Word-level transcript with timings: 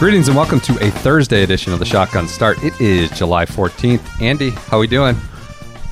Greetings 0.00 0.28
and 0.28 0.36
welcome 0.36 0.60
to 0.60 0.72
a 0.82 0.90
Thursday 0.90 1.42
edition 1.42 1.74
of 1.74 1.78
the 1.78 1.84
Shotgun 1.84 2.26
Start. 2.26 2.64
It 2.64 2.80
is 2.80 3.10
July 3.10 3.44
14th. 3.44 4.22
Andy, 4.22 4.48
how 4.48 4.78
are 4.78 4.80
we 4.80 4.86
doing? 4.86 5.14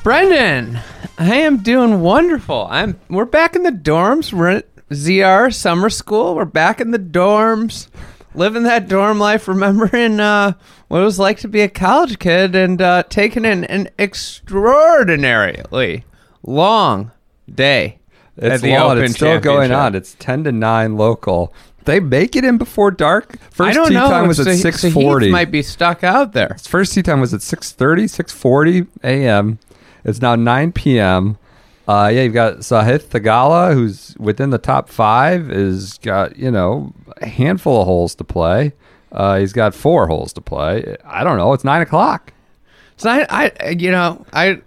Brendan, 0.01 0.79
I 1.19 1.35
am 1.35 1.57
doing 1.57 2.01
wonderful. 2.01 2.65
I'm 2.71 2.99
we're 3.07 3.25
back 3.25 3.55
in 3.55 3.61
the 3.61 3.69
dorms. 3.69 4.33
We're 4.33 4.49
at 4.49 4.75
ZR 4.87 5.53
summer 5.53 5.91
school. 5.91 6.33
We're 6.33 6.45
back 6.45 6.81
in 6.81 6.89
the 6.89 6.97
dorms, 6.97 7.87
living 8.33 8.63
that 8.63 8.87
dorm 8.87 9.19
life, 9.19 9.47
remembering 9.47 10.19
uh, 10.19 10.53
what 10.87 11.01
it 11.01 11.05
was 11.05 11.19
like 11.19 11.37
to 11.41 11.47
be 11.47 11.61
a 11.61 11.69
college 11.69 12.17
kid 12.17 12.55
and 12.55 12.81
uh, 12.81 13.03
taking 13.09 13.45
in 13.45 13.63
an 13.65 13.89
extraordinarily 13.99 16.03
long 16.41 17.11
day. 17.47 17.99
It's 18.37 18.55
at 18.55 18.61
the 18.61 18.71
long. 18.71 18.91
Open 18.91 19.03
It's 19.03 19.15
still 19.15 19.39
going 19.39 19.71
on. 19.71 19.95
It's 19.95 20.15
10 20.15 20.45
to 20.45 20.51
9 20.51 20.95
local. 20.95 21.53
They 21.89 21.99
make 21.99 22.35
it 22.35 22.43
in 22.45 22.57
before 22.59 22.91
dark. 22.91 23.37
First 23.51 23.71
I 23.71 23.73
don't 23.73 23.87
tee 23.87 23.93
know. 23.95 24.07
time 24.09 24.27
was 24.27 24.39
at 24.39 24.45
So- 24.45 24.51
so 24.53 24.57
640. 24.59 25.25
Heath 25.25 25.31
might 25.31 25.49
be 25.51 25.63
stuck 25.63 26.03
out 26.03 26.33
there. 26.33 26.55
First 26.61 26.93
tee 26.93 27.01
time 27.01 27.19
was 27.19 27.33
at 27.33 27.41
6:30, 27.41 28.03
6:40 28.07 28.87
a.m. 29.03 29.57
It's 30.05 30.21
now 30.21 30.35
9 30.35 30.71
p.m. 30.71 31.37
Uh, 31.87 32.11
yeah, 32.13 32.21
you've 32.21 32.33
got 32.35 32.57
Sahith 32.57 33.05
Theegala, 33.07 33.73
who's 33.73 34.15
within 34.19 34.51
the 34.51 34.59
top 34.59 34.87
five, 34.89 35.49
is 35.51 35.97
got 35.97 36.37
you 36.37 36.51
know 36.51 36.93
a 37.21 37.25
handful 37.27 37.81
of 37.81 37.87
holes 37.87 38.13
to 38.15 38.23
play. 38.23 38.73
Uh, 39.11 39.39
he's 39.39 39.53
got 39.53 39.73
four 39.73 40.05
holes 40.07 40.31
to 40.33 40.41
play. 40.41 40.95
I 41.03 41.23
don't 41.23 41.37
know. 41.37 41.51
It's 41.53 41.63
nine 41.63 41.81
o'clock. 41.81 42.31
So 42.97 43.09
I, 43.09 43.25
I, 43.59 43.69
you 43.69 43.89
know, 43.89 44.23
I, 44.31 44.61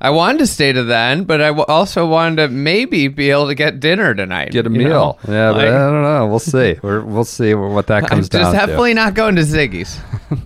I 0.00 0.10
wanted 0.10 0.38
to 0.38 0.46
stay 0.46 0.72
to 0.72 0.82
the 0.82 0.96
end, 0.96 1.26
but 1.26 1.40
I 1.42 1.48
w- 1.48 1.64
also 1.68 2.06
wanted 2.06 2.36
to 2.36 2.48
maybe 2.48 3.08
be 3.08 3.30
able 3.30 3.48
to 3.48 3.54
get 3.54 3.80
dinner 3.80 4.14
tonight. 4.14 4.50
Get 4.50 4.66
a 4.66 4.70
meal. 4.70 4.88
know? 4.88 5.18
Yeah, 5.32 5.50
but 5.52 5.56
Like, 5.58 5.68
I 5.68 5.90
don't 5.90 6.02
know. 6.02 6.26
We'll 6.26 6.38
see. 6.38 6.78
We're, 6.82 7.02
we'll 7.02 7.24
see 7.24 7.52
what 7.54 7.86
that 7.88 8.04
I'm 8.04 8.08
comes 8.08 8.28
just 8.28 8.32
down 8.32 8.54
definitely 8.54 8.94
not 8.94 9.14
going 9.14 9.36
to 9.36 9.42
Ziggy's. 9.42 10.00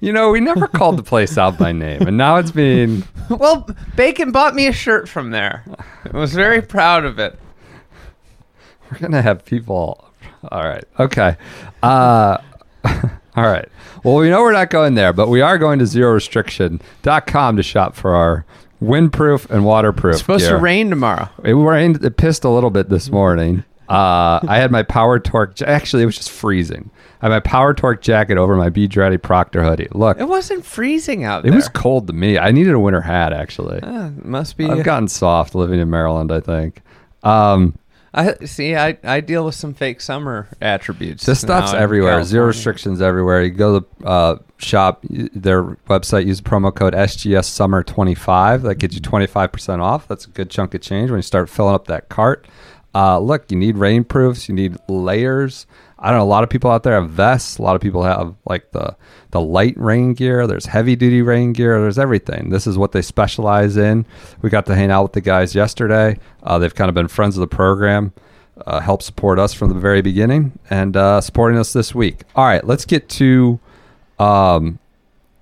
You 0.00 0.12
know, 0.12 0.30
we 0.30 0.40
never 0.40 0.68
called 0.68 0.98
the 0.98 1.02
place 1.02 1.38
out 1.38 1.56
by 1.56 1.72
name, 1.72 2.02
and 2.02 2.18
now 2.18 2.36
it's 2.36 2.50
being. 2.50 3.04
well, 3.30 3.66
Bacon 3.96 4.32
bought 4.32 4.54
me 4.54 4.66
a 4.66 4.72
shirt 4.72 5.08
from 5.08 5.30
there. 5.30 5.64
I 6.12 6.14
was 6.14 6.34
very 6.34 6.60
proud 6.60 7.06
of 7.06 7.18
it. 7.18 7.38
We're 8.92 8.98
gonna 8.98 9.22
have 9.22 9.46
people. 9.46 10.10
All 10.52 10.62
right. 10.62 10.84
Okay. 10.98 11.36
Uh, 11.82 12.36
all 13.36 13.44
right. 13.44 13.68
Well, 14.04 14.16
we 14.16 14.28
know 14.30 14.40
we're 14.42 14.52
not 14.52 14.70
going 14.70 14.94
there, 14.94 15.12
but 15.12 15.28
we 15.28 15.40
are 15.40 15.58
going 15.58 15.78
to 15.78 15.84
zerorestriction.com 15.84 17.56
to 17.56 17.62
shop 17.62 17.94
for 17.94 18.14
our 18.14 18.44
windproof 18.82 19.48
and 19.50 19.64
waterproof. 19.64 20.14
It's 20.14 20.20
supposed 20.20 20.44
gear. 20.44 20.56
to 20.56 20.62
rain 20.62 20.90
tomorrow. 20.90 21.28
It 21.44 21.52
rained. 21.54 22.04
It 22.04 22.16
pissed 22.16 22.44
a 22.44 22.48
little 22.50 22.70
bit 22.70 22.88
this 22.88 23.10
morning. 23.10 23.64
Uh, 23.88 24.38
I 24.46 24.58
had 24.58 24.70
my 24.70 24.82
Power 24.84 25.18
Torque. 25.18 25.60
Actually, 25.62 26.04
it 26.04 26.06
was 26.06 26.16
just 26.16 26.30
freezing. 26.30 26.90
I 27.20 27.26
had 27.26 27.30
my 27.30 27.40
Power 27.40 27.74
Torque 27.74 28.00
jacket 28.00 28.38
over 28.38 28.56
my 28.56 28.68
Be 28.68 28.86
Dreddy 28.86 29.18
Proctor 29.18 29.62
hoodie. 29.64 29.88
Look, 29.92 30.18
It 30.20 30.28
wasn't 30.28 30.64
freezing 30.64 31.24
out 31.24 31.42
there. 31.42 31.48
it 31.48 31.52
there. 31.52 31.58
was 31.58 31.68
cold 31.68 32.06
to 32.06 32.12
me. 32.12 32.38
I 32.38 32.52
needed 32.52 32.72
a 32.72 32.78
winter 32.78 33.00
hat. 33.00 33.32
Actually, 33.32 33.80
Uh, 33.82 34.10
must 34.22 34.56
be. 34.56 34.64
I've 34.66 34.84
gotten 34.84 35.08
soft 35.08 35.54
living 35.54 35.80
in 35.80 35.90
Maryland. 35.90 36.30
I 36.32 36.40
think. 36.40 36.82
Um, 37.22 37.74
I 38.12 38.34
see. 38.44 38.74
I, 38.74 38.98
I 39.04 39.20
deal 39.20 39.44
with 39.44 39.54
some 39.54 39.72
fake 39.72 40.00
summer 40.00 40.48
attributes. 40.60 41.24
This 41.24 41.40
stuff's 41.40 41.72
everywhere. 41.72 42.22
Zero 42.24 42.46
restrictions 42.46 43.00
everywhere. 43.00 43.44
You 43.44 43.50
go 43.50 43.80
to 43.80 43.86
the 44.00 44.06
uh, 44.06 44.38
shop, 44.58 45.04
their 45.08 45.62
website, 45.62 46.26
use 46.26 46.40
promo 46.40 46.74
code 46.74 46.92
SGS 46.92 47.44
Summer 47.44 47.84
25. 47.84 48.62
That 48.62 48.76
gets 48.76 48.94
you 48.96 49.00
25% 49.00 49.80
off. 49.80 50.08
That's 50.08 50.26
a 50.26 50.30
good 50.30 50.50
chunk 50.50 50.74
of 50.74 50.80
change 50.80 51.10
when 51.10 51.18
you 51.18 51.22
start 51.22 51.48
filling 51.48 51.74
up 51.74 51.86
that 51.86 52.08
cart. 52.08 52.46
Uh, 52.94 53.20
look, 53.20 53.50
you 53.50 53.56
need 53.56 53.76
rainproofs, 53.76 54.48
you 54.48 54.54
need 54.54 54.76
layers. 54.88 55.66
I 56.00 56.08
don't 56.10 56.18
know. 56.18 56.24
A 56.24 56.26
lot 56.26 56.42
of 56.44 56.50
people 56.50 56.70
out 56.70 56.82
there 56.82 56.94
have 57.00 57.10
vests. 57.10 57.58
A 57.58 57.62
lot 57.62 57.76
of 57.76 57.82
people 57.82 58.02
have 58.02 58.34
like 58.48 58.70
the 58.72 58.96
the 59.32 59.40
light 59.40 59.74
rain 59.76 60.14
gear. 60.14 60.46
There's 60.46 60.66
heavy 60.66 60.96
duty 60.96 61.20
rain 61.22 61.52
gear. 61.52 61.80
There's 61.80 61.98
everything. 61.98 62.50
This 62.50 62.66
is 62.66 62.78
what 62.78 62.92
they 62.92 63.02
specialize 63.02 63.76
in. 63.76 64.06
We 64.40 64.48
got 64.50 64.66
to 64.66 64.74
hang 64.74 64.90
out 64.90 65.02
with 65.02 65.12
the 65.12 65.20
guys 65.20 65.54
yesterday. 65.54 66.18
Uh, 66.42 66.58
they've 66.58 66.74
kind 66.74 66.88
of 66.88 66.94
been 66.94 67.08
friends 67.08 67.36
of 67.36 67.40
the 67.42 67.54
program 67.54 68.12
uh, 68.66 68.80
help 68.80 69.02
support 69.02 69.38
us 69.38 69.52
from 69.52 69.68
the 69.68 69.74
very 69.78 70.02
beginning 70.02 70.58
and 70.68 70.96
uh, 70.96 71.20
supporting 71.20 71.58
us 71.58 71.72
this 71.72 71.94
week. 71.94 72.22
All 72.34 72.44
right, 72.44 72.64
let's 72.64 72.84
get 72.84 73.08
to 73.10 73.58
um, 74.18 74.78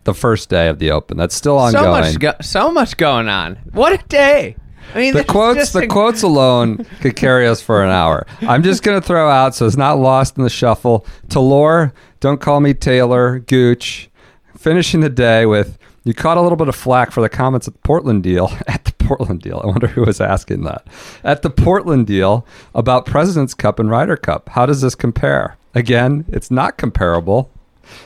the 0.05 0.15
first 0.15 0.49
day 0.49 0.69
of 0.69 0.79
the 0.79 0.91
Open. 0.91 1.17
That's 1.17 1.35
still 1.35 1.59
ongoing. 1.59 1.85
So 2.05 2.11
much, 2.13 2.19
go- 2.19 2.35
so 2.43 2.71
much 2.73 2.97
going 2.97 3.29
on. 3.29 3.57
What 3.73 3.93
a 3.93 4.05
day! 4.09 4.57
I 4.95 4.99
mean, 4.99 5.15
the 5.15 5.25
quotes, 5.25 5.73
the 5.73 5.81
a- 5.81 5.87
quotes 5.87 6.23
alone 6.23 6.85
could 7.01 7.17
carry 7.17 7.47
us 7.47 7.61
for 7.61 7.83
an 7.85 7.91
hour. 7.91 8.27
I'm 8.43 8.63
just 8.63 8.83
gonna 8.83 9.01
throw 9.01 9.29
out 9.29 9.55
so 9.55 9.67
it's 9.67 9.77
not 9.77 9.99
lost 9.99 10.37
in 10.39 10.45
the 10.45 10.51
shuffle. 10.51 11.07
Talor, 11.29 11.93
don't 12.21 12.41
call 12.41 12.61
me 12.61 12.75
Taylor 12.75 13.41
Gooch. 13.41 14.11
Finishing 14.57 15.01
the 15.01 15.09
day 15.09 15.47
with 15.47 15.79
you 16.05 16.15
caught 16.15 16.37
a 16.39 16.41
little 16.41 16.57
bit 16.57 16.69
of 16.69 16.75
flack 16.75 17.11
for 17.11 17.21
the 17.21 17.29
comments 17.29 17.69
at 17.69 17.75
the 17.75 17.81
Portland 17.81 18.23
deal. 18.23 18.51
At 18.67 18.85
the 18.85 18.93
Portland 18.93 19.41
deal, 19.43 19.61
I 19.63 19.67
wonder 19.67 19.87
who 19.87 20.03
was 20.03 20.21
asking 20.21 20.65
that. 20.65 20.87
At 21.25 21.43
the 21.43 21.51
Portland 21.51 22.07
deal 22.07 22.47
about 22.75 23.07
President's 23.07 23.55
Cup 23.55 23.79
and 23.79 23.91
Ryder 23.91 24.17
Cup. 24.17 24.49
How 24.51 24.67
does 24.67 24.81
this 24.81 24.95
compare? 24.95 25.57
Again, 25.75 26.25
it's 26.29 26.51
not 26.51 26.77
comparable 26.79 27.51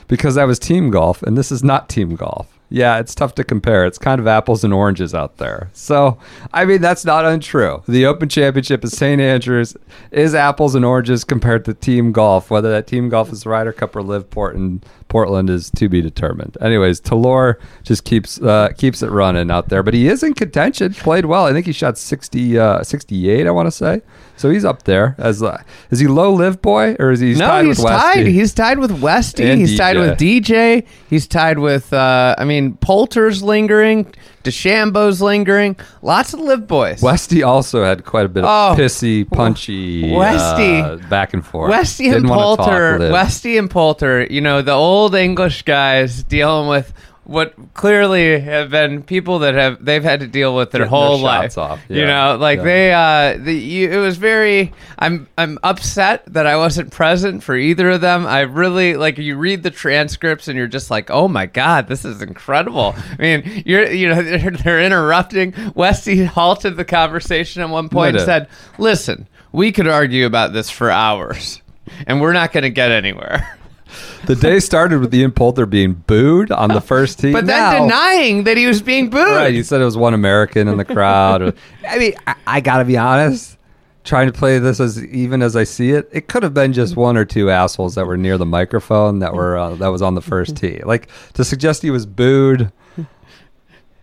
because 0.08 0.34
that 0.36 0.44
was 0.48 0.58
team 0.58 0.90
golf 0.90 1.22
and 1.22 1.36
this 1.36 1.50
is 1.52 1.62
not 1.64 1.88
team 1.88 2.14
golf. 2.16 2.51
Yeah, 2.72 2.98
it's 2.98 3.14
tough 3.14 3.34
to 3.36 3.44
compare. 3.44 3.84
It's 3.86 3.98
kind 3.98 4.20
of 4.20 4.26
apples 4.26 4.64
and 4.64 4.72
oranges 4.72 5.14
out 5.14 5.38
there. 5.38 5.70
So, 5.72 6.18
I 6.52 6.64
mean, 6.64 6.80
that's 6.80 7.04
not 7.04 7.24
untrue. 7.24 7.82
The 7.88 8.06
Open 8.06 8.28
Championship 8.28 8.84
at 8.84 8.90
St. 8.90 9.20
Andrews 9.20 9.76
is 10.10 10.34
apples 10.34 10.74
and 10.74 10.84
oranges 10.84 11.24
compared 11.24 11.64
to 11.66 11.74
team 11.74 12.12
golf. 12.12 12.50
Whether 12.50 12.70
that 12.70 12.86
team 12.86 13.08
golf 13.08 13.32
is 13.32 13.44
Ryder 13.46 13.72
Cup 13.72 13.96
or 13.96 14.02
Liveport. 14.02 14.42
Portland, 14.42 14.84
Portland 15.12 15.50
is 15.50 15.70
to 15.72 15.90
be 15.90 16.00
determined. 16.00 16.56
Anyways, 16.62 16.98
Talor 16.98 17.56
just 17.82 18.04
keeps 18.04 18.40
uh, 18.40 18.70
keeps 18.78 19.02
it 19.02 19.10
running 19.10 19.50
out 19.50 19.68
there, 19.68 19.82
but 19.82 19.92
he 19.92 20.08
is 20.08 20.22
in 20.22 20.32
contention. 20.32 20.94
Played 20.94 21.26
well. 21.26 21.44
I 21.44 21.52
think 21.52 21.66
he 21.66 21.72
shot 21.72 21.98
60, 21.98 22.58
uh, 22.58 22.82
68, 22.82 23.46
I 23.46 23.50
want 23.50 23.66
to 23.66 23.70
say. 23.70 24.00
So 24.38 24.48
he's 24.48 24.64
up 24.64 24.84
there. 24.84 25.14
As 25.18 25.42
uh, 25.42 25.62
is 25.90 25.98
he 25.98 26.06
low 26.06 26.32
live 26.32 26.62
boy 26.62 26.96
or 26.98 27.10
is 27.10 27.20
he 27.20 27.34
no, 27.34 27.46
tied 27.46 27.66
he's 27.66 27.76
with 27.76 27.84
Westy? 27.84 28.14
tied. 28.14 28.26
He's 28.26 28.54
tied 28.54 28.78
with 28.78 29.02
Westy. 29.02 29.44
And 29.44 29.60
he's 29.60 29.76
tied 29.76 29.98
with 29.98 30.18
DJ. 30.18 30.86
He's 31.10 31.26
tied 31.26 31.58
with. 31.58 31.92
Uh, 31.92 32.34
I 32.38 32.46
mean, 32.46 32.78
Poulter's 32.78 33.42
lingering. 33.42 34.14
DeChambeau's 34.44 35.20
lingering. 35.22 35.76
Lots 36.02 36.34
of 36.34 36.40
live 36.40 36.66
boys. 36.66 37.02
Westy 37.02 37.42
also 37.42 37.84
had 37.84 38.04
quite 38.04 38.26
a 38.26 38.28
bit 38.28 38.44
of 38.44 38.50
Oh, 38.50 38.80
pissy, 38.80 39.28
punchy, 39.28 40.10
Westy. 40.12 40.80
uh, 40.80 40.96
back 41.08 41.34
and 41.34 41.44
forth. 41.44 41.70
Westy 41.70 42.06
and 42.06 42.14
Didn't 42.22 42.28
Poulter. 42.30 42.98
Westy 43.12 43.56
and 43.58 43.70
Poulter, 43.70 44.24
you 44.30 44.40
know, 44.40 44.62
the 44.62 44.72
old 44.72 45.14
English 45.14 45.62
guys 45.62 46.22
dealing 46.22 46.68
with 46.68 46.92
what 47.24 47.54
clearly 47.74 48.40
have 48.40 48.70
been 48.70 49.02
people 49.02 49.38
that 49.40 49.54
have 49.54 49.84
they've 49.84 50.02
had 50.02 50.20
to 50.20 50.26
deal 50.26 50.56
with 50.56 50.72
their 50.72 50.80
Getting 50.80 50.90
whole 50.90 51.16
their 51.18 51.24
life. 51.24 51.56
off, 51.56 51.80
You 51.88 52.04
know, 52.04 52.36
like 52.40 52.58
yeah. 52.58 52.64
they 52.64 52.92
uh 52.92 53.38
the, 53.44 53.54
you, 53.54 53.90
it 53.90 53.98
was 53.98 54.16
very 54.16 54.72
I'm 54.98 55.28
I'm 55.38 55.58
upset 55.62 56.24
that 56.32 56.46
I 56.46 56.56
wasn't 56.56 56.90
present 56.90 57.42
for 57.44 57.54
either 57.56 57.90
of 57.90 58.00
them. 58.00 58.26
I 58.26 58.40
really 58.40 58.96
like 58.96 59.18
you 59.18 59.36
read 59.36 59.62
the 59.62 59.70
transcripts 59.70 60.48
and 60.48 60.56
you're 60.58 60.66
just 60.66 60.90
like, 60.90 61.10
"Oh 61.10 61.28
my 61.28 61.46
god, 61.46 61.86
this 61.86 62.04
is 62.04 62.22
incredible." 62.22 62.94
I 63.18 63.22
mean, 63.22 63.62
you're 63.64 63.88
you 63.90 64.08
know 64.08 64.20
they're, 64.22 64.50
they're 64.50 64.82
interrupting. 64.82 65.54
Westy 65.76 66.24
halted 66.24 66.76
the 66.76 66.84
conversation 66.84 67.62
at 67.62 67.68
one 67.68 67.88
point 67.88 68.16
and 68.16 68.24
said, 68.24 68.48
"Listen, 68.78 69.28
we 69.52 69.70
could 69.70 69.86
argue 69.86 70.26
about 70.26 70.52
this 70.52 70.70
for 70.70 70.90
hours." 70.90 71.60
And 72.06 72.20
we're 72.20 72.32
not 72.32 72.52
going 72.52 72.62
to 72.62 72.70
get 72.70 72.90
anywhere. 72.90 73.58
The 74.26 74.36
day 74.36 74.60
started 74.60 75.00
with 75.00 75.12
Ian 75.14 75.32
Poulter 75.32 75.66
being 75.66 75.94
booed 75.94 76.52
on 76.52 76.68
the 76.68 76.80
first 76.80 77.18
tee. 77.18 77.32
But 77.32 77.46
then 77.46 77.58
Now- 77.58 77.82
denying 77.82 78.44
that 78.44 78.56
he 78.56 78.66
was 78.66 78.80
being 78.80 79.10
booed. 79.10 79.26
Right, 79.36 79.52
you 79.52 79.62
said 79.64 79.80
it 79.80 79.84
was 79.84 79.96
one 79.96 80.14
American 80.14 80.68
in 80.68 80.76
the 80.76 80.84
crowd. 80.84 81.56
I 81.88 81.98
mean, 81.98 82.14
I, 82.26 82.34
I 82.46 82.60
gotta 82.60 82.84
be 82.84 82.96
honest. 82.96 83.58
Trying 84.04 84.26
to 84.26 84.32
play 84.36 84.58
this 84.58 84.80
as 84.80 85.04
even 85.06 85.42
as 85.42 85.54
I 85.54 85.62
see 85.62 85.90
it, 85.92 86.08
it 86.12 86.26
could 86.26 86.42
have 86.42 86.52
been 86.52 86.72
just 86.72 86.96
one 86.96 87.16
or 87.16 87.24
two 87.24 87.50
assholes 87.50 87.94
that 87.94 88.04
were 88.04 88.16
near 88.16 88.36
the 88.36 88.44
microphone 88.46 89.20
that 89.20 89.32
were 89.32 89.56
uh, 89.56 89.74
that 89.76 89.88
was 89.88 90.02
on 90.02 90.16
the 90.16 90.20
first 90.20 90.56
tee. 90.58 90.80
Like 90.84 91.08
to 91.34 91.44
suggest 91.44 91.82
he 91.82 91.90
was 91.90 92.04
booed. 92.04 92.72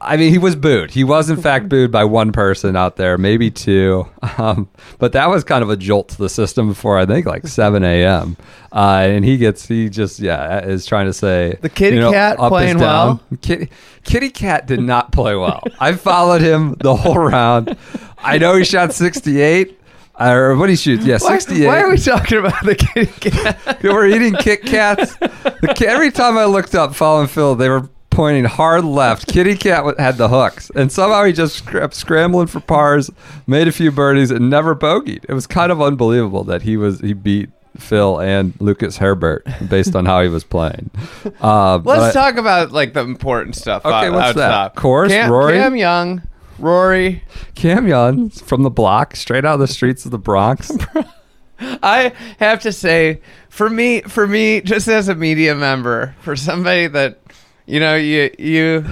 I 0.01 0.15
mean, 0.17 0.31
he 0.31 0.37
was 0.37 0.55
booed. 0.55 0.91
He 0.91 1.03
was, 1.03 1.29
in 1.29 1.37
fact, 1.41 1.67
booed 1.69 1.91
by 1.91 2.05
one 2.05 2.31
person 2.31 2.75
out 2.75 2.95
there, 2.95 3.17
maybe 3.17 3.51
two. 3.51 4.07
Um, 4.37 4.69
but 4.99 5.11
that 5.13 5.29
was 5.29 5.43
kind 5.43 5.63
of 5.63 5.69
a 5.69 5.75
jolt 5.75 6.09
to 6.09 6.17
the 6.17 6.29
system 6.29 6.69
before, 6.69 6.97
I 6.97 7.05
think, 7.05 7.25
like 7.25 7.45
7 7.45 7.83
a.m. 7.83 8.37
Uh, 8.71 8.99
and 9.01 9.25
he 9.25 9.37
gets, 9.37 9.67
he 9.67 9.89
just, 9.89 10.19
yeah, 10.19 10.63
is 10.63 10.85
trying 10.85 11.07
to 11.07 11.13
say. 11.13 11.57
The 11.59 11.67
kitty 11.67 11.97
you 11.97 12.01
know, 12.03 12.11
cat 12.11 12.37
playing 12.37 12.77
well? 12.77 13.21
Kitty, 13.41 13.69
kitty 14.05 14.29
cat 14.29 14.65
did 14.65 14.79
not 14.79 15.11
play 15.11 15.35
well. 15.35 15.61
I 15.77 15.93
followed 15.93 16.41
him 16.41 16.75
the 16.79 16.95
whole 16.95 17.17
round. 17.17 17.75
I 18.17 18.37
know 18.37 18.55
he 18.55 18.63
shot 18.63 18.93
68. 18.93 19.77
Or 20.19 20.55
what 20.55 20.67
did 20.67 20.73
he 20.73 20.77
shoot? 20.77 21.01
Yeah, 21.01 21.17
Why, 21.19 21.37
68. 21.37 21.67
why 21.67 21.81
are 21.81 21.89
we 21.89 21.97
talking 21.97 22.37
about 22.37 22.63
the 22.63 22.75
kitty 22.75 23.29
cat? 23.29 23.79
We're 23.83 24.07
eating 24.07 24.35
Kit 24.35 24.61
Kats. 24.63 25.15
The, 25.17 25.85
every 25.87 26.11
time 26.11 26.37
I 26.37 26.45
looked 26.45 26.75
up 26.75 26.95
following 26.95 27.27
Phil, 27.27 27.55
they 27.55 27.67
were 27.69 27.89
pointing 28.09 28.45
hard 28.45 28.83
left. 28.83 29.27
Kitty 29.27 29.55
Cat 29.55 29.99
had 29.99 30.17
the 30.17 30.27
hooks, 30.29 30.69
and 30.75 30.91
somehow 30.91 31.23
he 31.23 31.33
just 31.33 31.65
kept 31.67 31.93
scrambling 31.93 32.47
for 32.47 32.59
pars, 32.59 33.09
made 33.47 33.67
a 33.67 33.71
few 33.71 33.91
birdies, 33.91 34.31
and 34.31 34.49
never 34.49 34.75
bogeyed. 34.75 35.25
It 35.27 35.33
was 35.33 35.47
kind 35.47 35.71
of 35.71 35.81
unbelievable 35.81 36.43
that 36.45 36.63
he 36.63 36.77
was 36.77 36.99
he 37.01 37.13
beat 37.13 37.49
Phil 37.77 38.19
and 38.19 38.53
Lucas 38.59 38.97
Herbert 38.97 39.47
based 39.69 39.95
on 39.95 40.05
how 40.05 40.21
he 40.21 40.29
was 40.29 40.43
playing. 40.43 40.89
Uh, 41.41 41.77
Let's 41.85 42.13
talk 42.13 42.35
about 42.35 42.71
like 42.71 42.93
the 42.93 43.01
important 43.01 43.55
stuff. 43.55 43.85
Okay, 43.85 44.07
out- 44.07 44.13
what's 44.13 44.35
that? 44.35 44.51
outside. 44.51 44.75
Course, 44.81 45.11
Cam, 45.11 45.31
Rory? 45.31 45.53
Cam 45.53 45.75
Young, 45.75 46.21
Rory. 46.57 47.23
Cam 47.55 47.87
Young 47.87 48.29
from 48.29 48.63
the 48.63 48.69
block, 48.69 49.15
straight 49.15 49.45
out 49.45 49.53
of 49.55 49.59
the 49.59 49.67
streets 49.67 50.03
of 50.05 50.11
the 50.11 50.17
Bronx. 50.17 50.71
I 51.61 52.13
have 52.39 52.61
to 52.61 52.71
say, 52.71 53.21
for 53.49 53.69
me, 53.69 54.01
for 54.01 54.27
me, 54.27 54.61
just 54.61 54.87
as 54.87 55.07
a 55.07 55.15
media 55.15 55.55
member, 55.55 56.15
for 56.21 56.35
somebody 56.35 56.87
that, 56.87 57.19
you 57.69 57.79
know, 57.79 57.95
you 57.95 58.31
you 58.37 58.85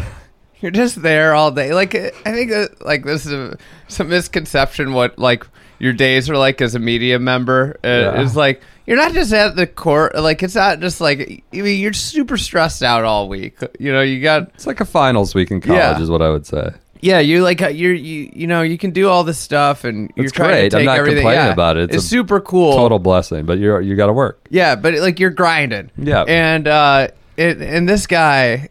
you're 0.61 0.71
just 0.71 1.01
there 1.01 1.33
all 1.33 1.51
day. 1.51 1.73
Like 1.73 1.95
I 1.95 2.11
think 2.31 2.51
that 2.51 2.85
like 2.85 3.03
this 3.03 3.25
is 3.25 3.33
a, 3.33 3.57
some 3.87 4.09
misconception 4.09 4.93
what 4.93 5.17
like 5.19 5.45
your 5.79 5.93
days 5.93 6.29
are 6.29 6.37
like 6.37 6.61
as 6.61 6.75
a 6.75 6.79
media 6.79 7.19
member. 7.19 7.77
Uh, 7.83 7.87
Yeah. 7.87 8.21
Is 8.21 8.35
like 8.35 8.61
you're 8.85 8.97
not 8.97 9.13
just 9.13 9.33
at 9.33 9.55
the 9.55 9.67
court. 9.67 10.15
Like 10.15 10.41
it's 10.43 10.55
not 10.55 10.79
just 10.79 11.01
like 11.01 11.43
I 11.53 11.57
mean 11.61 11.79
you're 11.81 11.93
super 11.93 12.37
stressed 12.37 12.83
out 12.83 13.03
all 13.03 13.27
week. 13.29 13.57
You 13.79 13.91
know, 13.93 14.01
you 14.01 14.21
got 14.21 14.49
It's 14.55 14.67
like 14.67 14.79
a 14.79 14.85
finals 14.85 15.35
week 15.35 15.51
in 15.51 15.59
college, 15.61 15.79
Yeah. 15.79 16.01
is 16.01 16.09
what 16.09 16.21
I 16.21 16.29
would 16.29 16.45
say. 16.45 16.71
yeah, 17.01 17.19
you 17.19 17.43
like 17.43 17.61
uh, 17.61 17.67
you're 17.67 17.93
you 17.93 18.29
you 18.33 18.47
know 18.47 18.61
you 18.63 18.77
can 18.77 18.91
do 18.91 19.07
all 19.09 19.23
this 19.23 19.37
stuff 19.37 19.83
and 19.83 20.11
you're 20.15 20.25
It's 20.25 20.33
trying 20.33 20.49
great. 20.49 20.71
to 20.71 20.79
I'm 20.79 20.85
not 20.85 20.97
everything. 20.97 21.19
complaining 21.21 21.45
yeah, 21.47 21.53
about 21.53 21.77
it. 21.77 21.83
It's 21.91 21.95
It's, 21.97 22.05
super 22.05 22.39
cool. 22.41 22.75
Total 22.75 22.97
blessing, 22.99 23.45
but 23.45 23.59
you're 23.59 23.81
you 23.81 23.95
got 23.95 24.07
to 24.07 24.13
work. 24.13 24.39
Yeah, 24.49 24.75
but 24.75 24.95
like 24.95 25.19
you're 25.19 25.29
grinding. 25.29 25.91
Yeah. 25.97 26.23
And 26.27 26.67
uh, 26.67 27.09
it, 27.37 27.61
and 27.61 27.87
this 27.87 28.07
guy, 28.07 28.69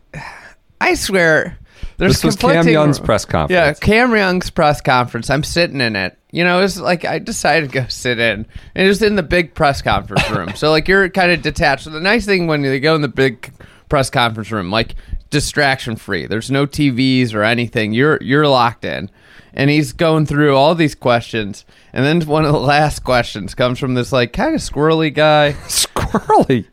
I 0.81 0.95
swear, 0.95 1.59
there's 1.99 2.15
This 2.15 2.25
was 2.25 2.37
Cam 2.37 2.69
Young's 2.69 2.99
press 3.01 3.25
conference. 3.25 3.81
Yeah. 3.81 3.87
Cam 3.87 4.15
Young's 4.15 4.51
press 4.51 4.81
conference. 4.81 5.31
I'm 5.31 5.45
sitting 5.45 5.81
in 5.81 5.97
it. 5.97 6.19
You 6.31 6.45
know, 6.45 6.61
it's 6.61 6.79
like 6.79 7.05
I 7.05 7.19
decided 7.19 7.71
to 7.71 7.81
go 7.81 7.87
sit 7.89 8.19
in, 8.19 8.47
and 8.75 8.87
it 8.87 8.89
was 8.89 9.03
in 9.03 9.17
the 9.17 9.23
big 9.23 9.55
press 9.55 9.81
conference 9.81 10.29
room. 10.31 10.55
so 10.55 10.71
like 10.71 10.89
you're 10.89 11.09
kind 11.09 11.33
of 11.33 11.43
detached. 11.43 11.85
So 11.85 11.91
the 11.91 12.01
nice 12.01 12.27
thing 12.27 12.47
when 12.47 12.63
you 12.65 12.79
go 12.81 12.95
in 12.95 13.01
the 13.01 13.09
big 13.09 13.53
press 13.89 14.11
conference 14.11 14.51
room, 14.51 14.71
like 14.71 14.95
distraction 15.31 15.97
free. 15.97 16.27
There's 16.27 16.51
no 16.51 16.67
TVs 16.67 17.35
or 17.35 17.43
anything. 17.43 17.93
You're 17.93 18.19
you're 18.23 18.49
locked 18.49 18.85
in. 18.85 19.11
And 19.55 19.71
he's 19.71 19.95
going 19.95 20.27
through 20.27 20.55
all 20.55 20.75
these 20.75 20.95
questions, 20.95 21.65
and 21.95 22.05
then 22.05 22.21
one 22.29 22.45
of 22.45 22.53
the 22.53 22.61
last 22.61 23.05
questions 23.05 23.55
comes 23.55 23.79
from 23.79 23.95
this 23.95 24.13
like 24.13 24.35
kind 24.35 24.55
of 24.55 24.61
squirrely 24.61 25.15
guy. 25.15 25.53
Squirrely. 25.67 26.67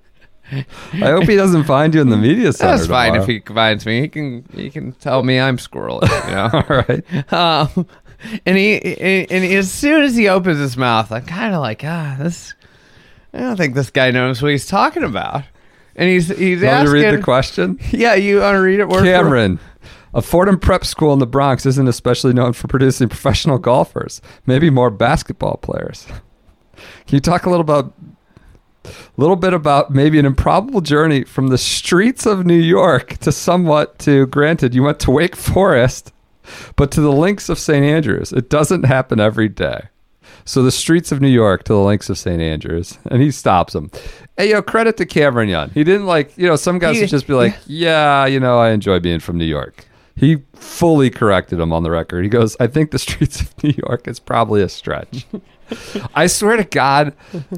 I 0.94 0.98
hope 1.12 1.24
he 1.24 1.36
doesn't 1.36 1.64
find 1.66 1.94
you 1.94 2.02
in 2.02 2.10
the 2.10 2.18
media 2.18 2.54
center. 2.54 2.76
That's 2.78 2.88
fine 2.88 3.16
if 3.16 3.26
he 3.28 3.40
finds 3.40 3.86
me. 3.86 4.02
He 4.02 4.08
can 4.08 4.46
he 4.54 4.70
can 4.70 4.92
tell 4.94 5.24
me 5.24 5.40
I'm 5.40 5.58
squirrely. 5.58 6.04
You 6.28 6.36
know. 6.36 6.50
All 6.70 6.86
right. 6.88 7.34
um, 7.78 7.88
and 8.46 8.58
he 8.58 8.80
and 9.30 9.44
he, 9.44 9.56
as 9.56 9.72
soon 9.72 10.04
as 10.04 10.16
he 10.16 10.28
opens 10.28 10.60
his 10.60 10.78
mouth, 10.78 11.12
I'm 11.12 11.26
kind 11.26 11.54
of 11.54 11.62
like 11.62 11.84
ah 11.84 12.16
this. 12.20 12.54
I 13.34 13.40
don't 13.40 13.58
think 13.58 13.74
this 13.76 13.90
guy 13.90 14.12
knows 14.12 14.42
what 14.42 14.52
he's 14.52 14.68
talking 14.68 15.04
about. 15.04 15.44
And 15.96 16.10
he's 16.10 16.28
he's 16.30 16.62
Want 16.62 16.74
asking. 16.74 17.02
to 17.02 17.08
read 17.12 17.20
the 17.20 17.24
question? 17.24 17.80
Yeah, 17.92 18.16
you 18.16 18.40
want 18.40 18.56
to 18.56 18.60
read 18.62 18.80
it? 18.80 18.88
Word 18.88 19.04
Cameron, 19.04 19.60
a 20.14 20.22
Fordham 20.22 20.60
prep 20.60 20.86
school 20.86 21.14
in 21.14 21.20
the 21.20 21.28
Bronx 21.28 21.66
isn't 21.66 21.88
especially 21.88 22.34
known 22.34 22.54
for 22.54 22.68
producing 22.68 23.10
professional 23.10 23.58
golfers. 23.60 24.22
Maybe 24.46 24.70
more 24.70 24.90
basketball 24.90 25.58
players. 25.58 26.08
Can 26.76 27.16
you 27.16 27.20
talk 27.20 27.46
a 27.46 27.50
little 27.50 27.62
about, 27.62 27.94
little 29.18 29.36
bit 29.36 29.54
about 29.54 29.92
maybe 29.92 30.20
an 30.20 30.26
improbable 30.26 30.82
journey 30.82 31.24
from 31.24 31.48
the 31.48 31.58
streets 31.58 32.26
of 32.26 32.46
New 32.46 32.60
York 32.60 33.18
to 33.20 33.32
somewhat 33.32 33.98
to 34.00 34.26
granted 34.28 34.74
you 34.76 34.84
went 34.84 35.00
to 35.02 35.12
Wake 35.12 35.36
Forest, 35.36 36.12
but 36.76 36.92
to 36.92 37.02
the 37.02 37.12
links 37.12 37.50
of 37.50 37.58
St. 37.60 37.84
Andrews. 37.86 38.32
It 38.34 38.50
doesn't 38.50 38.84
happen 38.84 39.20
every 39.20 39.50
day. 39.50 39.84
So 40.46 40.62
the 40.62 40.72
streets 40.72 41.12
of 41.14 41.22
New 41.22 41.30
York 41.30 41.64
to 41.66 41.74
the 41.74 41.80
links 41.80 42.10
of 42.10 42.18
St. 42.18 42.42
Andrews, 42.42 42.98
and 43.10 43.22
he 43.22 43.32
stops 43.32 43.74
him. 43.74 43.90
Hey, 44.38 44.50
yo, 44.50 44.62
credit 44.62 44.98
to 44.98 45.06
Cameron 45.06 45.48
Young. 45.48 45.70
He 45.70 45.86
didn't 45.86 46.06
like, 46.06 46.38
you 46.38 46.48
know, 46.48 46.58
some 46.58 46.80
guys 46.80 46.96
He- 46.96 47.02
would 47.04 47.10
just 47.10 47.28
be 47.28 47.34
like, 47.34 47.56
yeah, 47.68 48.26
you 48.26 48.42
know, 48.42 48.58
I 48.58 48.72
enjoy 48.72 49.00
being 49.00 49.20
from 49.22 49.38
New 49.38 49.46
York. 49.46 49.86
He 50.16 50.44
fully 50.54 51.10
corrected 51.10 51.60
him 51.60 51.72
on 51.72 51.84
the 51.84 51.90
record. 51.92 52.24
He 52.24 52.30
goes, 52.30 52.58
I 52.60 52.68
think 52.68 52.92
the 52.92 53.00
streets 53.08 53.40
of 53.42 53.64
New 53.64 53.74
York 53.88 54.08
is 54.08 54.20
probably 54.20 54.62
a 54.62 54.68
stretch. 54.70 55.26
I 56.14 56.28
swear 56.28 56.58
to 56.58 56.64
God, 56.64 57.14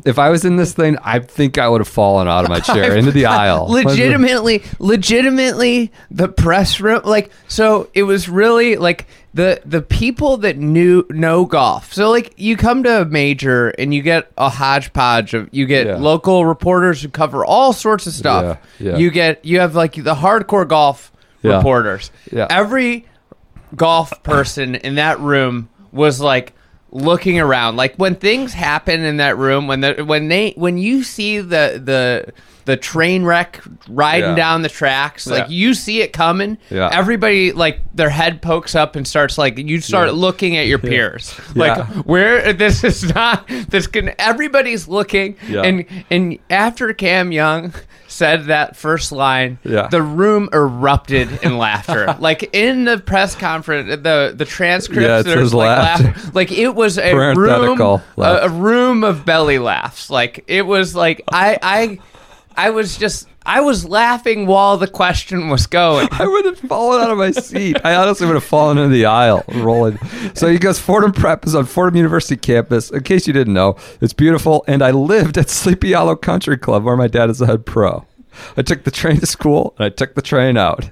if 0.06 0.18
I 0.20 0.30
was 0.30 0.46
in 0.46 0.56
this 0.56 0.74
thing, 0.74 0.98
I 1.04 1.20
think 1.20 1.58
I 1.58 1.68
would 1.68 1.82
have 1.82 1.88
fallen 1.88 2.28
out 2.28 2.44
of 2.46 2.50
my 2.50 2.60
chair 2.60 2.96
into 2.96 3.12
the 3.12 3.26
aisle. 3.28 3.68
legitimately 3.70 4.64
legitimately 4.80 5.92
the 6.12 6.28
press 6.28 6.80
room 6.80 7.02
like 7.06 7.32
so 7.48 7.90
it 7.94 8.04
was 8.04 8.28
really 8.28 8.76
like 8.76 9.06
the 9.34 9.62
the 9.66 9.82
people 9.82 10.38
that 10.38 10.58
knew 10.58 11.06
know 11.10 11.46
golf 11.46 11.94
so 11.94 12.10
like 12.10 12.34
you 12.38 12.56
come 12.58 12.84
to 12.84 13.02
a 13.02 13.06
major 13.06 13.70
and 13.70 13.94
you 13.94 14.02
get 14.02 14.32
a 14.38 14.50
hodgepodge 14.50 15.34
of 15.34 15.48
you 15.52 15.66
get 15.66 15.86
Yeah. 15.88 15.98
local 15.98 16.46
reporters 16.46 17.02
who 17.02 17.10
cover 17.10 17.46
all 17.46 17.74
sorts 17.74 18.08
of 18.08 18.14
stuff 18.14 18.58
Yeah, 18.80 18.92
yeah. 18.92 18.98
you 18.98 19.12
get 19.12 19.44
you 19.46 19.60
have 19.60 19.76
like 19.76 19.94
the 19.94 20.16
hardcore 20.16 20.68
golf 20.68 21.12
Yeah. 21.44 21.58
reporters 21.58 22.12
Yeah. 22.32 22.48
every 22.50 23.06
golf 23.76 24.24
person 24.24 24.76
in 24.76 24.96
that 24.96 25.20
room 25.20 25.70
was 25.92 26.20
like 26.22 26.54
looking 26.96 27.40
around. 27.40 27.76
Like 27.76 27.96
when 27.98 28.16
things 28.16 28.54
happen 28.54 29.02
in 29.04 29.18
that 29.18 29.38
room 29.38 29.68
when 29.68 29.82
the 29.82 30.04
when 30.06 30.30
they 30.30 30.54
when 30.56 30.78
you 30.78 31.04
see 31.04 31.40
the 31.40 31.82
the 31.84 32.34
the 32.64 32.78
train 32.78 33.24
wreck 33.26 33.62
riding 33.90 34.30
Yeah. 34.32 34.36
down 34.36 34.62
the 34.64 34.70
tracks 34.70 35.28
like 35.28 35.44
Yeah. 35.50 35.50
you 35.50 35.74
see 35.76 36.02
it 36.02 36.14
coming. 36.14 36.58
Yeah. 36.72 36.90
everybody 36.92 37.52
like 37.52 37.82
their 37.94 38.10
head 38.10 38.42
pokes 38.42 38.74
up 38.76 38.96
and 38.96 39.08
starts 39.08 39.38
like 39.38 39.58
you 39.58 39.82
start 39.82 40.14
looking 40.16 40.56
at 40.58 40.66
your 40.68 40.80
peers. 40.90 41.36
Like 41.54 41.86
where 42.06 42.54
this 42.54 42.84
is 42.84 43.14
not 43.14 43.48
this 43.70 43.88
can 43.88 44.14
everybody's 44.18 44.88
looking 44.88 45.36
and 45.50 45.86
and 46.10 46.40
after 46.50 46.92
Cam 46.94 47.32
Young 47.32 47.74
said 48.16 48.46
that 48.46 48.78
first 48.78 49.12
line 49.12 49.60
Yeah. 49.64 49.88
the 49.88 50.02
room 50.02 50.48
erupted 50.54 51.44
in 51.44 51.58
laughter. 51.58 52.16
like 52.20 52.50
in 52.54 52.86
the 52.86 52.98
press 52.98 53.36
conference, 53.36 53.90
the 54.04 54.34
the 54.36 54.46
transcripts, 54.46 55.04
Yeah, 55.04 55.22
there's 55.22 55.54
like 55.54 55.68
laughter. 55.78 56.04
laugh- 56.06 56.36
like 56.36 56.52
it 56.52 56.74
was 56.74 56.98
a 56.98 57.14
room, 57.14 57.80
a, 58.18 58.22
a 58.44 58.50
room 58.50 59.04
of 59.04 59.26
belly 59.26 59.60
laughs. 59.60 60.10
Like 60.10 60.44
it 60.48 60.62
was 60.66 60.96
like 60.96 61.22
I 61.32 61.58
I 61.62 62.00
I 62.58 62.70
was 62.70 62.98
just 62.98 63.28
I 63.46 63.62
was 63.62 63.86
laughing 63.86 64.48
while 64.48 64.78
the 64.78 64.88
question 64.88 65.50
was 65.50 65.68
going. 65.68 66.08
I 66.12 66.26
would 66.26 66.46
have 66.46 66.60
fallen 66.60 67.02
out 67.02 67.12
of 67.12 67.18
my 67.18 67.32
seat. 67.32 67.78
I 67.84 67.96
honestly 67.96 68.26
would 68.26 68.36
have 68.36 68.44
fallen 68.44 68.78
into 68.78 68.90
the 68.90 69.06
aisle 69.06 69.44
rolling. 69.54 70.00
So 70.34 70.48
he 70.48 70.58
goes, 70.58 70.80
Fordham 70.80 71.12
Prep 71.12 71.46
is 71.46 71.54
on 71.54 71.66
Fordham 71.66 71.98
University 71.98 72.38
campus. 72.38 72.90
In 72.90 73.04
case 73.04 73.28
you 73.28 73.34
didn't 73.34 73.54
know, 73.54 73.76
it's 74.02 74.14
beautiful. 74.14 74.64
And 74.68 74.82
I 74.82 74.92
lived 74.92 75.38
at 75.38 75.50
Sleepy 75.50 75.94
Hollow 75.94 76.16
Country 76.16 76.58
Club 76.58 76.84
where 76.84 76.98
my 76.98 77.08
dad 77.08 77.30
is 77.30 77.42
a 77.42 77.46
head 77.46 77.66
pro. 77.66 78.06
I 78.58 78.64
took 78.64 78.84
the 78.84 78.92
train 78.92 79.20
to 79.20 79.26
school 79.26 79.76
and 79.78 79.86
I 79.86 79.90
took 79.90 80.16
the 80.16 80.22
train 80.22 80.58
out. 80.58 80.90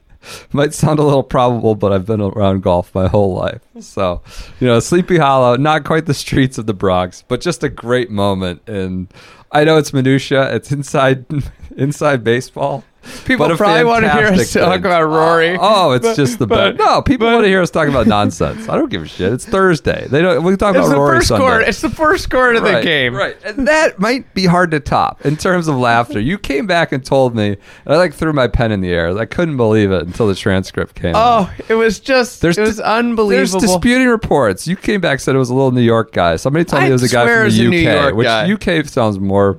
Might 0.53 0.73
sound 0.73 0.99
a 0.99 1.03
little 1.03 1.23
probable, 1.23 1.75
but 1.75 1.91
I've 1.91 2.05
been 2.05 2.21
around 2.21 2.61
golf 2.61 2.93
my 2.95 3.07
whole 3.07 3.33
life. 3.33 3.61
So, 3.81 4.21
you 4.59 4.67
know, 4.67 4.79
Sleepy 4.79 5.17
Hollow, 5.17 5.57
not 5.57 5.83
quite 5.83 6.05
the 6.05 6.13
streets 6.13 6.57
of 6.57 6.65
the 6.65 6.73
Bronx, 6.73 7.25
but 7.27 7.41
just 7.41 7.61
a 7.63 7.69
great 7.69 8.09
moment. 8.09 8.61
And 8.67 9.07
I 9.53 9.63
know 9.63 9.77
it's 9.77 9.93
minutia. 9.93 10.53
It's 10.55 10.71
inside 10.71 11.25
inside 11.77 12.23
baseball. 12.23 12.83
People 13.25 13.47
but 13.47 13.57
probably 13.57 13.83
want 13.83 14.05
to 14.05 14.11
hear 14.11 14.27
us 14.27 14.51
talk 14.53 14.73
thing. 14.73 14.79
about 14.85 15.03
Rory. 15.03 15.57
Oh, 15.57 15.89
oh 15.89 15.91
it's 15.91 16.05
But- 16.05 16.15
just 16.15 16.39
the 16.39 16.47
best. 16.47 16.77
No, 16.77 17.01
people 17.01 17.27
but- 17.27 17.33
want 17.33 17.43
to 17.45 17.49
hear 17.49 17.61
us 17.61 17.69
talk 17.69 17.87
about 17.87 18.07
nonsense. 18.07 18.67
I 18.69 18.75
don't 18.75 18.89
give 18.89 19.03
a 19.03 19.07
shit. 19.07 19.33
It's 19.33 19.45
Thursday. 19.45 20.07
They 20.09 20.21
don't. 20.21 20.43
We 20.43 20.55
talk 20.55 20.75
It's 20.75 20.85
about 20.85 20.93
the 20.93 20.99
Rory 20.99 21.17
first 21.17 21.27
Sunday. 21.29 21.45
quarter. 21.45 21.61
It's 21.61 21.81
the 21.81 21.89
first 21.89 22.29
quarter 22.29 22.57
of 22.57 22.63
right, 22.63 22.75
the 22.77 22.81
game. 22.83 23.15
right? 23.15 23.35
And 23.45 23.67
that 23.67 23.99
might 23.99 24.33
be 24.33 24.45
hard 24.45 24.71
to 24.71 24.79
top 24.79 25.25
in 25.25 25.37
terms 25.37 25.67
of 25.67 25.75
laughter. 25.77 26.19
You 26.19 26.37
came 26.37 26.67
back 26.67 26.91
and 26.91 27.03
told 27.03 27.35
me, 27.35 27.47
and 27.85 27.93
I 27.93 27.97
like 27.97 28.13
threw 28.13 28.33
my 28.33 28.47
pen 28.47 28.71
in 28.71 28.81
the 28.81 28.91
air. 28.91 29.17
I 29.17 29.25
couldn't 29.25 29.57
believe 29.57 29.91
it 29.91 30.05
until 30.05 30.27
the 30.27 30.35
transcript 30.35 30.95
came. 30.95 31.13
Oh, 31.15 31.51
it 31.69 31.75
was 31.75 31.99
just 31.99 32.41
There's 32.41 32.57
it 32.57 32.61
was 32.61 32.75
dis- 32.77 32.79
unbelievable. 32.79 33.59
There's 33.59 33.71
disputing 33.71 34.07
reports. 34.07 34.67
You 34.67 34.75
came 34.75 35.01
back 35.01 35.19
said 35.19 35.35
it 35.35 35.39
was 35.39 35.49
a 35.49 35.53
little 35.53 35.71
New 35.71 35.81
York 35.81 36.11
guy. 36.13 36.35
Somebody 36.35 36.65
told 36.65 36.83
me 36.83 36.89
it 36.89 36.93
was 36.93 37.03
a 37.03 37.09
guy 37.13 37.25
from 37.25 37.49
the 37.49 37.87
UK, 37.87 38.13
which 38.15 38.25
guy. 38.27 38.51
UK 38.79 38.85
sounds 38.85 39.19
more 39.19 39.57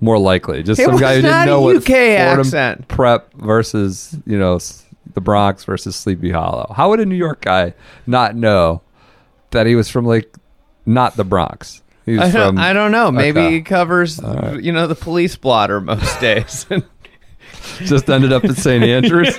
more 0.00 0.18
likely. 0.18 0.62
Just 0.62 0.80
It 0.80 0.86
some 0.86 0.96
guy 0.98 1.16
who 1.16 1.22
didn't 1.22 1.46
know 1.46 1.60
what 1.62 1.76
UK 1.76 1.86
Fordham 1.86 2.40
accent. 2.40 2.88
prep 2.88 3.32
versus 3.34 4.16
you 4.26 4.38
know 4.38 4.58
the 5.14 5.20
Bronx 5.20 5.64
versus 5.64 5.96
Sleepy 5.96 6.30
Hollow. 6.30 6.72
How 6.76 6.90
would 6.90 7.00
a 7.00 7.06
New 7.06 7.14
York 7.16 7.40
guy 7.42 7.74
not 8.06 8.34
know 8.36 8.82
that 9.52 9.66
he 9.66 9.74
was 9.74 9.88
from 9.88 10.04
like 10.04 10.34
not 10.84 11.16
the 11.16 11.24
Bronx? 11.24 11.82
He 12.04 12.12
was 12.12 12.20
I 12.20 12.30
don't, 12.30 12.54
from 12.54 12.58
I 12.58 12.72
don't 12.72 12.92
know. 12.92 13.10
Maybe 13.10 13.40
Okay. 13.40 13.50
he 13.54 13.62
covers, 13.62 14.20
you 14.60 14.70
know, 14.72 14.86
the 14.86 14.94
police 14.94 15.34
blotter 15.36 15.80
most 15.80 16.20
days. 16.20 16.66
just 17.80 18.08
ended 18.08 18.32
up 18.32 18.44
at 18.44 18.56
St. 18.56 18.84
Andrews. 18.84 19.38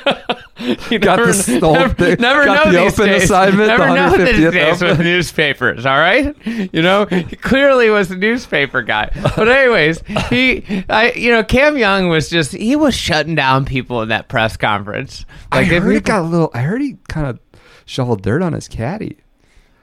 You 0.92 1.00
Got 1.00 1.18
never, 1.20 1.32
the 1.34 1.60
never, 1.62 1.94
thing- 1.94 2.20
never 2.20 2.46
got 2.46 2.66
know 2.66 2.72
the 2.72 2.80
these 2.80 2.94
open 3.00 3.06
days. 3.08 3.24
assignment, 3.24 3.58
the 3.58 3.78
Never 3.78 3.88
know 3.88 4.18
these 4.18 4.28
150th 4.38 4.52
days 4.52 4.82
with 4.82 5.00
newspapers. 5.00 5.86
All 5.86 5.98
right, 5.98 6.36
you 6.46 6.82
know, 6.82 7.06
he 7.06 7.36
clearly 7.36 7.90
was 7.90 8.10
a 8.12 8.16
newspaper 8.16 8.82
guy. 8.82 9.10
But 9.36 9.48
anyways, 9.50 10.02
he, 10.30 10.84
I, 10.90 11.12
you 11.14 11.32
know, 11.32 11.44
Cam 11.44 11.78
Young 11.78 12.10
was 12.10 12.30
just 12.30 12.54
he 12.54 12.76
was 12.76 12.96
shutting 12.96 13.36
down 13.36 13.66
people 13.66 14.02
in 14.02 14.10
that 14.10 14.28
press 14.30 14.58
conference. 14.58 15.26
I 15.52 15.62
if 15.62 15.68
heard 15.70 15.84
we- 15.86 15.98
it 15.98 16.04
got 16.06 16.22
a 16.22 16.28
little. 16.28 16.50
I 16.54 16.62
heard 16.62 16.82
he 16.82 16.98
kind 17.08 17.28
of 17.28 17.40
shoveled 17.86 18.24
dirt 18.24 18.42
on 18.42 18.54
his 18.54 18.68
caddy. 18.68 19.18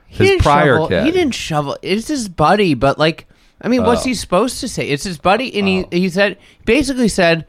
His 0.08 0.40
prior 0.42 0.74
shovel, 0.74 0.88
caddy. 0.88 1.06
He 1.06 1.12
didn't 1.12 1.34
shovel. 1.34 1.76
It's 1.82 2.08
his 2.08 2.28
buddy, 2.28 2.74
but 2.74 2.98
like, 2.98 3.26
I 3.60 3.68
mean, 3.68 3.82
what's 3.84 4.02
Oh. 4.02 4.04
he 4.08 4.14
supposed 4.14 4.60
to 4.60 4.68
say? 4.68 4.88
It's 4.88 5.04
his 5.04 5.18
buddy, 5.18 5.56
and 5.58 5.84
Oh. 5.86 5.88
he 5.90 6.00
he 6.02 6.08
said 6.08 6.36
basically 6.64 7.08
said, 7.08 7.46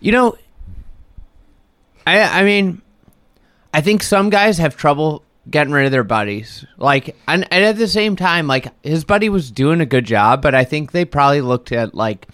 you 0.00 0.12
know, 0.12 0.36
I 2.06 2.40
I 2.40 2.44
mean, 2.44 2.82
I 3.72 3.80
think 3.80 4.02
some 4.02 4.30
guys 4.30 4.58
have 4.58 4.76
trouble 4.76 5.24
getting 5.50 5.72
rid 5.72 5.86
of 5.86 5.92
their 5.92 6.04
buddies. 6.04 6.64
Like, 6.78 7.16
and, 7.28 7.46
and 7.50 7.64
at 7.64 7.76
the 7.76 7.88
same 7.88 8.16
time, 8.16 8.46
like 8.46 8.72
his 8.82 9.04
buddy 9.04 9.28
was 9.28 9.50
doing 9.50 9.80
a 9.80 9.86
good 9.86 10.04
job, 10.06 10.40
but 10.42 10.54
I 10.54 10.64
think 10.64 10.92
they 10.92 11.04
probably 11.04 11.40
looked 11.40 11.72
at 11.72 11.94
like. 11.94 12.26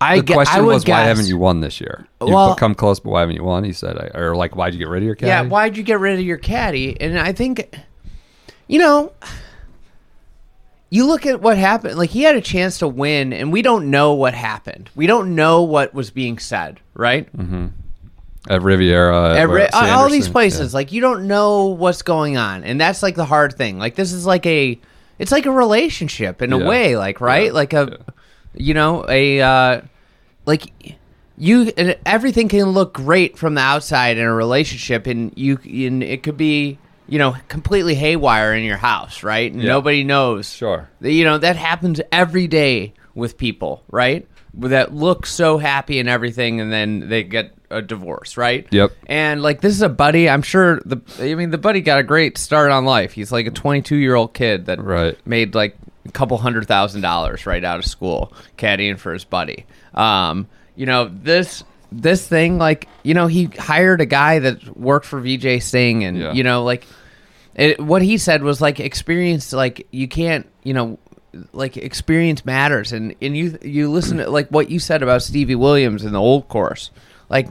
I 0.00 0.20
The 0.20 0.32
question 0.32 0.58
I 0.58 0.60
would 0.62 0.72
was, 0.74 0.84
why 0.86 1.02
haven't 1.02 1.28
you 1.28 1.38
won 1.38 1.60
this 1.60 1.80
year? 1.80 2.08
You've 2.20 2.30
Well- 2.30 2.54
become 2.54 2.74
close, 2.74 2.98
but 2.98 3.10
why 3.10 3.20
haven't 3.20 3.36
you 3.36 3.44
won? 3.44 3.62
He 3.62 3.72
said, 3.72 3.96
I- 3.96 4.18
or 4.18 4.34
like, 4.34 4.56
why'd 4.56 4.72
you 4.74 4.78
get 4.80 4.88
rid 4.88 5.02
of 5.02 5.06
your 5.06 5.14
caddy? 5.14 5.28
Yeah, 5.28 5.42
why'd 5.42 5.76
you 5.76 5.84
get 5.84 6.00
rid 6.00 6.18
of 6.18 6.24
your 6.24 6.38
caddy? 6.38 7.00
And 7.00 7.16
I 7.20 7.32
think, 7.32 7.72
you 8.66 8.80
know, 8.80 9.12
you 10.90 11.06
look 11.06 11.24
at 11.24 11.40
what 11.40 11.56
happened. 11.56 11.96
Like 11.98 12.10
he 12.10 12.22
had 12.24 12.34
a 12.34 12.40
chance 12.40 12.78
to 12.78 12.88
win, 12.88 13.32
and 13.32 13.52
we 13.52 13.62
don't 13.62 13.90
know 13.92 14.14
what 14.14 14.34
happened. 14.34 14.90
We 14.96 15.06
don't 15.06 15.36
know 15.36 15.62
what 15.62 15.94
was 15.94 16.10
being 16.10 16.38
said, 16.38 16.80
right? 16.94 17.34
Mm-hmm. 17.36 17.66
At 18.48 18.62
Riviera, 18.62 19.36
At 19.38 19.48
where- 19.48 19.58
Ri- 19.58 19.68
all 19.72 20.08
these 20.10 20.28
places, 20.28 20.74
like 20.74 20.90
you 20.92 21.00
don't 21.00 21.26
know 21.28 21.66
what's 21.66 22.02
going 22.02 22.36
on, 22.36 22.64
and 22.64 22.80
that's 22.80 23.02
like 23.02 23.14
the 23.14 23.24
hard 23.24 23.54
thing. 23.54 23.78
Like 23.78 23.94
this 23.94 24.12
is 24.12 24.26
like 24.26 24.44
a, 24.46 24.78
it's 25.18 25.30
like 25.30 25.46
a 25.46 25.52
relationship 25.52 26.42
in 26.42 26.52
a 26.52 26.58
Yeah. 26.58 26.66
way, 26.66 26.96
like 26.96 27.20
right, 27.20 27.54
like 27.54 27.72
a, 27.72 27.98
you 28.54 28.74
know, 28.74 29.04
a, 29.08 29.40
uh, 29.40 29.80
like 30.44 30.72
you 31.38 31.72
and 31.76 31.96
everything 32.04 32.48
can 32.48 32.70
look 32.70 32.92
great 32.94 33.38
from 33.38 33.54
the 33.54 33.60
outside 33.60 34.18
in 34.18 34.24
a 34.24 34.34
relationship, 34.34 35.06
and 35.06 35.32
you, 35.36 35.58
and 35.64 36.02
it 36.02 36.22
could 36.24 36.36
be, 36.36 36.78
you 37.08 37.18
know, 37.18 37.36
completely 37.48 37.94
haywire 37.94 38.54
in 38.54 38.64
your 38.64 38.76
house, 38.76 39.22
right? 39.22 39.52
And 39.52 39.62
Yeah. 39.62 39.68
Nobody 39.68 40.02
knows. 40.02 40.52
Sure. 40.52 40.88
You 41.00 41.24
know 41.24 41.38
that 41.38 41.54
happens 41.56 42.00
every 42.10 42.48
day 42.48 42.92
with 43.14 43.38
people, 43.38 43.84
right? 43.90 44.26
That 44.54 44.92
look 44.94 45.26
so 45.26 45.58
happy 45.58 46.00
and 46.00 46.08
everything, 46.08 46.60
and 46.60 46.72
then 46.72 47.08
they 47.08 47.22
get 47.22 47.52
a 47.72 47.82
divorce, 47.82 48.36
right? 48.36 48.66
Yep. 48.70 48.92
And 49.06 49.42
like 49.42 49.60
this 49.60 49.72
is 49.72 49.82
a 49.82 49.88
buddy. 49.88 50.28
I'm 50.28 50.42
sure 50.42 50.80
the. 50.84 51.00
I 51.18 51.34
mean, 51.34 51.50
the 51.50 51.58
buddy 51.58 51.80
got 51.80 51.98
a 51.98 52.02
great 52.02 52.38
start 52.38 52.70
on 52.70 52.84
life. 52.84 53.12
He's 53.12 53.32
like 53.32 53.46
a 53.46 53.50
22 53.50 53.96
year 53.96 54.14
old 54.14 54.34
kid 54.34 54.66
that 54.66 54.80
Right. 54.82 55.16
made 55.26 55.54
like 55.54 55.76
a 56.06 56.10
couple 56.12 56.36
hundred 56.38 56.66
thousand 56.66 57.00
dollars 57.00 57.46
right 57.46 57.62
out 57.64 57.78
of 57.78 57.84
school 57.84 58.32
caddying 58.58 58.98
for 58.98 59.12
his 59.12 59.24
buddy. 59.24 59.66
Um, 59.94 60.48
you 60.76 60.86
know 60.86 61.10
this 61.12 61.64
this 61.90 62.26
thing 62.26 62.56
like 62.58 62.88
you 63.02 63.12
know 63.14 63.26
he 63.26 63.44
hired 63.44 64.00
a 64.00 64.06
guy 64.06 64.38
that 64.38 64.76
worked 64.76 65.04
for 65.04 65.20
Vijay 65.20 65.62
Singh 65.62 66.04
and 66.04 66.16
Yeah. 66.18 66.32
you 66.32 66.42
know 66.42 66.64
like 66.64 66.86
it, 67.54 67.78
what 67.78 68.00
he 68.00 68.16
said 68.16 68.42
was 68.42 68.62
like 68.62 68.80
experience 68.80 69.52
like 69.52 69.86
you 69.90 70.08
can't 70.08 70.48
you 70.64 70.72
know 70.72 70.98
like 71.52 71.76
experience 71.76 72.46
matters 72.46 72.92
and 72.92 73.14
and 73.20 73.36
you 73.36 73.58
you 73.62 73.90
listen 73.90 74.16
to 74.16 74.30
like 74.30 74.48
what 74.48 74.70
you 74.70 74.78
said 74.78 75.02
about 75.02 75.20
Stevie 75.22 75.54
Williams 75.54 76.02
in 76.04 76.12
the 76.14 76.18
old 76.20 76.48
course 76.48 76.90
like 77.28 77.48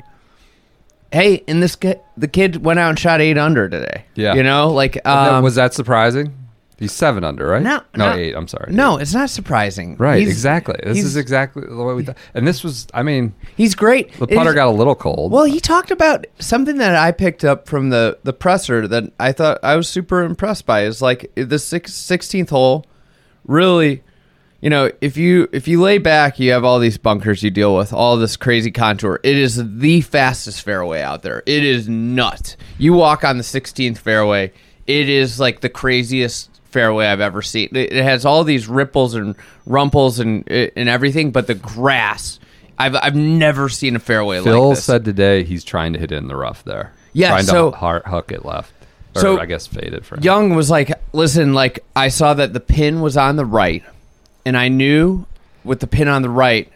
hey 1.12 1.44
and 1.48 1.62
this 1.62 1.76
kid 1.76 2.00
the 2.18 2.28
kid 2.28 2.64
went 2.64 2.80
out 2.80 2.90
and 2.90 3.00
shot 3.00 3.22
eight 3.22 3.38
under 3.38 3.68
today 3.70 4.06
Yeah. 4.16 4.34
you 4.34 4.44
know 4.44 4.70
like 4.72 5.06
um, 5.06 5.44
was 5.44 5.56
that 5.56 5.74
surprising? 5.74 6.38
He's 6.80 6.92
seven 6.94 7.24
under, 7.24 7.46
right? 7.46 7.62
no 7.62 7.82
no, 7.96 8.10
no, 8.12 8.16
eight. 8.18 8.34
I'm 8.36 8.48
sorry. 8.48 8.74
no 8.74 8.98
it's 8.98 9.14
not 9.14 9.30
surprising 9.30 9.98
right, 9.98 10.18
He's- 10.18 10.32
exactly. 10.32 10.74
This 10.84 11.04
is 11.04 11.16
exactly 11.16 11.62
the 11.68 11.76
way 11.84 11.94
we 11.94 12.04
thought. 12.06 12.18
And 12.34 12.48
this 12.48 12.64
was, 12.64 12.88
I 12.92 13.04
mean, 13.04 13.36
he's 13.56 13.76
great 13.76 14.12
the 14.14 14.26
putter 14.26 14.56
got 14.56 14.66
a 14.68 14.72
little 14.72 14.96
cold. 14.96 15.32
Well, 15.32 15.44
he 15.44 15.60
talked 15.60 15.92
about 15.92 16.26
something 16.40 16.78
that 16.78 16.96
I 16.96 17.12
picked 17.12 17.46
up 17.46 17.68
from 17.68 17.92
the 17.92 18.18
the 18.24 18.34
presser 18.34 18.88
that 18.88 19.04
I 19.20 19.32
thought 19.32 19.60
I 19.62 19.76
was 19.76 19.88
super 19.90 20.24
impressed 20.24 20.66
by. 20.66 20.82
Is 20.86 21.04
like 21.04 21.32
the 21.36 21.60
six, 21.60 21.92
16th 21.92 22.50
hole, 22.50 22.88
really, 23.46 24.04
you 24.62 24.70
know, 24.70 24.92
if 25.02 25.18
you 25.18 25.50
if 25.52 25.68
you 25.68 25.82
lay 25.82 25.98
back, 25.98 26.40
you 26.40 26.52
have 26.52 26.64
all 26.64 26.80
these 26.80 26.98
bunkers 26.98 27.42
you 27.42 27.50
deal 27.50 27.76
with, 27.76 27.92
all 27.92 28.16
this 28.18 28.38
crazy 28.38 28.72
contour. 28.72 29.20
It 29.24 29.36
is 29.38 29.80
the 29.80 30.02
fastest 30.02 30.64
fairway 30.64 31.02
out 31.02 31.24
there. 31.24 31.42
It 31.46 31.64
is 31.64 31.90
nuts. 31.90 32.58
You 32.78 32.94
walk 32.94 33.24
on 33.24 33.38
the 33.38 33.44
16th 33.44 33.98
fairway, 33.98 34.54
it 34.86 35.10
is 35.10 35.40
like 35.40 35.62
the 35.62 35.70
craziest 35.70 36.62
fairway 36.66 37.08
I've 37.08 37.22
ever 37.22 37.42
seen. 37.42 37.70
It, 37.74 37.92
has 37.92 38.26
all 38.26 38.44
these 38.44 38.68
ripples 38.68 39.16
and 39.16 39.36
rumples 39.66 40.20
and 40.20 40.48
and 40.50 40.88
everything, 40.88 41.32
but 41.32 41.48
the 41.48 41.56
grass. 41.56 42.40
I've, 42.78 42.96
I've 42.96 43.16
never 43.16 43.70
seen 43.70 43.96
a 43.96 44.00
fairway 44.00 44.42
Phil 44.42 44.70
like 44.70 44.76
this. 44.78 44.86
said 44.86 45.06
today 45.06 45.44
he's 45.44 45.64
trying 45.64 45.94
to 45.94 46.00
hit 46.00 46.12
it 46.12 46.16
in 46.16 46.28
the 46.28 46.36
rough 46.36 46.64
there. 46.64 46.94
Yeah, 47.14 47.30
trying 47.30 47.44
so- 47.44 47.72
to 47.72 47.78
har- 47.78 48.04
hook 48.06 48.32
it 48.32 48.46
left. 48.46 48.74
Or 49.16 49.22
So- 49.22 49.40
I 49.40 49.46
guess 49.46 49.68
faded 49.68 50.06
for 50.06 50.16
him. 50.16 50.24
Young 50.24 50.56
was 50.56 50.70
like, 50.70 50.92
listen, 51.14 51.54
like 51.54 51.84
I 51.96 52.08
saw 52.08 52.34
that 52.34 52.54
the 52.54 52.60
pin 52.60 53.02
was 53.02 53.18
on 53.18 53.36
the 53.36 53.46
right, 53.46 53.84
and 54.46 54.58
I 54.58 54.68
knew 54.70 55.26
with 55.64 55.80
the 55.80 55.88
pin 55.88 56.08
on 56.08 56.22
the 56.22 56.30
right, 56.30 56.72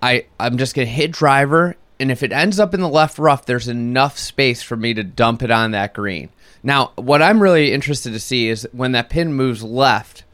I 0.00 0.26
I'm 0.38 0.58
just 0.58 0.74
gonna 0.74 0.86
hit 0.86 1.12
driver, 1.12 1.76
and 2.00 2.10
if 2.10 2.22
it 2.22 2.32
ends 2.32 2.58
up 2.58 2.74
in 2.74 2.80
the 2.80 2.88
left 2.88 3.18
rough, 3.18 3.46
there's 3.46 3.68
enough 3.68 4.18
space 4.18 4.62
for 4.62 4.76
me 4.76 4.94
to 4.94 5.02
dump 5.02 5.42
it 5.42 5.50
on 5.50 5.72
that 5.72 5.94
green. 5.94 6.30
Now, 6.62 6.92
what 6.96 7.22
I'm 7.22 7.42
really 7.42 7.72
interested 7.72 8.12
to 8.12 8.20
see 8.20 8.48
is 8.48 8.68
when 8.72 8.92
that 8.92 9.10
pin 9.10 9.34
moves 9.34 9.62
left 9.62 10.24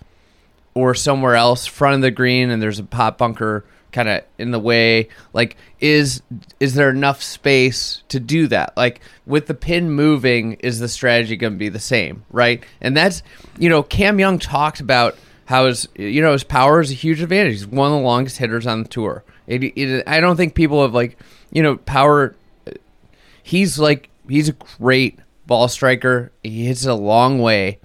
or 0.74 0.94
somewhere 0.94 1.34
else, 1.34 1.66
front 1.66 1.96
of 1.96 2.00
the 2.02 2.10
green, 2.10 2.50
and 2.50 2.62
there's 2.62 2.78
a 2.78 2.84
pot 2.84 3.18
bunker 3.18 3.64
kind 3.90 4.08
of 4.08 4.22
in 4.36 4.50
the 4.50 4.60
way. 4.60 5.08
Like, 5.32 5.56
is 5.80 6.22
is 6.60 6.74
there 6.74 6.90
enough 6.90 7.22
space 7.22 8.02
to 8.08 8.20
do 8.20 8.46
that? 8.48 8.76
Like, 8.76 9.00
with 9.26 9.46
the 9.46 9.54
pin 9.54 9.90
moving, 9.90 10.54
is 10.54 10.78
the 10.78 10.88
strategy 10.88 11.36
going 11.36 11.54
to 11.54 11.58
be 11.58 11.68
the 11.68 11.80
same, 11.80 12.24
right? 12.30 12.62
And 12.80 12.96
that's 12.96 13.22
you 13.58 13.68
know, 13.68 13.82
Cam 13.82 14.18
Young 14.18 14.38
talked 14.38 14.80
about 14.80 15.16
how 15.48 15.64
his 15.66 15.88
you 15.96 16.20
know 16.20 16.32
his 16.32 16.44
power 16.44 16.80
is 16.80 16.90
a 16.90 16.94
huge 16.94 17.20
advantage. 17.22 17.52
He's 17.54 17.66
one 17.66 17.90
of 17.90 17.98
the 17.98 18.04
longest 18.04 18.36
hitters 18.36 18.66
on 18.66 18.82
the 18.82 18.88
tour. 18.88 19.24
It, 19.46 19.64
it, 19.64 20.04
I 20.06 20.20
don't 20.20 20.36
think 20.36 20.54
people 20.54 20.82
have 20.82 20.92
like 20.94 21.18
you 21.50 21.62
know 21.62 21.76
power. 21.78 22.34
He's 23.42 23.78
like 23.78 24.10
he's 24.28 24.48
a 24.48 24.52
great 24.78 25.18
ball 25.46 25.68
striker. 25.68 26.30
He 26.42 26.66
hits 26.66 26.84
it 26.84 26.90
a 26.90 26.94
long 26.94 27.38
way 27.40 27.78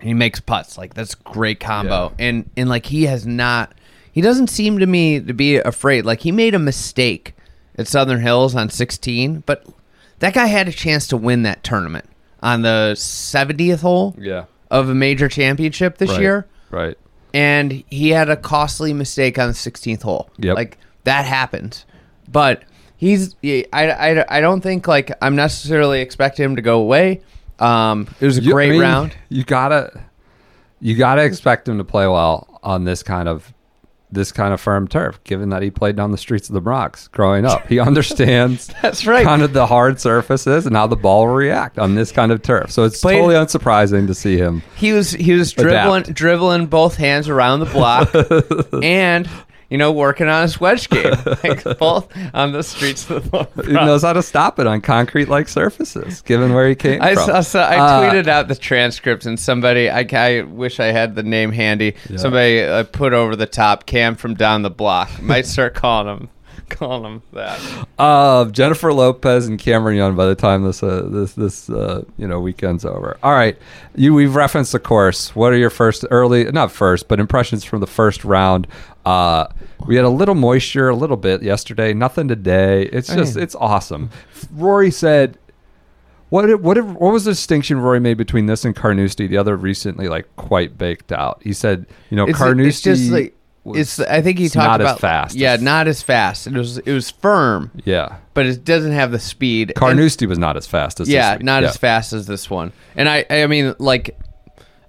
he 0.00 0.14
makes 0.14 0.38
putts 0.38 0.78
like 0.78 0.94
that's 0.94 1.14
a 1.14 1.16
great 1.24 1.58
combo 1.58 2.12
and 2.20 2.48
and 2.56 2.68
like 2.68 2.86
he 2.86 3.06
has 3.06 3.26
not 3.26 3.72
he 4.12 4.20
doesn't 4.20 4.46
seem 4.46 4.78
to 4.78 4.86
me 4.86 5.18
to 5.18 5.32
be 5.32 5.56
afraid 5.56 6.04
like 6.04 6.20
he 6.20 6.30
made 6.30 6.54
a 6.54 6.58
mistake 6.60 7.34
at 7.76 7.88
southern 7.88 8.20
hills 8.20 8.54
on 8.54 8.70
16 8.70 9.42
but 9.44 9.66
that 10.20 10.34
guy 10.34 10.46
had 10.46 10.68
a 10.68 10.72
chance 10.72 11.08
to 11.08 11.16
win 11.16 11.42
that 11.42 11.64
tournament 11.64 12.04
on 12.40 12.62
the 12.62 12.92
70th 12.96 13.80
hole 13.80 14.14
Yeah. 14.16 14.44
of 14.70 14.88
a 14.88 14.94
major 14.94 15.28
championship 15.28 15.98
this 15.98 16.10
Right. 16.10 16.20
year 16.20 16.46
Right. 16.70 16.96
and 17.34 17.84
he 17.90 18.10
had 18.10 18.28
a 18.28 18.36
costly 18.36 18.92
mistake 18.92 19.38
on 19.38 19.48
the 19.48 19.54
16th 19.54 20.02
hole. 20.02 20.30
Yep. 20.38 20.56
Like 20.56 20.78
that 21.04 21.24
happens. 21.24 21.84
But 22.30 22.62
he's 22.96 23.34
I, 23.44 23.66
I, 23.72 24.38
I 24.38 24.40
don't 24.40 24.60
think 24.60 24.86
like 24.88 25.12
I'm 25.22 25.34
necessarily 25.36 26.00
expecting 26.00 26.44
him 26.44 26.56
to 26.56 26.62
go 26.62 26.80
away. 26.80 27.22
Um 27.58 28.06
it 28.20 28.26
was 28.26 28.38
a 28.38 28.42
You- 28.42 28.50
I 28.50 28.54
great 28.54 28.70
mean, 28.70 28.80
round. 28.80 29.16
You 29.28 29.44
gotta, 29.44 30.02
you 30.80 30.94
gotta 30.96 31.24
expect 31.24 31.68
him 31.68 31.78
to 31.78 31.84
play 31.84 32.06
well 32.06 32.60
on 32.62 32.84
this 32.84 33.02
kind 33.02 33.28
of, 33.28 33.52
this 34.10 34.32
kind 34.32 34.54
of 34.54 34.60
firm 34.60 34.88
turf. 34.88 35.22
Given 35.24 35.50
that 35.50 35.62
he 35.62 35.70
played 35.70 35.96
down 35.96 36.10
the 36.12 36.18
streets 36.18 36.48
of 36.48 36.54
the 36.54 36.60
Bronx 36.60 37.08
growing 37.08 37.44
up, 37.44 37.66
he 37.68 37.78
understands 37.88 38.68
That's 38.82 39.06
right. 39.06 39.24
kind 39.24 39.42
of 39.42 39.52
the 39.52 39.66
hard 39.66 40.00
surfaces 40.00 40.66
and 40.66 40.74
how 40.76 40.86
the 40.86 40.96
ball 40.96 41.26
will 41.26 41.34
react 41.34 41.78
on 41.78 41.94
this 41.94 42.10
kind 42.12 42.32
of 42.32 42.42
turf. 42.42 42.70
So 42.70 42.84
it's 42.84 43.00
Played- 43.00 43.16
totally 43.18 43.34
unsurprising 43.34 44.06
to 44.06 44.14
see 44.14 44.36
him. 44.38 44.62
He 44.76 44.92
was 44.92 45.10
he 45.10 45.32
was 45.34 45.52
dribbling 45.52 46.02
Adapt. 46.02 46.14
dribbling 46.16 46.66
both 46.66 46.96
hands 46.96 47.28
around 47.28 47.60
the 47.60 47.66
block 47.66 48.14
and 48.82 49.28
you 49.70 49.76
know 49.78 49.92
working 49.92 50.28
on 50.28 50.42
his 50.42 50.58
wedge 50.60 50.88
game 50.88 51.12
like 51.44 51.62
both 51.78 52.08
on 52.34 52.52
the 52.52 52.62
streets 52.62 53.08
of 53.10 53.30
the 53.30 53.48
He 53.66 53.72
knows 53.72 54.02
how 54.02 54.12
to 54.14 54.22
stop 54.22 54.58
it 54.58 54.66
on 54.66 54.80
concrete-like 54.80 55.48
surfaces, 55.48 56.22
given 56.22 56.54
where 56.54 56.68
he 56.68 56.74
came 56.74 57.02
I, 57.02 57.14
from. 57.14 57.26
saw, 57.26 57.40
so 57.40 57.60
I 57.60 57.76
Uh, 57.78 58.02
tweeted 58.12 58.26
out 58.28 58.48
the 58.48 58.54
transcripts, 58.54 59.26
and 59.26 59.38
somebody 59.38 59.90
I, 59.90 60.06
I 60.12 60.42
wish 60.42 60.80
I 60.80 60.86
had 60.86 61.14
the 61.14 61.22
name 61.22 61.52
handy. 61.52 61.94
Somebody 62.16 62.62
uh, 62.62 62.84
put 62.84 63.12
over 63.12 63.36
the 63.36 63.46
top 63.46 63.86
Cam 63.86 64.14
from 64.14 64.34
down 64.34 64.62
the 64.62 64.70
block. 64.70 65.10
Might 65.22 65.46
start 65.46 65.74
calling 65.74 66.08
him 66.16 66.28
calling 66.70 67.02
them 67.02 67.22
that. 67.32 67.86
Uh, 67.98 68.44
Jennifer 68.46 68.92
Lopez 68.92 69.46
and 69.46 69.58
Cameron 69.58 69.96
Young. 69.96 70.16
By 70.16 70.26
the 70.26 70.34
time 70.34 70.64
this 70.64 70.82
uh, 70.82 71.06
this 71.10 71.32
this 71.32 71.68
uh, 71.70 72.04
you 72.16 72.26
know 72.26 72.40
weekend's 72.40 72.84
over, 72.84 73.18
all 73.22 73.32
right. 73.32 73.56
You 73.94 74.14
we've 74.14 74.34
referenced 74.34 74.72
the 74.72 74.78
course. 74.78 75.34
What 75.34 75.52
are 75.52 75.56
your 75.56 75.70
first 75.70 76.04
early, 76.10 76.44
not 76.52 76.70
first, 76.72 77.08
but 77.08 77.20
impressions 77.20 77.64
from 77.64 77.80
the 77.80 77.86
first 77.86 78.24
round? 78.24 78.66
Uh, 79.04 79.46
we 79.86 79.96
had 79.96 80.04
a 80.04 80.10
little 80.10 80.34
moisture, 80.34 80.88
a 80.88 80.94
little 80.96 81.16
bit 81.16 81.42
yesterday. 81.42 81.94
Nothing 81.94 82.28
today. 82.28 82.82
It's 82.84 83.08
just 83.08 83.36
it's 83.36 83.54
awesome. 83.54 84.10
Rory 84.52 84.90
said. 84.90 85.38
What 86.30 86.60
what 86.60 86.76
what 86.84 87.10
was 87.14 87.24
the 87.24 87.30
distinction 87.30 87.80
Rory 87.80 88.00
made 88.00 88.18
between 88.18 88.44
this 88.44 88.66
and 88.66 88.76
Carnoustie? 88.76 89.26
The 89.28 89.38
other 89.38 89.56
recently 89.56 90.08
like 90.08 90.28
quite 90.36 90.76
baked 90.76 91.10
out. 91.10 91.40
He 91.42 91.54
said, 91.54 91.86
you 92.10 92.18
know, 92.18 92.26
It's, 92.26 92.36
Carnoustie. 92.36 92.90
it's 92.90 93.00
just 93.00 93.10
like 93.10 93.34
was- 93.64 93.78
it's. 93.78 94.00
I 94.00 94.22
think 94.22 94.38
he 94.38 94.48
talked 94.48 94.66
not 94.66 94.80
as 94.80 94.86
about 94.86 95.00
fast 95.00 95.34
Yeah, 95.36 95.56
not 95.56 95.88
as 95.88 96.02
fast. 96.02 96.46
It 96.46 96.54
was 96.54 96.78
it 96.78 96.92
was 96.92 97.10
firm, 97.10 97.70
yeah. 97.84 98.16
but 98.34 98.46
it 98.46 98.64
doesn't 98.64 98.92
have 98.92 99.10
the 99.10 99.18
speed. 99.18 99.70
And- 99.70 99.76
Carnoustie 99.76 100.26
was 100.26 100.38
not 100.38 100.56
as 100.56 100.66
fast 100.66 101.00
as 101.00 101.08
yeah, 101.08 101.38
not 101.40 101.62
Yeah. 101.62 101.68
as 101.70 101.76
fast 101.76 102.12
as 102.12 102.26
this 102.26 102.48
one. 102.48 102.72
And 102.96 103.08
I, 103.08 103.24
I 103.30 103.46
mean, 103.46 103.74
like, 103.78 104.16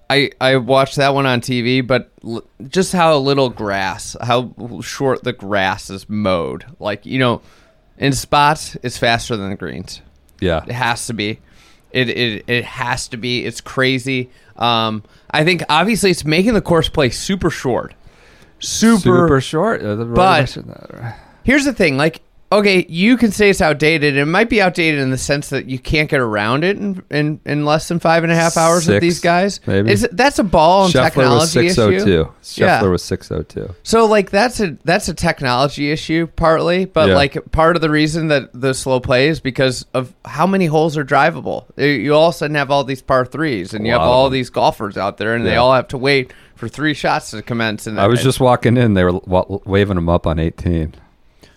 I, 0.10 0.32
I 0.42 0.56
watched 0.58 0.96
that 0.96 1.14
one 1.14 1.26
on 1.26 1.42
TV, 1.42 1.86
but 1.86 2.10
l- 2.24 2.44
just 2.68 2.94
how 2.94 3.16
little 3.18 3.50
grass, 3.50 4.16
how 4.22 4.54
short 4.82 5.24
the 5.24 5.34
grass 5.34 5.90
is 5.90 6.10
mowed. 6.10 6.66
Like, 6.80 7.06
you 7.06 7.20
know, 7.20 7.42
in 7.98 8.14
spots, 8.14 8.76
it's 8.82 8.98
faster 8.98 9.36
than 9.38 9.50
the 9.52 9.56
greens. 9.56 10.02
Yeah. 10.42 10.64
It 10.66 10.72
has 10.72 11.06
to 11.08 11.14
be. 11.14 11.40
It, 11.92 12.10
it, 12.10 12.44
it 12.48 12.66
has 12.66 13.08
to 13.10 13.18
be. 13.18 13.46
It's 13.46 13.62
crazy. 13.62 14.30
Um, 14.56 15.04
I 15.32 15.44
think 15.44 15.64
obviously 15.70 16.12
it's 16.12 16.24
making 16.26 16.54
the 16.54 16.62
course 16.62 16.88
play 16.90 17.10
super 17.10 17.50
short. 17.50 17.94
Super, 18.60 19.00
super 19.01 19.42
short. 19.42 19.82
The- 19.82 19.96
But- 20.06 20.48
that. 20.48 21.18
Here's 21.44 21.66
the 21.66 21.74
thing, 21.74 21.98
like, 21.98 22.22
okay, 22.51 22.86
you 22.89 23.16
can 23.16 23.32
say 23.32 23.50
it's 23.50 23.62
outdated. 23.62 24.18
It 24.18 24.25
might 24.25 24.50
be 24.50 24.60
outdated 24.62 25.00
in 25.00 25.10
the 25.12 25.18
sense 25.20 25.50
that 25.50 25.68
you 25.68 25.78
can't 25.80 26.10
get 26.10 26.20
around 26.20 26.63
it 26.63 26.78
in 26.78 27.01
in, 27.12 27.39
in 27.46 27.63
less 27.66 27.88
than 27.88 28.00
five 28.00 28.24
and 28.24 28.32
a 28.32 28.36
half 28.36 28.58
hours 28.58 28.88
with 28.88 29.01
these 29.01 29.20
guys. 29.20 29.60
maybe. 29.68 29.92
Is 29.92 30.08
that's 30.12 30.38
a 30.39 30.44
ball 30.44 30.86
and 30.86 30.94
Scheffler 30.94 31.04
technology 31.06 31.39
was 31.39 31.51
six 31.51 31.78
oh 31.80 31.89
issue. 31.92 32.06
two. 32.06 32.32
Scheffler 32.44 32.58
Yeah. 32.82 32.84
was 32.84 33.04
six 33.04 33.32
oh 33.32 33.44
two. 33.44 33.74
So 33.84 34.06
like 34.06 34.32
that's 34.32 34.60
a 34.60 34.78
that's 34.84 35.08
a 35.10 35.13
technology 35.13 35.92
issue 35.92 36.25
partly, 36.36 36.86
but 36.86 37.10
Yeah. 37.10 37.16
like 37.16 37.51
part 37.51 37.75
of 37.75 37.82
the 37.84 37.89
reason 37.89 38.28
that 38.30 38.50
the 38.60 38.74
slow 38.74 39.00
play 39.00 39.28
is 39.30 39.39
because 39.39 39.86
of 39.94 40.13
how 40.25 40.46
many 40.48 40.66
holes 40.66 40.98
are 40.98 41.06
drivable. 41.06 41.66
You- 41.78 41.86
You 41.86 42.16
all 42.16 42.30
of 42.30 42.36
a 42.36 42.38
sudden 42.38 42.56
have 42.56 42.70
all 42.72 42.84
these 42.84 43.01
par 43.01 43.25
threes, 43.25 43.74
and 43.75 43.86
you 43.86 43.92
have 43.94 44.01
all 44.01 44.30
these 44.32 44.50
golfers 44.50 44.98
out 44.98 45.18
there, 45.18 45.34
and 45.36 45.46
they 45.46 45.56
all 45.56 45.74
have 45.74 45.88
to 45.89 45.98
wait 46.00 46.34
for 46.60 46.68
three 46.68 46.94
shots 46.94 47.32
to 47.32 47.42
commence. 47.42 47.88
And 47.88 48.00
I 48.00 48.08
was 48.08 48.22
just 48.22 48.39
walking 48.42 48.75
in. 48.78 48.94
They 48.94 49.04
were 49.06 49.13
wa- 49.25 49.46
waving 49.66 49.96
them 49.96 50.10
up 50.10 50.28
on 50.28 50.38
eighteen. 50.39 50.94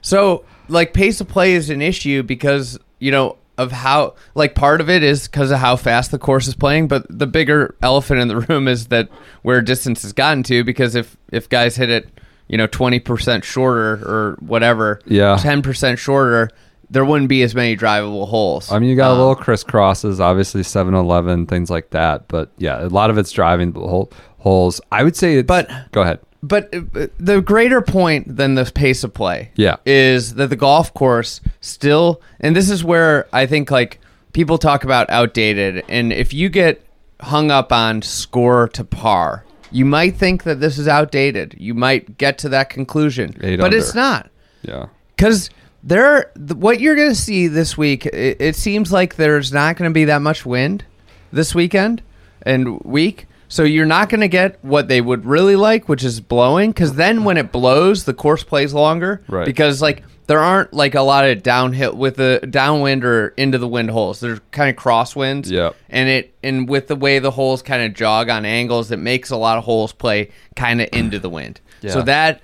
So, 0.00 0.44
like, 0.68 0.94
pace 0.94 1.20
of 1.20 1.28
play 1.28 1.52
is 1.54 1.70
an 1.70 1.82
issue 1.82 2.22
because, 2.22 2.78
you 2.98 3.10
know, 3.12 3.36
of 3.58 3.70
how, 3.70 4.14
like, 4.34 4.54
part 4.54 4.80
of 4.80 4.88
it 4.88 5.02
is 5.02 5.28
because 5.28 5.50
of 5.50 5.58
how 5.58 5.76
fast 5.76 6.10
the 6.10 6.18
course 6.18 6.48
is 6.48 6.54
playing, 6.54 6.88
but 6.88 7.04
the 7.08 7.26
bigger 7.26 7.76
elephant 7.82 8.20
in 8.20 8.28
the 8.28 8.40
room 8.40 8.66
is 8.66 8.86
that 8.88 9.08
where 9.42 9.60
distance 9.60 10.02
has 10.02 10.12
gotten 10.12 10.42
to 10.44 10.64
because 10.64 10.94
if, 10.94 11.16
if 11.30 11.48
guys 11.48 11.76
hit 11.76 11.90
it, 11.90 12.08
you 12.48 12.56
know, 12.58 12.66
20% 12.66 13.44
shorter 13.44 13.92
or 14.04 14.36
whatever, 14.40 15.00
Yeah. 15.06 15.36
10% 15.38 15.98
shorter, 15.98 16.50
there 16.92 17.04
wouldn't 17.04 17.28
be 17.28 17.42
as 17.42 17.54
many 17.54 17.76
drivable 17.76 18.28
holes. 18.28 18.70
I 18.70 18.78
mean, 18.78 18.88
you 18.90 18.96
got 18.96 19.10
a 19.10 19.14
Um, 19.14 19.18
little 19.18 19.36
crisscrosses, 19.36 20.20
obviously 20.20 20.62
seven 20.62 20.94
eleven 20.94 21.46
things 21.46 21.70
like 21.70 21.90
that. 21.90 22.28
But 22.28 22.50
yeah, 22.58 22.84
a 22.84 22.88
lot 22.88 23.10
of 23.10 23.18
it's 23.18 23.32
driving 23.32 23.72
the 23.72 23.80
hole, 23.80 24.12
holes. 24.38 24.80
I 24.92 25.02
would 25.02 25.16
say, 25.16 25.36
it's, 25.36 25.46
But- 25.46 25.68
go 25.92 26.02
ahead. 26.02 26.20
But 26.44 26.74
uh, 26.74 27.06
the 27.20 27.40
greater 27.40 27.80
point 27.82 28.36
than 28.36 28.56
the 28.56 28.64
pace 28.74 29.04
of 29.04 29.14
play, 29.14 29.50
Yeah. 29.54 29.76
is 29.86 30.34
that 30.34 30.50
the 30.50 30.56
golf 30.56 30.92
course 30.92 31.40
still, 31.60 32.20
and 32.40 32.56
this 32.56 32.68
is 32.68 32.82
where 32.82 33.26
I 33.32 33.46
think 33.46 33.70
like 33.70 34.00
people 34.32 34.58
talk 34.58 34.82
about 34.82 35.08
outdated, 35.08 35.84
and 35.88 36.12
if 36.12 36.32
you 36.34 36.48
get 36.48 36.84
hung 37.20 37.52
up 37.52 37.72
on 37.72 38.02
score 38.02 38.66
to 38.70 38.82
par, 38.82 39.44
you 39.70 39.84
might 39.84 40.16
think 40.16 40.42
that 40.42 40.58
this 40.58 40.78
is 40.78 40.88
outdated. 40.88 41.54
You 41.58 41.74
might 41.74 42.18
get 42.18 42.38
to 42.38 42.48
that 42.48 42.70
conclusion, 42.70 43.36
Eight 43.40 43.58
but 43.60 43.66
under. 43.66 43.76
it's 43.78 43.94
not 43.94 44.28
Yeah, 44.62 44.86
because 45.16 45.48
there. 45.82 46.30
th- 46.36 46.52
What 46.58 46.80
you're 46.80 46.96
going 46.96 47.10
to 47.10 47.14
see 47.14 47.48
this 47.48 47.76
week, 47.76 48.06
it, 48.06 48.36
it 48.40 48.56
seems 48.56 48.92
like 48.92 49.16
there's 49.16 49.52
not 49.52 49.76
going 49.76 49.90
to 49.90 49.94
be 49.94 50.04
that 50.06 50.22
much 50.22 50.44
wind 50.46 50.84
this 51.32 51.54
weekend 51.54 52.02
and 52.42 52.80
week. 52.80 53.26
So 53.48 53.64
you're 53.64 53.84
not 53.86 54.08
going 54.08 54.22
to 54.22 54.28
get 54.28 54.58
what 54.64 54.88
they 54.88 55.00
would 55.02 55.26
really 55.26 55.56
like, 55.56 55.88
which 55.88 56.02
is 56.04 56.20
blowing. 56.20 56.70
Because 56.70 56.94
then 56.94 57.24
when 57.24 57.36
it 57.36 57.52
blows, 57.52 58.04
the 58.04 58.14
course 58.14 58.42
plays 58.42 58.72
longer. 58.72 59.22
Right. 59.28 59.44
Because 59.44 59.82
like 59.82 60.02
there 60.26 60.38
aren't 60.38 60.72
like 60.72 60.94
a 60.94 61.02
lot 61.02 61.26
of 61.26 61.42
downhill 61.42 61.94
with 61.94 62.16
the 62.16 62.40
downwind 62.48 63.04
or 63.04 63.28
into 63.36 63.58
the 63.58 63.68
wind 63.68 63.90
holes. 63.90 64.20
There's 64.20 64.40
kind 64.52 64.70
of 64.70 64.82
crosswinds. 64.82 65.50
Yep. 65.50 65.76
And 65.90 66.08
it 66.08 66.34
and 66.42 66.66
with 66.66 66.88
the 66.88 66.96
way 66.96 67.18
the 67.18 67.30
holes 67.30 67.60
kind 67.60 67.82
of 67.82 67.92
jog 67.92 68.30
on 68.30 68.46
angles, 68.46 68.90
it 68.90 68.98
makes 68.98 69.28
a 69.30 69.36
lot 69.36 69.58
of 69.58 69.64
holes 69.64 69.92
play 69.92 70.30
kind 70.56 70.80
of 70.80 70.88
into 70.92 71.18
the 71.18 71.28
wind. 71.28 71.60
So 71.92 72.00
that 72.02 72.40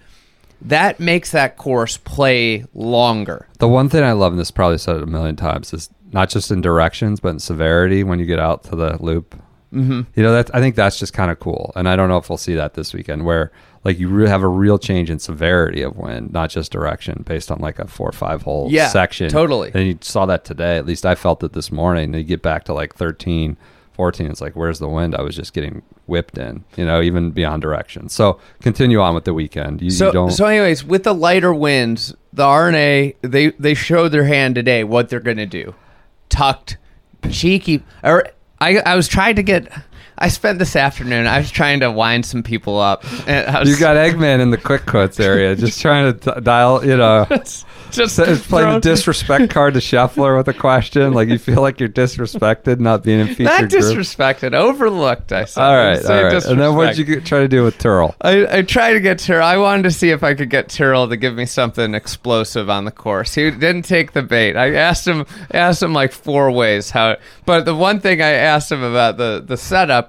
that 0.62 0.98
makes 1.00 1.30
that 1.32 1.56
course 1.56 1.96
play 1.98 2.64
longer. 2.74 3.46
the 3.58 3.68
one 3.68 3.88
thing 3.88 4.02
I 4.04 4.12
love, 4.12 4.32
and 4.32 4.40
this 4.40 4.50
probably 4.50 4.78
said 4.78 4.96
it 4.96 5.02
a 5.02 5.06
million 5.06 5.36
times, 5.36 5.72
is 5.72 5.90
not 6.12 6.30
just 6.30 6.50
in 6.50 6.60
directions 6.60 7.20
but 7.20 7.28
in 7.30 7.38
severity 7.38 8.02
when 8.02 8.18
you 8.18 8.26
get 8.26 8.38
out 8.38 8.64
to 8.64 8.76
the 8.76 9.02
loop. 9.02 9.34
Mm-hmm. 9.72 10.00
You 10.16 10.22
know, 10.22 10.32
that 10.32 10.54
I 10.54 10.60
think 10.60 10.76
that's 10.76 10.98
just 10.98 11.12
kind 11.12 11.30
of 11.30 11.38
cool, 11.40 11.72
and 11.76 11.88
I 11.88 11.94
don't 11.94 12.08
know 12.08 12.16
if 12.16 12.30
we'll 12.30 12.38
see 12.38 12.54
that 12.54 12.72
this 12.74 12.94
weekend, 12.94 13.26
where 13.26 13.52
like 13.84 13.98
you 13.98 14.08
really 14.08 14.30
have 14.30 14.42
a 14.42 14.48
real 14.48 14.78
change 14.78 15.10
in 15.10 15.18
severity 15.18 15.82
of 15.82 15.96
wind, 15.96 16.32
not 16.32 16.48
just 16.50 16.72
direction, 16.72 17.22
based 17.26 17.50
on 17.50 17.58
like 17.60 17.78
a 17.78 17.86
four 17.86 18.08
or 18.08 18.12
five 18.12 18.42
hole 18.42 18.68
Yeah, 18.70 18.88
section. 18.88 19.28
totally. 19.28 19.70
And 19.74 19.86
you 19.86 19.98
saw 20.00 20.24
that 20.26 20.44
today. 20.44 20.78
At 20.78 20.86
least 20.86 21.04
I 21.06 21.14
felt 21.14 21.44
it 21.44 21.52
this 21.52 21.70
morning. 21.70 22.04
And 22.06 22.14
you 22.16 22.24
get 22.24 22.42
back 22.42 22.64
to 22.64 22.74
like 22.74 22.94
13, 22.96 23.56
14. 23.92 24.26
It's 24.30 24.40
like, 24.40 24.56
where's 24.56 24.78
the 24.80 24.88
wind? 24.88 25.14
I 25.14 25.20
was 25.22 25.36
just 25.36 25.52
getting 25.52 25.82
whipped 26.08 26.38
in, 26.38 26.64
you 26.76 26.84
know, 26.84 27.00
even 27.02 27.30
beyond 27.30 27.62
direction. 27.62 28.08
So 28.08 28.40
continue 28.62 29.00
on 29.00 29.14
with 29.14 29.24
the 29.24 29.34
weekend. 29.34 29.80
You, 29.80 29.86
you 29.86 29.90
So, 29.90 30.10
don't. 30.12 30.30
so 30.30 30.46
anyways, 30.46 30.84
with 30.84 31.04
the 31.04 31.14
lighter 31.14 31.52
winds, 31.54 32.14
the 32.32 32.44
R&A 32.44 33.14
they 33.22 33.50
they 33.52 33.74
showed 33.74 34.08
their 34.08 34.24
hand 34.24 34.54
today 34.54 34.84
what 34.84 35.08
they're 35.08 35.20
gonna 35.20 35.46
do. 35.46 35.74
Tucked, 36.28 36.76
cheeky. 37.30 37.82
Or 38.02 38.26
I 38.60 38.78
I 38.84 38.96
was 38.96 39.08
trying 39.08 39.36
to 39.36 39.42
get. 39.42 39.70
I 40.18 40.28
spent 40.28 40.58
this 40.58 40.74
afternoon. 40.74 41.26
I 41.26 41.38
was 41.38 41.50
trying 41.50 41.80
to 41.80 41.90
wind 41.90 42.26
some 42.26 42.42
people 42.42 42.78
up. 42.78 43.04
Was 43.28 43.68
you 43.68 43.78
got 43.78 43.96
Eggman 43.96 44.40
in 44.40 44.50
the 44.50 44.56
quick 44.58 44.84
quotes 44.84 45.20
area, 45.20 45.54
just 45.54 45.80
trying 45.82 46.18
to 46.18 46.40
dial, 46.40 46.84
you 46.84 46.96
know, 46.96 47.26
just 47.90 48.18
it's 48.18 48.46
playing 48.46 48.74
the 48.74 48.80
disrespect 48.80 49.50
card 49.50 49.74
to 49.74 49.80
Scheffler 49.80 50.36
with 50.36 50.48
a 50.48 50.54
question. 50.54 51.12
Like 51.12 51.28
you 51.28 51.38
feel 51.38 51.62
like 51.62 51.80
you're 51.80 51.88
disrespected 51.88 52.80
not 52.80 53.02
being 53.02 53.20
in 53.20 53.28
featured 53.28 53.44
not 53.44 53.70
group. 53.70 53.70
disrespected, 53.70 54.54
overlooked. 54.54 55.32
I 55.32 55.44
said. 55.44 55.62
All 55.62 55.76
right, 55.76 56.04
all 56.04 56.22
right. 56.24 56.44
And 56.44 56.60
then 56.60 56.74
what 56.74 56.96
did 56.96 57.08
you 57.08 57.20
try 57.20 57.40
to 57.40 57.48
do 57.48 57.62
with 57.64 57.78
Tyrrell? 57.78 58.14
I, 58.20 58.58
I 58.58 58.62
tried 58.62 58.94
to 58.94 59.00
get 59.00 59.18
Tyrrell. 59.18 59.46
I 59.46 59.56
wanted 59.56 59.84
to 59.84 59.90
see 59.90 60.10
if 60.10 60.22
I 60.22 60.34
could 60.34 60.50
get 60.50 60.68
Tyrrell 60.68 61.08
to 61.08 61.16
give 61.16 61.34
me 61.34 61.46
something 61.46 61.94
explosive 61.94 62.68
on 62.68 62.84
the 62.84 62.90
course. 62.90 63.34
He 63.34 63.50
didn't 63.50 63.82
take 63.82 64.12
the 64.12 64.22
bait. 64.22 64.56
I 64.56 64.74
asked 64.74 65.06
him 65.06 65.26
asked 65.52 65.82
him 65.82 65.92
like 65.92 66.12
four 66.12 66.50
ways 66.50 66.90
how. 66.90 67.16
But 67.46 67.64
the 67.64 67.74
one 67.74 68.00
thing 68.00 68.20
I 68.20 68.32
asked 68.32 68.70
him 68.70 68.82
about 68.82 69.16
the 69.16 69.42
the 69.44 69.56
setup, 69.56 70.07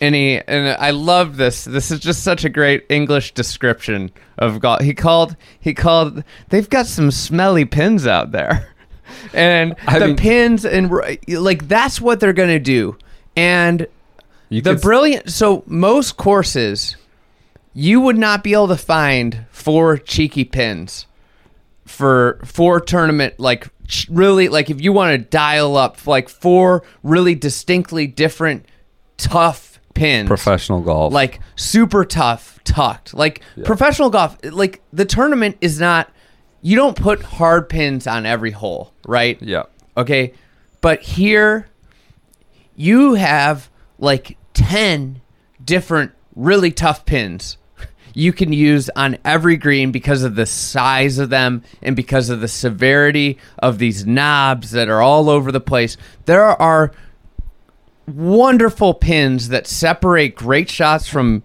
and 0.00 0.14
he 0.14 0.38
and 0.46 0.76
I 0.80 0.90
love 0.90 1.36
this. 1.36 1.64
This 1.64 1.90
is 1.90 2.00
just 2.00 2.22
such 2.22 2.44
a 2.44 2.48
great 2.48 2.84
English 2.88 3.34
description 3.34 4.10
of 4.38 4.60
golf. 4.60 4.82
He 4.82 4.94
called 4.94 5.36
he 5.60 5.74
called. 5.74 6.24
They've 6.48 6.68
got 6.68 6.86
some 6.86 7.10
smelly 7.10 7.64
pins 7.64 8.06
out 8.06 8.32
there. 8.32 8.68
And 9.34 9.74
I 9.86 9.98
the 9.98 10.06
mean- 10.08 10.16
pins 10.16 10.64
and 10.64 10.90
like 11.28 11.68
that's 11.68 12.00
what 12.00 12.18
they're 12.18 12.32
gonna 12.32 12.58
do. 12.58 12.96
And 13.36 13.86
the 14.48 14.74
brilliant 14.82 15.30
so 15.30 15.62
most 15.66 16.16
courses 16.16 16.96
you 17.74 18.00
would 18.00 18.16
not 18.16 18.42
be 18.42 18.52
able 18.54 18.68
to 18.68 18.76
find 18.76 19.44
four 19.50 19.98
cheeky 19.98 20.44
pins 20.44 21.06
for 21.84 22.40
four 22.44 22.80
tournament 22.80 23.38
like 23.38 23.68
really 24.08 24.48
like 24.48 24.70
if 24.70 24.80
you 24.80 24.92
want 24.92 25.12
to 25.12 25.18
dial 25.18 25.76
up 25.76 26.06
like 26.06 26.28
four 26.30 26.82
really 27.02 27.34
distinctly 27.34 28.06
different 28.06 28.64
tough 29.22 29.78
pins 29.94 30.26
professional 30.26 30.80
golf. 30.80 31.12
like 31.12 31.40
super 31.54 32.04
tough 32.04 32.58
tucked 32.64 33.12
like 33.14 33.42
professional 33.64 34.08
golf 34.10 34.36
like 34.44 34.80
the 34.92 35.04
tournament 35.04 35.56
is 35.60 35.78
not 35.78 36.10
you 36.62 36.76
don't 36.76 36.96
put 36.96 37.22
hard 37.22 37.68
pins 37.68 38.06
on 38.06 38.24
every 38.24 38.52
hole 38.52 38.92
right 39.06 39.40
yeah, 39.42 39.64
Okay. 39.96 40.32
But 40.80 41.02
here 41.02 41.68
you 42.74 43.14
have 43.14 43.68
like 43.98 44.36
10 44.54 45.20
different 45.64 46.12
really 46.34 46.70
tough 46.72 47.04
pins 47.04 47.58
you 48.14 48.32
can 48.32 48.52
use 48.52 48.90
on 48.96 49.16
every 49.24 49.56
green 49.56 49.90
because 49.92 50.22
of 50.22 50.34
the 50.34 50.46
size 50.46 51.18
of 51.18 51.30
them 51.30 51.62
and 51.82 51.94
because 51.96 52.30
of 52.30 52.40
the 52.40 52.48
severity 52.48 53.38
of 53.58 53.78
these 53.78 54.06
knobs 54.06 54.72
that 54.72 54.88
are 54.88 55.00
all 55.00 55.30
over 55.30 55.50
the 55.50 55.60
place. 55.60 55.96
There 56.26 56.44
are 56.44 56.92
wonderful 58.16 58.94
pins 58.94 59.48
that 59.48 59.66
separate 59.66 60.34
great 60.36 60.68
shots 60.70 61.08
from 61.08 61.42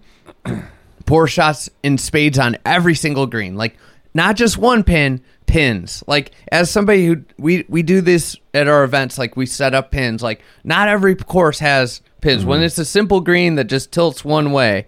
poor 1.06 1.26
shots 1.26 1.68
in 1.82 1.98
spades 1.98 2.38
on 2.38 2.56
every 2.64 2.94
single 2.94 3.26
green. 3.26 3.56
Like 3.56 3.76
not 4.14 4.36
just 4.36 4.58
one 4.58 4.82
pin, 4.84 5.20
pins. 5.46 6.02
Like 6.06 6.32
as 6.52 6.70
somebody 6.70 7.06
who 7.06 7.22
we 7.38 7.64
we 7.68 7.82
do 7.82 8.00
this 8.00 8.36
at 8.54 8.68
our 8.68 8.84
events, 8.84 9.18
like 9.18 9.36
we 9.36 9.46
set 9.46 9.74
up 9.74 9.90
pins. 9.90 10.22
Like 10.22 10.42
not 10.64 10.88
every 10.88 11.14
course 11.14 11.58
has 11.60 12.00
pins. 12.20 12.40
Mm-hmm. 12.42 12.50
When 12.50 12.62
it's 12.62 12.78
a 12.78 12.84
simple 12.84 13.20
green 13.20 13.54
that 13.56 13.64
just 13.64 13.92
tilts 13.92 14.24
one 14.24 14.52
way, 14.52 14.86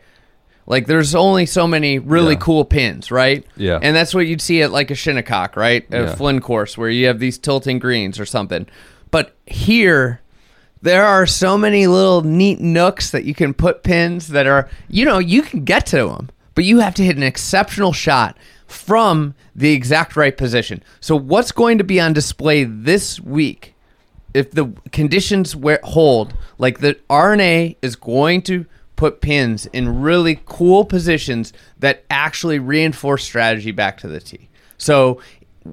like 0.66 0.87
there's 0.87 1.14
only 1.14 1.47
so 1.47 1.66
many 1.66 1.99
really 1.99 2.35
Yeah. 2.35 2.40
cool 2.40 2.64
pins, 2.64 3.11
right? 3.11 3.45
Yeah. 3.57 3.79
And 3.83 3.95
that's 3.97 4.14
what 4.14 4.27
you'd 4.27 4.43
see 4.43 4.62
at 4.62 4.71
like 4.73 4.90
a 4.90 4.95
Shinnecock, 4.95 5.57
right? 5.57 5.85
A 5.93 6.03
Yeah. 6.03 6.14
Flynn 6.14 6.40
course 6.40 6.77
where 6.77 6.90
you 6.90 7.07
have 7.07 7.19
these 7.19 7.38
tilting 7.38 7.79
greens 7.79 8.19
or 8.21 8.27
something. 8.27 8.66
But 9.11 9.35
here 9.47 10.21
there 10.83 11.05
are 11.05 11.27
so 11.27 11.59
many 11.59 11.87
little 11.87 12.23
neat 12.23 12.61
nooks 12.61 13.11
that 13.11 13.25
you 13.25 13.35
can 13.35 13.53
put 13.53 13.83
pins 13.83 14.29
that 14.29 14.47
are, 14.47 14.69
you 14.88 15.05
know, 15.05 15.19
you 15.19 15.43
can 15.43 15.64
get 15.64 15.87
to 15.87 16.09
them, 16.09 16.31
but 16.55 16.64
you 16.64 16.79
have 16.79 16.95
to 16.95 17.05
hit 17.05 17.16
an 17.16 17.23
exceptional 17.23 17.93
shot 17.93 18.37
from 18.66 19.35
the 19.55 19.73
exact 19.73 20.16
right 20.16 20.37
position. 20.37 20.83
So, 21.01 21.16
what's 21.16 21.53
going 21.53 21.79
to 21.79 21.85
be 21.85 22.01
on 22.01 22.12
display 22.12 22.64
this 22.64 23.21
week 23.21 23.75
if 24.33 24.53
the 24.53 24.73
conditions 24.93 25.57
hold, 25.83 26.35
like 26.59 26.79
the 26.79 26.99
R&A 27.11 27.77
is 27.83 27.97
going 27.97 28.43
to 28.43 28.64
put 28.95 29.21
pins 29.21 29.66
in 29.66 30.01
really 30.03 30.40
cool 30.45 30.85
positions 30.85 31.53
that 31.79 32.05
actually 32.11 32.59
reinforce 32.59 33.25
strategy 33.25 33.73
back 33.73 33.99
to 33.99 34.09
the 34.09 34.21
tee. 34.21 34.49
So, 34.79 35.21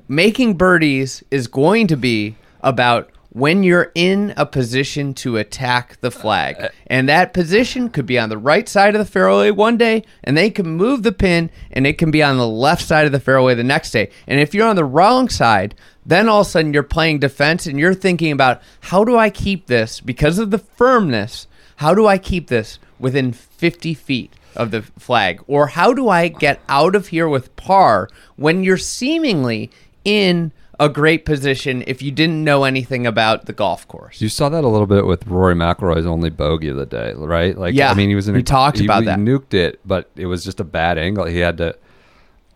making 0.07 0.55
birdies 0.55 1.23
is 1.31 1.47
going 1.47 1.87
to 1.87 1.95
be 1.95 2.35
about 2.61 3.09
when 3.37 3.61
you're 3.61 3.91
in 3.93 4.33
a 4.35 4.47
position 4.47 5.13
to 5.13 5.37
attack 5.37 6.01
the 6.01 6.09
flag. 6.09 6.55
Uh, 6.57 6.63
uh, 6.63 6.69
and 6.87 7.07
that 7.07 7.33
position 7.33 7.87
could 7.87 8.07
be 8.07 8.17
on 8.17 8.29
the 8.29 8.37
right 8.37 8.67
side 8.67 8.95
of 8.95 8.99
the 8.99 9.11
fairway 9.11 9.51
one 9.51 9.77
day, 9.77 10.03
and 10.23 10.35
they 10.35 10.49
can 10.49 10.65
move 10.65 11.03
the 11.03 11.11
pin, 11.11 11.51
and 11.71 11.85
it 11.85 11.99
can 11.99 12.09
be 12.09 12.23
on 12.23 12.37
the 12.37 12.47
left 12.47 12.81
side 12.81 13.05
of 13.05 13.11
the 13.11 13.19
fairway 13.19 13.53
the 13.53 13.63
next 13.63 13.91
day. 13.91 14.09
And 14.25 14.39
if 14.39 14.55
you're 14.55 14.67
on 14.67 14.75
the 14.75 14.83
wrong 14.83 15.29
side, 15.29 15.75
then 16.03 16.27
all 16.27 16.41
of 16.41 16.47
a 16.47 16.49
sudden 16.49 16.73
you're 16.73 16.81
playing 16.81 17.19
defense 17.19 17.67
and 17.67 17.77
you're 17.77 17.93
thinking 17.93 18.31
about 18.31 18.61
how 18.79 19.03
do 19.03 19.17
I 19.17 19.29
keep 19.29 19.67
this 19.67 20.01
because 20.01 20.39
of 20.39 20.49
the 20.49 20.57
firmness? 20.57 21.45
How 21.75 21.93
do 21.93 22.07
I 22.07 22.17
keep 22.17 22.47
this 22.47 22.79
within 22.97 23.33
50 23.33 23.93
feet 23.93 24.33
of 24.55 24.71
the 24.71 24.81
flag? 24.81 25.43
Or 25.45 25.67
how 25.67 25.93
do 25.93 26.09
I 26.09 26.29
get 26.29 26.59
out 26.67 26.95
of 26.95 27.07
here 27.07 27.29
with 27.29 27.55
par 27.55 28.09
when 28.35 28.63
you're 28.63 28.77
seemingly 28.77 29.69
in 30.03 30.53
a 30.79 30.89
great 30.89 31.25
position 31.25 31.83
if 31.87 32.01
you 32.01 32.11
didn't 32.11 32.43
know 32.43 32.63
anything 32.63 33.07
about 33.07 33.45
the 33.45 33.53
golf 33.53 33.87
course? 33.87 34.21
You 34.21 34.29
saw 34.29 34.49
that 34.49 34.63
a 34.63 34.67
little 34.67 34.85
bit 34.87 35.05
with 35.05 35.25
Rory 35.27 35.55
McIlroy's 35.55 36.05
only 36.05 36.29
bogey 36.29 36.67
of 36.69 36.77
the 36.77 36.85
day, 36.85 37.13
right? 37.15 37.57
Like, 37.57 37.73
Yeah, 37.73 37.89
I 37.91 37.93
mean, 37.95 38.09
he 38.09 38.15
was 38.15 38.27
in. 38.27 38.35
he 38.35 38.43
talked 38.43 38.79
about 38.79 38.99
he 39.01 39.05
that. 39.07 39.19
nuked 39.19 39.53
it, 39.53 39.79
but 39.85 40.09
it 40.15 40.27
was 40.27 40.43
just 40.43 40.59
a 40.59 40.63
bad 40.63 40.97
angle. 40.97 41.25
He 41.25 41.39
had 41.39 41.57
to. 41.57 41.75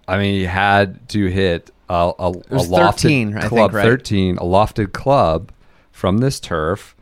I 0.08 0.18
mean, 0.18 0.34
he 0.36 0.44
had 0.46 1.08
to 1.10 1.26
hit 1.28 1.72
a, 1.90 1.94
a, 2.20 2.30
a 2.30 2.34
lofted 2.34 2.92
13, 3.02 3.34
club, 3.34 3.50
think, 3.50 3.74
right? 3.74 3.84
thirteen, 3.84 4.38
a 4.38 4.44
lofted 4.44 4.92
club 4.94 5.52
from 5.92 6.18
this 6.20 6.40
turf, 6.40 6.96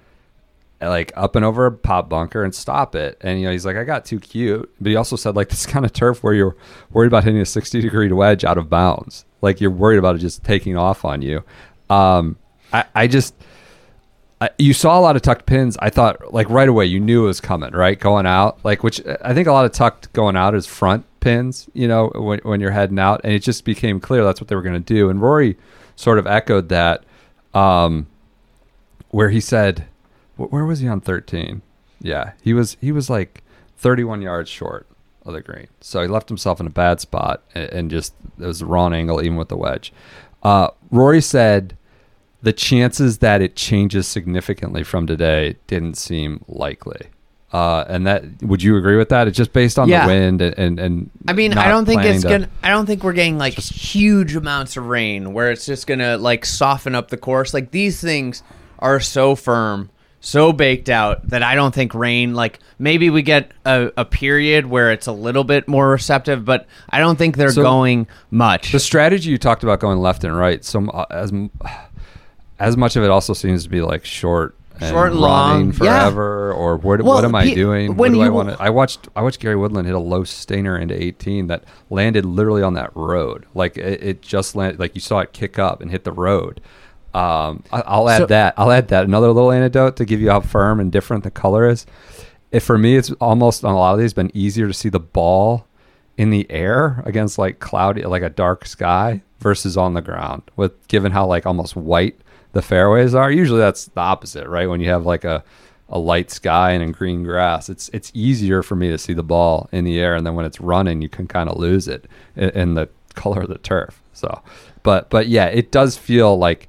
like 0.81 1.11
up 1.15 1.35
and 1.35 1.43
over 1.43 1.65
a 1.65 1.71
pot 1.71 2.07
bunker 2.09 2.43
and 2.43 2.53
stop 2.55 2.95
it. 2.95 3.17
And 3.21 3.39
you 3.39 3.45
know, 3.47 3.51
he's 3.51 3.65
like, 3.65 3.75
I 3.77 3.83
got 3.83 4.05
too 4.05 4.19
cute, 4.19 4.71
but 4.79 4.89
he 4.89 4.95
also 4.95 5.15
said 5.15 5.35
like 5.35 5.49
this 5.53 5.65
kind 5.65 5.85
of 5.85 5.91
turf 5.93 6.23
where 6.23 6.33
you're 6.33 6.55
worried 6.91 7.07
about 7.07 7.23
hitting 7.23 7.41
a 7.41 7.45
sixty 7.45 7.81
degree 7.81 8.11
wedge 8.11 8.43
out 8.45 8.57
of 8.57 8.69
bounds, 8.69 9.25
like 9.41 9.61
you're 9.61 9.71
worried 9.71 9.97
about 9.97 10.15
it 10.15 10.19
just 10.19 10.43
taking 10.43 10.77
off 10.77 11.05
on 11.05 11.21
you. 11.21 11.43
Um, 11.89 12.37
I, 12.73 12.85
I 12.95 13.07
just. 13.07 13.33
I, 14.41 14.49
you 14.57 14.71
saw 14.71 14.97
a 14.97 15.01
lot 15.01 15.17
of 15.17 15.21
tucked 15.21 15.45
pins. 15.45 15.75
I 15.81 15.89
thought 15.89 16.33
like 16.33 16.49
right 16.49 16.69
away 16.69 16.85
you 16.85 16.99
knew 16.99 17.25
it 17.25 17.27
was 17.27 17.41
coming, 17.41 17.73
right? 17.73 17.99
Going 17.99 18.25
out, 18.25 18.63
like 18.63 18.83
which 18.83 19.01
I 19.21 19.33
think 19.33 19.47
a 19.47 19.51
lot 19.51 19.65
of 19.65 19.73
tucked 19.73 20.13
going 20.13 20.37
out 20.37 20.55
is 20.55 20.65
front 20.65 21.05
pins, 21.19 21.67
you 21.73 21.87
know, 21.87 22.09
when 22.15 22.39
when 22.43 22.61
you're 22.61 22.71
heading 22.71 22.99
out, 22.99 23.19
and 23.23 23.33
it 23.33 23.39
just 23.39 23.65
became 23.65 23.99
clear 23.99 24.23
that's 24.23 24.39
what 24.39 24.47
they 24.47 24.55
were 24.55 24.61
going 24.61 24.81
to 24.81 24.93
do. 24.93 25.09
And 25.09 25.21
Rory 25.21 25.57
sort 25.97 26.19
of 26.19 26.25
echoed 26.25 26.69
that, 26.69 27.03
um, 27.53 28.07
where 29.09 29.29
he 29.29 29.41
said, 29.41 29.87
where 30.37 30.63
was 30.63 30.79
he 30.79 30.87
on 30.87 31.01
13? 31.01 31.61
Yeah, 32.01 32.31
he 32.41 32.53
was 32.53 32.77
he 32.79 32.93
was 32.93 33.09
like 33.09 33.43
31 33.77 34.21
yards 34.21 34.49
short 34.49 34.87
the 35.31 35.41
green, 35.41 35.67
so 35.81 36.01
he 36.01 36.07
left 36.07 36.29
himself 36.29 36.59
in 36.59 36.67
a 36.67 36.71
bad 36.71 36.99
spot 36.99 37.43
and, 37.55 37.69
and 37.71 37.91
just 37.91 38.13
it 38.39 38.45
was 38.45 38.59
the 38.59 38.65
wrong 38.65 38.93
angle 38.93 39.21
even 39.21 39.37
with 39.37 39.49
the 39.49 39.57
wedge. 39.57 39.91
Uh, 40.43 40.69
Rory 40.91 41.21
said 41.21 41.75
the 42.41 42.53
chances 42.53 43.17
that 43.17 43.41
it 43.41 43.55
changes 43.55 44.07
significantly 44.07 44.83
from 44.83 45.05
today 45.07 45.55
didn't 45.67 45.95
seem 45.95 46.43
likely. 46.47 47.07
Uh, 47.51 47.83
and 47.89 48.05
that 48.05 48.23
would 48.43 48.61
you 48.61 48.77
agree 48.77 48.95
with 48.95 49.09
that? 49.09 49.27
It's 49.27 49.35
just 49.35 49.53
based 49.53 49.79
on 49.79 49.89
Yeah. 49.89 50.05
the 50.05 50.13
wind 50.13 50.41
and 50.41 50.57
and, 50.59 50.79
and 50.79 51.09
I 51.27 51.33
mean, 51.33 51.57
I 51.57 51.67
don't 51.67 51.85
think 51.85 52.05
it's 52.05 52.21
to- 52.21 52.29
gonna. 52.29 52.49
I 52.61 52.69
don't 52.69 52.85
think 52.85 53.03
we're 53.03 53.13
getting 53.13 53.37
like 53.39 53.55
huge 53.55 54.35
amounts 54.35 54.77
of 54.77 54.85
rain 54.85 55.33
where 55.33 55.49
it's 55.51 55.65
just 55.65 55.87
gonna 55.87 56.17
like 56.17 56.45
soften 56.45 56.93
up 56.93 57.09
the 57.09 57.17
course. 57.17 57.53
Like 57.53 57.71
these 57.71 57.99
things 57.99 58.43
are 58.77 58.99
so 58.99 59.35
firm, 59.35 59.89
so 60.21 60.51
baked 60.53 60.89
out 60.89 61.27
that 61.29 61.43
I 61.43 61.55
don't 61.55 61.73
think 61.73 61.93
rain. 61.93 62.33
Like 62.35 62.59
maybe 62.77 63.09
we 63.09 63.21
get 63.21 63.51
a, 63.65 63.91
a 63.97 64.05
period 64.05 64.65
where 64.65 64.91
it's 64.91 65.07
a 65.07 65.11
little 65.11 65.43
bit 65.43 65.67
more 65.67 65.89
receptive, 65.89 66.43
but 66.45 66.67
I 66.89 66.99
don't 66.99 67.15
think 67.17 67.37
they're 67.37 67.51
So- 67.51 67.63
going 67.63 68.07
much. 68.31 68.71
The 68.71 68.79
strategy 68.79 69.29
you 69.29 69.37
talked 69.37 69.63
about 69.63 69.79
going 69.79 69.99
left 69.99 70.23
and 70.23 70.35
right, 70.37 70.63
so 70.65 70.87
uh, 70.89 71.05
as 71.09 71.31
as 72.59 72.75
much 72.77 72.95
of 72.95 73.03
it 73.03 73.09
also 73.09 73.33
seems 73.33 73.63
to 73.63 73.69
be 73.69 73.81
like 73.81 74.03
short, 74.05 74.55
and 74.81 74.89
Short 74.91 75.13
long, 75.13 75.67
yeah. 75.67 75.71
forever, 75.73 76.53
or 76.53 76.77
what, 76.77 77.01
Well, 77.01 77.15
what 77.15 77.25
am 77.25 77.35
I 77.35 77.53
doing? 77.53 77.95
when 77.95 77.97
what 77.97 78.11
do 78.13 78.21
I 78.21 78.29
want 78.29 78.49
to? 78.49 78.61
I 78.61 78.69
watched 78.69 79.07
I 79.15 79.21
watched 79.21 79.39
Gary 79.39 79.55
Woodland 79.55 79.85
hit 79.87 79.95
a 79.95 79.99
low 79.99 80.23
stinger 80.23 80.77
into 80.77 81.01
18 81.01 81.47
that 81.47 81.63
landed 81.89 82.25
literally 82.25 82.61
on 82.63 82.73
that 82.75 82.95
road, 82.95 83.45
like 83.53 83.77
it, 83.77 84.01
it 84.03 84.21
just 84.21 84.55
landed, 84.55 84.79
like 84.79 84.95
you 84.95 85.01
saw 85.01 85.19
it 85.19 85.33
kick 85.33 85.57
up 85.59 85.81
and 85.81 85.91
hit 85.91 86.03
the 86.05 86.11
road. 86.13 86.61
Um, 87.13 87.63
I, 87.71 87.81
I'll 87.85 88.09
add 88.09 88.17
So- 88.19 88.25
that. 88.27 88.53
I'll 88.57 88.71
add 88.71 88.89
that. 88.89 89.05
Another 89.05 89.31
little 89.31 89.51
anecdote 89.51 89.95
to 89.97 90.05
give 90.05 90.21
you 90.21 90.29
how 90.29 90.41
firm 90.41 90.79
and 90.79 90.91
different 90.91 91.23
the 91.23 91.31
color 91.31 91.67
is. 91.67 91.85
If 92.51 92.63
for 92.63 92.77
me, 92.77 92.95
it's 92.97 93.11
almost 93.21 93.63
on 93.63 93.73
a 93.73 93.77
lot 93.77 93.93
of 93.93 93.99
these 93.99 94.13
been 94.13 94.31
easier 94.33 94.67
to 94.67 94.73
see 94.73 94.89
the 94.89 94.99
ball 94.99 95.67
in 96.17 96.29
the 96.31 96.49
air 96.49 97.01
against 97.05 97.37
like 97.37 97.59
cloudy, 97.59 98.03
like 98.03 98.23
a 98.23 98.29
dark 98.29 98.65
sky 98.65 99.21
versus 99.39 99.77
on 99.77 99.93
the 99.93 100.01
ground. 100.01 100.43
With 100.55 100.87
given 100.87 101.11
how 101.11 101.25
like 101.27 101.45
almost 101.45 101.75
white 101.75 102.19
the 102.53 102.61
fairways 102.63 103.13
are, 103.13 103.31
usually 103.31 103.59
that's 103.59 103.85
the 103.85 104.01
opposite, 104.01 104.47
right? 104.47 104.67
When 104.67 104.81
you 104.81 104.89
have 104.89 105.05
like 105.05 105.23
a 105.23 105.43
a 105.91 105.97
light 105.97 106.29
sky 106.29 106.71
and 106.71 106.93
green 106.93 107.23
grass, 107.23 107.69
it's 107.69 107.89
it's 107.93 108.11
easier 108.15 108.61
for 108.63 108.75
me 108.75 108.89
to 108.89 108.97
see 108.97 109.13
the 109.13 109.23
ball 109.23 109.69
in 109.71 109.85
the 109.85 109.99
air, 109.99 110.15
and 110.15 110.25
then 110.25 110.35
when 110.35 110.45
it's 110.45 110.59
running, 110.61 111.01
you 111.01 111.09
can 111.09 111.27
kind 111.27 111.49
of 111.49 111.57
lose 111.57 111.87
it 111.87 112.05
in, 112.35 112.49
in 112.49 112.73
the 112.75 112.89
color 113.15 113.41
of 113.41 113.49
the 113.49 113.57
turf. 113.59 114.01
So, 114.13 114.41
but 114.83 115.09
but 115.11 115.27
yeah, 115.27 115.45
it 115.45 115.71
does 115.71 115.97
feel 115.97 116.37
like 116.37 116.67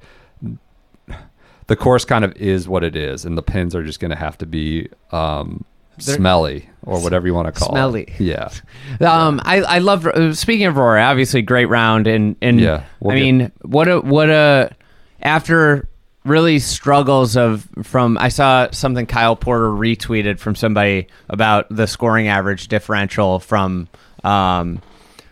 the 1.71 1.77
course 1.77 2.03
kind 2.03 2.25
of 2.25 2.35
is 2.35 2.67
what 2.67 2.83
it 2.83 2.97
is, 2.97 3.23
and 3.23 3.37
the 3.37 3.41
pins 3.41 3.73
are 3.75 3.83
just 3.83 4.01
going 4.01 4.11
to 4.11 4.17
have 4.17 4.37
to 4.39 4.45
be 4.45 4.89
um, 5.13 5.63
smelly 5.99 6.69
or 6.83 6.99
whatever 7.01 7.25
you 7.27 7.33
want 7.33 7.47
to 7.47 7.53
call 7.53 7.69
it. 7.69 7.71
Smelly. 7.71 8.03
it. 8.03 8.19
Yeah. 8.19 8.49
Um, 8.99 9.39
I 9.45 9.61
I 9.61 9.79
love 9.79 10.05
uh, 10.05 10.33
speaking 10.33 10.65
of 10.67 10.75
Rory. 10.75 11.01
Obviously, 11.01 11.41
great 11.41 11.67
round, 11.67 12.07
and 12.07 12.35
and 12.41 12.59
Yeah, 12.59 12.83
we'll 12.99 13.13
I 13.15 13.19
get- 13.19 13.23
mean, 13.23 13.51
what 13.61 13.87
a 13.87 13.99
what 14.01 14.29
a 14.29 14.75
after 15.21 15.87
really 16.25 16.59
struggles 16.59 17.37
of 17.37 17.67
from. 17.83 18.17
I 18.17 18.27
saw 18.27 18.67
something 18.71 19.05
Kyle 19.05 19.35
Porter 19.37 19.69
retweeted 19.69 20.39
from 20.39 20.55
somebody 20.55 21.07
about 21.29 21.67
the 21.69 21.87
scoring 21.87 22.27
average 22.27 22.67
differential 22.67 23.39
from 23.39 23.87
um 24.25 24.81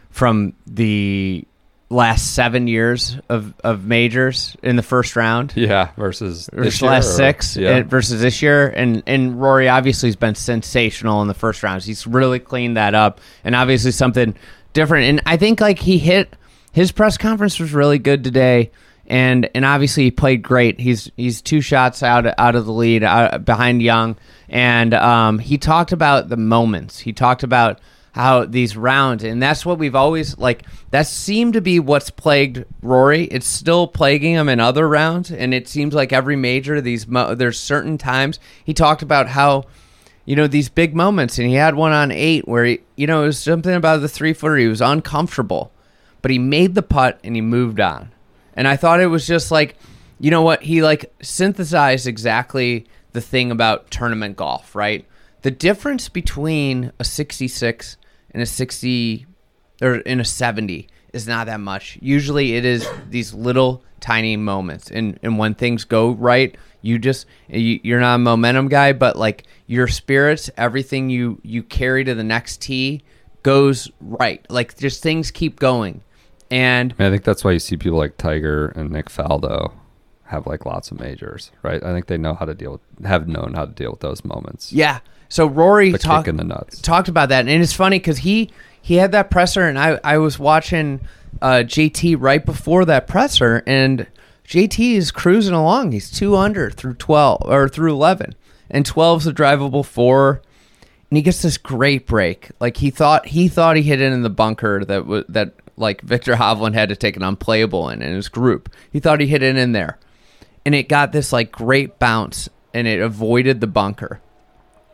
from 0.10 0.54
the 0.66 1.46
last 1.92 2.36
seven 2.36 2.68
years 2.68 3.18
of 3.30 3.54
of 3.64 3.84
majors 3.84 4.56
in 4.62 4.76
the 4.76 4.84
first 4.84 5.16
round 5.16 5.54
Yeah, 5.56 5.90
versus 5.98 6.48
this 6.54 6.82
last 6.84 7.08
or- 7.10 7.12
six 7.14 7.58
Yeah. 7.58 7.78
uh, 7.78 7.84
versus 7.84 8.22
this 8.22 8.42
year. 8.42 8.68
And 8.70 9.02
and 9.08 9.42
Rory 9.42 9.68
obviously 9.70 10.10
has 10.10 10.16
been 10.16 10.36
sensational 10.36 11.22
in 11.22 11.28
the 11.28 11.34
first 11.34 11.64
rounds. 11.64 11.86
He's 11.86 12.06
really 12.06 12.40
cleaned 12.40 12.78
that 12.78 12.94
up, 12.94 13.20
and 13.44 13.56
obviously 13.56 13.92
something 13.92 14.36
different. 14.74 15.06
And 15.08 15.22
I 15.26 15.38
think 15.38 15.62
like 15.62 15.80
he 15.80 15.98
hit 15.98 16.36
his 16.72 16.92
press 16.92 17.18
conference 17.18 17.60
was 17.60 17.74
really 17.74 17.98
good 18.00 18.24
today. 18.24 18.72
And 19.08 19.50
and 19.56 19.66
obviously 19.66 20.04
he 20.04 20.12
played 20.12 20.44
great. 20.44 20.80
He's 20.80 21.12
he's 21.18 21.42
two 21.42 21.62
shots 21.62 22.04
out 22.04 22.28
out 22.38 22.56
of 22.56 22.68
the 22.68 22.72
lead 22.72 23.04
out, 23.04 23.44
behind 23.44 23.82
Young, 23.82 24.16
and 24.48 24.94
um, 24.94 25.40
he 25.40 25.58
talked 25.58 25.92
about 25.92 26.30
the 26.30 26.38
moments. 26.38 27.00
He 27.00 27.12
talked 27.12 27.42
about 27.42 27.80
how 28.14 28.46
these 28.46 28.76
rounds. 28.76 29.24
And 29.24 29.42
that's 29.42 29.66
what 29.66 29.78
we've 29.78 29.96
always 29.96 30.38
like 30.38 30.64
that 30.92 31.08
seemed 31.08 31.54
to 31.54 31.62
be 31.62 31.80
what's 31.80 32.10
plagued 32.10 32.66
Rory. 32.82 33.26
It's 33.26 33.48
still 33.48 33.88
plaguing 33.88 34.34
him 34.34 34.50
in 34.50 34.60
other 34.60 34.88
rounds. 34.88 35.32
And 35.32 35.54
it 35.54 35.68
seems 35.68 35.94
like 35.94 36.12
every 36.12 36.36
major 36.36 36.82
these 36.82 37.08
mo- 37.08 37.36
there's 37.36 37.60
certain 37.60 37.98
times 37.98 38.40
he 38.64 38.74
talked 38.74 39.02
about 39.02 39.30
how 39.30 39.66
you 40.26 40.36
know 40.36 40.48
these 40.48 40.70
big 40.70 40.96
moments. 40.96 41.38
And 41.38 41.48
he 41.48 41.56
had 41.56 41.76
one 41.76 41.92
on 41.92 42.12
8 42.12 42.48
where 42.48 42.66
he 42.66 42.82
you 42.96 43.08
know 43.08 43.24
it 43.24 43.28
was 43.28 43.40
something 43.40 43.74
about 43.74 44.02
the 44.02 44.10
3 44.10 44.34
footer. 44.34 44.58
He 44.58 44.68
was 44.68 44.82
uncomfortable 44.82 45.72
but 46.22 46.32
he 46.32 46.40
made 46.40 46.76
the 46.76 46.84
putt 46.84 47.20
and 47.24 47.36
he 47.36 47.42
moved 47.42 47.80
on. 47.80 48.12
And 48.54 48.68
I 48.68 48.76
thought 48.76 49.00
it 49.00 49.08
was 49.08 49.26
just 49.26 49.52
like 49.52 49.76
you 50.22 50.32
know 50.32 50.42
what? 50.42 50.64
He 50.64 50.82
like 50.82 51.14
synthesized 51.22 52.06
exactly 52.06 52.88
the 53.14 53.22
thing 53.22 53.52
about 53.52 53.90
tournament 53.92 54.36
golf 54.36 54.76
right? 54.76 55.06
The 55.42 55.52
difference 55.52 56.10
between 56.10 56.92
a 57.00 57.06
66 57.06 57.96
and 58.32 58.42
a 58.42 58.46
60 58.46 59.26
or 59.82 59.96
in 59.96 60.20
a 60.20 60.26
70 60.26 60.88
is 61.14 61.28
not 61.28 61.48
that 61.48 61.60
much. 61.60 61.98
Usually, 62.02 62.56
it 62.56 62.66
is 62.66 62.88
these 63.10 63.34
little 63.34 63.84
tiny 64.00 64.38
moments, 64.38 64.92
and 64.92 65.20
and 65.24 65.38
when 65.38 65.56
things 65.56 65.84
go 65.84 66.12
right, 66.12 66.56
you 66.82 67.00
just 67.00 67.26
you, 67.48 67.80
you're 67.84 68.00
not 68.00 68.16
a 68.16 68.20
momentum 68.20 68.68
guy, 68.68 68.94
but 68.94 69.16
like 69.16 69.46
your 69.68 69.88
spirits, 69.88 70.50
everything 70.58 71.10
you 71.10 71.40
you 71.44 71.64
carry 71.64 72.04
to 72.04 72.14
the 72.14 72.24
next 72.24 72.62
tee 72.62 73.02
goes 73.44 73.90
right. 74.00 74.46
Like 74.50 74.78
just 74.78 75.02
things 75.02 75.32
keep 75.32 75.60
going, 75.60 76.02
and 76.52 76.94
I 77.00 77.10
think 77.10 77.24
that's 77.24 77.44
why 77.44 77.52
you 77.52 77.60
see 77.60 77.78
people 77.78 77.98
like 77.98 78.18
Tiger 78.18 78.68
and 78.70 78.92
Nick 78.92 79.10
Faldo 79.10 79.74
have 80.26 80.46
like 80.46 80.66
lots 80.66 80.92
of 80.92 81.00
majors, 81.00 81.52
right? 81.64 81.84
I 81.84 81.92
think 81.92 82.06
they 82.06 82.18
know 82.18 82.36
how 82.36 82.46
to 82.46 82.54
deal 82.54 82.74
with, 82.74 83.06
have 83.06 83.28
known 83.28 83.54
how 83.56 83.66
to 83.66 83.72
deal 83.72 83.92
with 83.92 84.02
those 84.02 84.24
moments. 84.24 84.72
yeah. 84.72 85.00
So 85.30 85.46
Rory 85.46 85.92
The 85.92 86.00
talked 86.00 86.28
in 86.28 86.38
the 86.38 86.44
nuts. 86.44 86.82
talked 86.82 87.08
about 87.08 87.30
that, 87.30 87.48
and 87.48 87.64
it's 87.64 87.74
funny 87.74 88.00
because 88.00 88.20
he 88.20 88.52
he 88.82 88.96
had 88.96 89.12
that 89.12 89.30
presser, 89.30 89.68
and 89.68 89.78
I 89.78 90.00
I 90.04 90.18
was 90.18 90.40
watching 90.40 91.02
uh, 91.42 91.64
JT 91.64 92.18
right 92.20 92.44
before 92.44 92.84
that 92.86 93.08
presser, 93.08 93.64
and 93.68 94.08
JT 94.48 94.96
is 94.96 95.12
cruising 95.12 95.54
along. 95.54 95.92
He's 95.92 96.10
two 96.10 96.36
under 96.36 96.72
through 96.72 96.96
twelve 96.96 97.44
or 97.46 97.70
through 97.70 97.94
eleven, 97.94 98.34
and 98.72 98.86
12's 98.86 99.28
a 99.28 99.32
drivable 99.32 99.86
four, 99.86 100.42
and 101.10 101.18
he 101.18 101.22
gets 101.22 101.44
this 101.44 101.60
great 101.60 102.08
break. 102.08 102.50
Like 102.60 102.78
he 102.78 102.90
thought 102.90 103.28
he 103.28 103.48
thought 103.48 103.76
he 103.78 103.84
hit 103.84 104.02
it 104.02 104.12
in 104.12 104.24
the 104.24 104.30
bunker 104.32 104.84
that 104.84 105.06
was 105.06 105.26
that 105.30 105.54
like 105.78 106.02
Viktor 106.02 106.36
Hovland 106.36 106.74
had 106.74 106.90
to 106.90 106.96
take 106.96 107.16
an 107.16 107.24
unplayable 107.24 107.88
in 107.90 108.02
in 108.02 108.16
his 108.16 108.30
group. 108.30 108.74
He 108.92 109.00
thought 109.00 109.20
he 109.20 109.28
hit 109.28 109.44
it 109.44 109.56
in 109.56 109.74
there, 109.74 110.00
and 110.66 110.74
it 110.74 110.90
got 110.90 111.12
this 111.12 111.32
like 111.32 111.52
great 111.52 112.00
bounce, 112.00 112.50
and 112.74 112.88
it 112.88 113.00
avoided 113.00 113.62
the 113.62 113.68
bunker 113.68 114.22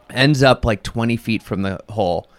ends 0.10 0.44
up 0.44 0.66
like 0.66 0.84
20 0.84 1.18
feet 1.18 1.44
from 1.44 1.62
the 1.62 1.80
hole 1.90 2.30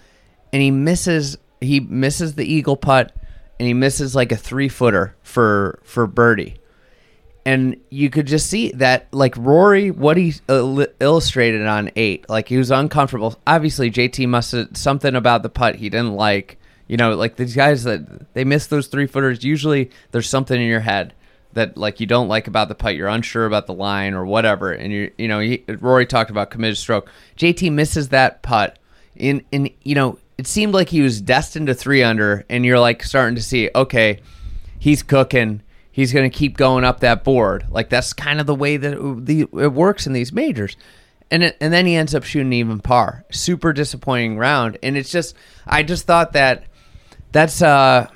and 0.53 0.63
he 0.63 0.71
misses 0.71 1.39
he 1.61 1.81
misses 1.81 2.35
the 2.35 2.45
eagle 2.45 2.77
putt 2.77 3.13
and 3.59 3.67
he 3.67 3.75
misses 3.75 4.15
like 4.15 4.33
a 4.33 4.37
three 4.37 4.69
footer 4.69 5.15
for 5.23 5.81
for 5.83 6.07
birdie. 6.07 6.57
And 7.45 7.77
you 7.91 8.11
could 8.11 8.27
just 8.27 8.49
see 8.49 8.73
that 8.73 9.07
like 9.13 9.37
rory 9.37 9.91
what 9.91 10.17
he 10.17 10.35
uh, 10.49 10.87
illustrated 10.99 11.67
on 11.67 11.91
eight 11.95 12.29
like 12.29 12.49
he 12.49 12.57
was 12.57 12.71
uncomfortable. 12.71 13.39
Obviously 13.47 13.91
jt 13.91 14.27
must 14.29 14.53
have 14.53 14.77
something 14.77 15.15
about 15.15 15.43
the 15.43 15.49
putt 15.49 15.77
he 15.77 15.89
didn't 15.89 16.15
like 16.15 16.59
you 16.89 16.97
know 16.97 17.15
like 17.15 17.37
these 17.37 17.55
guys 17.55 17.85
that 17.85 18.33
they 18.35 18.45
miss 18.45 18.67
those 18.67 18.87
three 18.87 19.07
footers 19.07 19.45
usually 19.45 19.91
there's 20.13 20.29
something 20.29 20.61
in 20.61 20.69
your 20.69 20.81
head 20.81 21.13
that 21.57 21.77
like 21.77 22.01
you 22.01 22.07
don't 22.07 22.29
like 22.29 22.47
about 22.47 22.69
the 22.69 22.75
putt, 22.75 22.95
you're 22.95 23.09
unsure 23.09 23.47
about 23.47 23.67
the 23.67 23.75
line 23.75 24.15
or 24.15 24.25
whatever, 24.25 24.73
and 24.73 24.93
you 24.93 25.11
you 25.19 25.27
know 25.27 25.41
he, 25.41 25.65
Rory 25.81 26.07
talked 26.07 26.31
about 26.31 26.51
committed 26.51 26.79
stroke. 26.79 27.11
JT 27.37 27.73
misses 27.73 28.11
that 28.11 28.43
putt, 28.43 28.79
in 29.17 29.45
in 29.51 29.71
you 29.83 29.95
know 29.95 30.19
it 30.39 30.47
seemed 30.47 30.75
like 30.75 30.91
he 30.91 31.01
was 31.01 31.21
destined 31.21 31.67
to 31.67 31.75
three 31.75 32.03
under, 32.03 32.45
and 32.49 32.65
you're 32.65 32.79
like 32.79 33.03
starting 33.03 33.35
to 33.35 33.43
see 33.43 33.71
okay, 33.75 34.21
he's 34.79 35.03
cooking. 35.03 35.63
He's 35.91 36.13
going 36.13 36.31
to 36.31 36.37
keep 36.37 36.59
going 36.59 36.85
up 36.85 37.01
that 37.01 37.25
board. 37.25 37.67
Like 37.71 37.89
that's 37.89 38.13
kind 38.13 38.39
of 38.39 38.47
the 38.47 38.55
way 38.55 38.77
that 38.77 38.93
it, 38.93 39.27
the, 39.27 39.41
it 39.61 39.73
works 39.73 40.07
in 40.07 40.13
these 40.13 40.31
majors. 40.31 40.77
And 41.31 41.43
it, 41.43 41.57
and 41.59 41.73
then 41.73 41.87
he 41.87 41.97
ends 41.97 42.15
up 42.15 42.23
shooting 42.23 42.53
even 42.53 42.81
par. 42.81 43.25
Super 43.31 43.73
disappointing 43.73 44.37
round. 44.37 44.79
And 44.83 44.97
it's 44.97 45.11
just 45.11 45.35
I 45.67 45.83
just 45.83 46.05
thought 46.05 46.35
that 46.35 46.65
that's 47.33 47.63
uh 47.63 48.09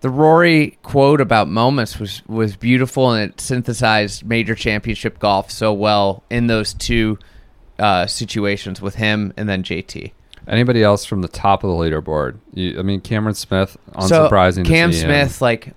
the 0.00 0.10
Rory 0.10 0.78
quote 0.82 1.20
about 1.20 1.48
moments 1.48 1.98
was 1.98 2.22
was 2.26 2.56
beautiful 2.56 3.10
and 3.12 3.30
it 3.32 3.40
synthesized 3.40 4.24
major 4.24 4.54
championship 4.54 5.18
golf 5.18 5.50
so 5.50 5.72
well 5.72 6.22
in 6.30 6.46
those 6.46 6.74
two 6.74 7.18
uh, 7.78 8.06
situations 8.06 8.80
with 8.80 8.94
him 8.96 9.32
and 9.36 9.48
then 9.48 9.62
JT. 9.62 10.12
Anybody 10.46 10.82
else 10.82 11.04
from 11.04 11.20
the 11.22 11.28
top 11.28 11.62
of 11.62 11.70
the 11.70 11.76
leaderboard? 11.76 12.38
You, 12.54 12.78
I 12.78 12.82
mean, 12.82 13.00
Cameron 13.02 13.34
Smith, 13.34 13.76
So 14.00 14.28
unsurprising. 14.28 14.64
Cam 14.64 14.90
to 14.90 14.96
see 14.96 15.02
him. 15.04 15.10
Smith, 15.10 15.42
like 15.42 15.74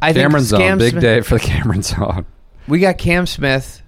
I 0.00 0.12
Cameron 0.12 0.42
think 0.42 0.48
Zone, 0.48 0.60
Cam 0.60 0.78
big 0.78 0.90
Smith- 0.90 1.02
day 1.02 1.20
for 1.20 1.34
the 1.38 1.40
Cameron 1.44 1.82
Zone. 1.82 2.26
We 2.68 2.80
got 2.80 2.98
Cam 2.98 3.26
Smith, 3.26 3.82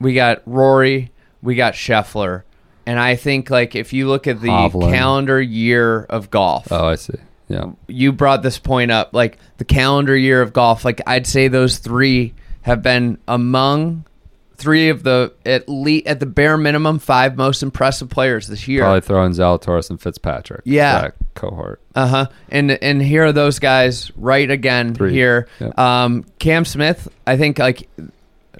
we 0.00 0.14
got 0.14 0.42
Rory, 0.46 1.10
we 1.42 1.54
got 1.54 1.72
Scheffler, 1.74 2.42
and 2.86 2.98
I 2.98 3.16
think 3.16 3.48
like 3.50 3.74
if 3.74 3.92
you 3.92 4.08
look 4.08 4.26
at 4.26 4.40
the 4.40 4.48
Hovland. 4.48 4.90
calendar 4.92 5.40
year 5.40 6.04
of 6.04 6.30
golf, 6.30 6.68
Oh, 6.70 6.88
I 6.88 6.94
see. 6.96 7.14
Yeah, 7.48 7.72
you 7.86 8.12
brought 8.12 8.42
this 8.42 8.58
point 8.58 8.90
up 8.90 9.10
like 9.12 9.38
the 9.58 9.64
calendar 9.64 10.16
year 10.16 10.42
of 10.42 10.52
golf 10.52 10.84
like 10.84 11.00
i'd 11.06 11.26
say 11.28 11.46
those 11.46 11.78
three 11.78 12.34
have 12.62 12.82
been 12.82 13.18
among 13.28 14.04
three 14.56 14.88
of 14.88 15.02
the 15.04 15.32
at 15.44 15.68
least 15.68 16.06
at 16.08 16.18
the 16.18 16.26
bare 16.26 16.56
minimum 16.56 16.98
five 16.98 17.36
most 17.36 17.62
impressive 17.62 18.08
players 18.08 18.48
this 18.48 18.66
year 18.66 18.82
probably 18.82 19.00
throwing 19.00 19.30
Zalatoris 19.32 19.90
and 19.90 20.00
Fitzpatrick. 20.00 20.62
Yeah. 20.64 21.00
that 21.02 21.14
cohort. 21.34 21.80
uh-huh 21.94 22.26
and 22.48 22.70
and 22.72 23.00
here 23.02 23.24
are 23.26 23.32
those 23.32 23.58
guys 23.60 24.10
right 24.16 24.50
again 24.50 24.94
Three. 24.94 25.12
here 25.12 25.46
Yep. 25.60 25.78
um 25.78 26.24
cam 26.40 26.64
smith 26.64 27.06
i 27.26 27.36
think 27.36 27.58
like 27.60 27.88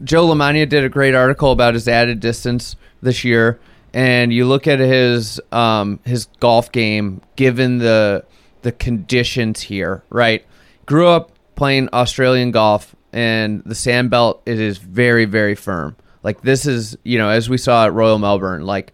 joe 0.05 0.29
lamagna 0.29 0.69
did 0.69 0.85
a 0.85 0.89
great 0.89 1.15
article 1.15 1.51
about 1.51 1.75
his 1.75 1.89
added 1.89 2.21
distance 2.21 2.77
this 3.03 3.25
year 3.25 3.59
and 3.95 4.33
you 4.33 4.45
look 4.45 4.67
at 4.69 4.79
his 4.79 5.41
um 5.51 5.99
his 6.05 6.27
golf 6.39 6.71
game 6.71 7.23
given 7.37 7.79
the 7.79 8.23
the 8.67 8.73
conditions 8.73 9.61
here 9.61 10.03
right 10.11 10.45
grew 10.87 11.07
up 11.07 11.31
playing 11.55 11.89
australian 11.93 12.51
golf 12.51 12.97
and 13.13 13.63
the 13.65 13.75
sand 13.77 14.11
belt 14.11 14.43
it 14.45 14.59
is 14.59 14.79
very 14.79 15.25
very 15.25 15.55
firm 15.55 15.95
like 16.25 16.41
this 16.43 16.67
is 16.67 16.99
you 17.05 17.17
know 17.17 17.29
as 17.29 17.49
we 17.49 17.57
saw 17.57 17.87
at 17.87 17.93
royal 17.93 18.19
melbourne 18.19 18.67
like 18.67 18.93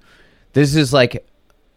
this 0.52 0.74
is 0.74 0.92
like 0.92 1.26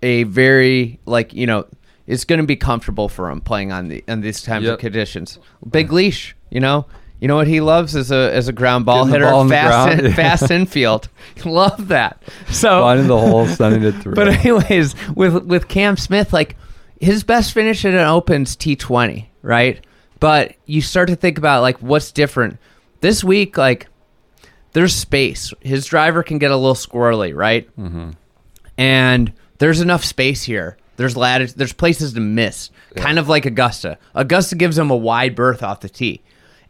a 0.03 0.23
very 0.23 0.99
like 1.05 1.33
you 1.33 1.47
know 1.47 1.65
it's 2.05 2.25
going 2.25 2.39
to 2.41 2.45
be 2.45 2.57
comfortable 2.57 3.07
for 3.07 3.29
him 3.31 3.39
playing 3.41 3.71
on 3.71 3.87
the 3.87 4.03
on 4.09 4.19
these 4.21 4.41
types 4.43 4.63
Yep. 4.65 4.73
of 4.75 4.79
conditions. 4.79 5.39
Big 5.71 5.91
leash, 5.91 6.35
you 6.51 6.59
know. 6.59 6.85
You 7.19 7.27
know 7.27 7.35
what 7.37 7.47
he 7.47 7.61
loves 7.61 7.95
is 7.95 8.11
a 8.11 8.31
as 8.31 8.47
a 8.47 8.53
ground 8.53 8.85
ball 8.85 9.05
hitter, 9.05 9.25
ball 9.25 9.47
fast 9.49 9.99
in, 10.03 10.13
fast 10.21 10.51
infield. 10.51 11.09
Love 11.45 11.87
that. 11.87 12.21
So 12.51 12.81
Finding 12.81 13.07
the 13.07 13.17
hole, 13.17 13.47
sending 13.47 13.81
it 13.83 13.93
through. 14.03 14.13
but 14.13 14.27
anyways, 14.27 14.93
with 15.15 15.45
with 15.45 15.67
Cam 15.67 15.97
Smith, 15.97 16.31
like 16.31 16.55
his 16.99 17.23
best 17.23 17.53
finish 17.53 17.85
at 17.85 17.93
an 17.93 17.99
Open's 17.99 18.55
T 18.55 18.75
twenty, 18.75 19.29
right? 19.41 19.85
But 20.19 20.55
you 20.65 20.81
start 20.81 21.09
to 21.09 21.15
think 21.15 21.37
about 21.37 21.61
like 21.61 21.77
what's 21.81 22.11
different 22.11 22.57
this 23.01 23.23
week. 23.23 23.57
Like 23.57 23.87
there's 24.73 24.93
space. 24.93 25.53
His 25.61 25.85
driver 25.85 26.23
can 26.23 26.37
get 26.37 26.51
a 26.51 26.57
little 26.57 26.75
squirrely, 26.75 27.35
right? 27.35 27.67
Mm-hmm. 27.77 28.11
And 28.77 29.33
there's 29.57 29.81
enough 29.81 30.03
space 30.03 30.43
here. 30.43 30.77
There's 30.97 31.17
latitude. 31.17 31.57
There's 31.57 31.73
places 31.73 32.13
to 32.13 32.21
miss, 32.21 32.71
kind 32.95 33.19
of 33.19 33.27
like 33.27 33.45
Augusta. 33.45 33.97
Augusta 34.13 34.55
gives 34.55 34.77
him 34.77 34.89
a 34.89 34.95
wide 34.95 35.35
berth 35.35 35.61
off 35.61 35.81
the 35.81 35.89
tee. 35.89 36.21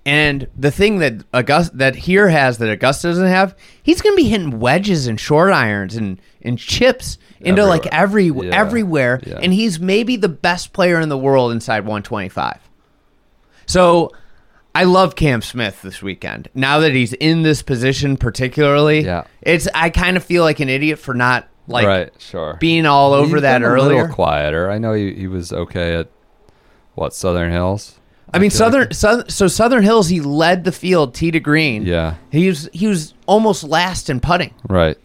And 0.07 0.47
the 0.55 0.69
thing 0.69 0.99
that 0.99 1.23
Augusta 1.33 1.75
that 1.77 1.95
here 1.95 2.27
has 2.29 2.59
that 2.59 2.69
Augusta 2.69 3.07
doesn't 3.07 3.27
have, 3.27 3.57
he's 3.81 4.01
going 4.01 4.13
to 4.15 4.21
be 4.21 4.29
hitting 4.29 4.59
wedges 4.59 5.07
and 5.07 5.19
short 5.19 5.51
irons 5.51 5.95
and 5.95 6.21
and 6.43 6.59
chips 6.59 7.17
into 7.39 7.65
like 7.65 7.87
every 7.87 8.27
Everywhere. 8.27 8.45
Yeah. 8.49 8.55
everywhere. 8.59 9.19
Yeah. 9.25 9.39
And 9.41 9.51
he's 9.53 9.79
maybe 9.79 10.15
the 10.15 10.29
best 10.29 10.73
player 10.73 10.99
in 10.99 11.09
the 11.09 11.17
world 11.17 11.51
inside 11.51 11.79
125. 11.81 12.59
So 13.65 14.11
I 14.75 14.83
love 14.83 15.15
Cam 15.15 15.41
Smith 15.41 15.81
this 15.81 16.01
weekend. 16.03 16.49
Now 16.53 16.79
that 16.79 16.91
he's 16.93 17.13
in 17.13 17.41
this 17.43 17.61
position, 17.63 18.17
particularly, 18.17 19.01
Yeah. 19.01 19.23
it's 19.41 19.67
I 19.73 19.89
kind 19.89 20.17
of 20.17 20.23
feel 20.23 20.43
like 20.43 20.59
an 20.59 20.69
idiot 20.69 20.99
for 20.99 21.13
not 21.15 21.47
like 21.67 21.87
right, 21.87 22.13
sure. 22.19 22.57
being 22.59 22.85
all 22.85 23.13
over 23.13 23.37
He's 23.37 23.41
that 23.41 23.55
been 23.59 23.63
a 23.63 23.71
earlier. 23.73 24.01
little 24.01 24.13
quieter. 24.15 24.69
I 24.69 24.77
know 24.77 24.93
he, 24.93 25.15
he 25.15 25.27
was 25.27 25.51
okay 25.51 25.95
at 25.95 26.09
what 26.93 27.13
Southern 27.15 27.51
Hills. 27.51 27.95
I 28.33 28.39
mean, 28.39 28.49
feel 28.49 28.67
like- 28.67 28.73
Southern, 28.73 28.93
Southern 28.93 29.29
so 29.29 29.47
Southern 29.47 29.83
Hills, 29.83 30.09
he 30.09 30.19
led 30.21 30.63
the 30.63 30.71
field 30.71 31.13
tee 31.13 31.31
to 31.31 31.39
green. 31.39 31.83
Yeah. 31.85 32.15
he 32.31 32.47
was 32.47 32.69
he 32.73 32.87
was 32.87 33.13
almost 33.27 33.63
last 33.63 34.09
in 34.09 34.19
putting. 34.19 34.53
Right, 34.67 34.97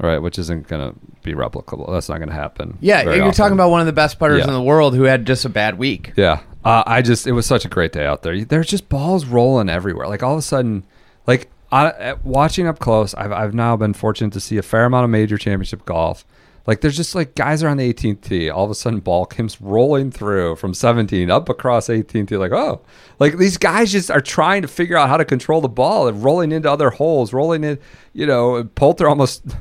right, 0.00 0.18
which 0.18 0.38
isn't 0.38 0.68
gonna 0.68 0.92
be 1.22 1.32
replicable. 1.34 1.90
That's 1.90 2.08
not 2.08 2.18
gonna 2.18 2.32
happen. 2.32 2.76
Yeah, 2.80 3.02
you're 3.02 3.22
often. 3.22 3.32
talking 3.34 3.54
about 3.54 3.70
one 3.70 3.80
of 3.80 3.86
the 3.86 3.92
best 3.92 4.18
putters 4.18 4.40
Yeah. 4.40 4.48
in 4.48 4.52
the 4.52 4.62
world 4.62 4.94
who 4.94 5.04
had 5.04 5.26
just 5.26 5.44
a 5.44 5.48
bad 5.48 5.78
week. 5.78 6.12
Yeah, 6.16 6.40
uh, 6.64 6.82
I 6.86 7.00
just 7.00 7.26
it 7.26 7.32
was 7.32 7.46
such 7.46 7.64
a 7.64 7.68
great 7.68 7.92
day 7.92 8.04
out 8.04 8.22
there. 8.22 8.44
There's 8.44 8.66
just 8.66 8.88
balls 8.88 9.24
rolling 9.24 9.68
everywhere. 9.70 10.06
Like 10.06 10.22
all 10.22 10.32
of 10.34 10.38
a 10.38 10.42
sudden, 10.42 10.84
like 11.26 11.48
I, 11.72 12.14
watching 12.22 12.66
up 12.66 12.78
close, 12.78 13.14
I've 13.14 13.32
I've 13.32 13.54
now 13.54 13.76
been 13.76 13.94
fortunate 13.94 14.32
to 14.34 14.40
see 14.40 14.58
a 14.58 14.62
fair 14.62 14.84
amount 14.84 15.04
of 15.04 15.10
major 15.10 15.38
championship 15.38 15.84
golf. 15.86 16.24
Like 16.66 16.80
there's 16.80 16.96
just 16.96 17.14
like 17.14 17.34
guys 17.34 17.62
are 17.62 17.68
on 17.68 17.76
the 17.76 17.92
18th 17.92 18.22
tee. 18.22 18.48
All 18.50 18.64
of 18.64 18.70
a 18.70 18.74
sudden, 18.74 19.00
ball 19.00 19.26
comes 19.26 19.60
rolling 19.60 20.10
through 20.10 20.56
from 20.56 20.72
17 20.72 21.30
up 21.30 21.48
across 21.48 21.88
18th 21.88 22.28
tee. 22.28 22.36
Like 22.36 22.52
oh, 22.52 22.80
like 23.18 23.36
these 23.36 23.58
guys 23.58 23.92
just 23.92 24.10
are 24.10 24.20
trying 24.20 24.62
to 24.62 24.68
figure 24.68 24.96
out 24.96 25.08
how 25.08 25.16
to 25.16 25.24
control 25.24 25.60
the 25.60 25.68
ball 25.68 26.08
and 26.08 26.24
rolling 26.24 26.52
into 26.52 26.70
other 26.70 26.90
holes, 26.90 27.32
rolling 27.32 27.64
in. 27.64 27.78
You 28.12 28.26
know, 28.26 28.64
Poulter 28.64 29.08
almost. 29.08 29.44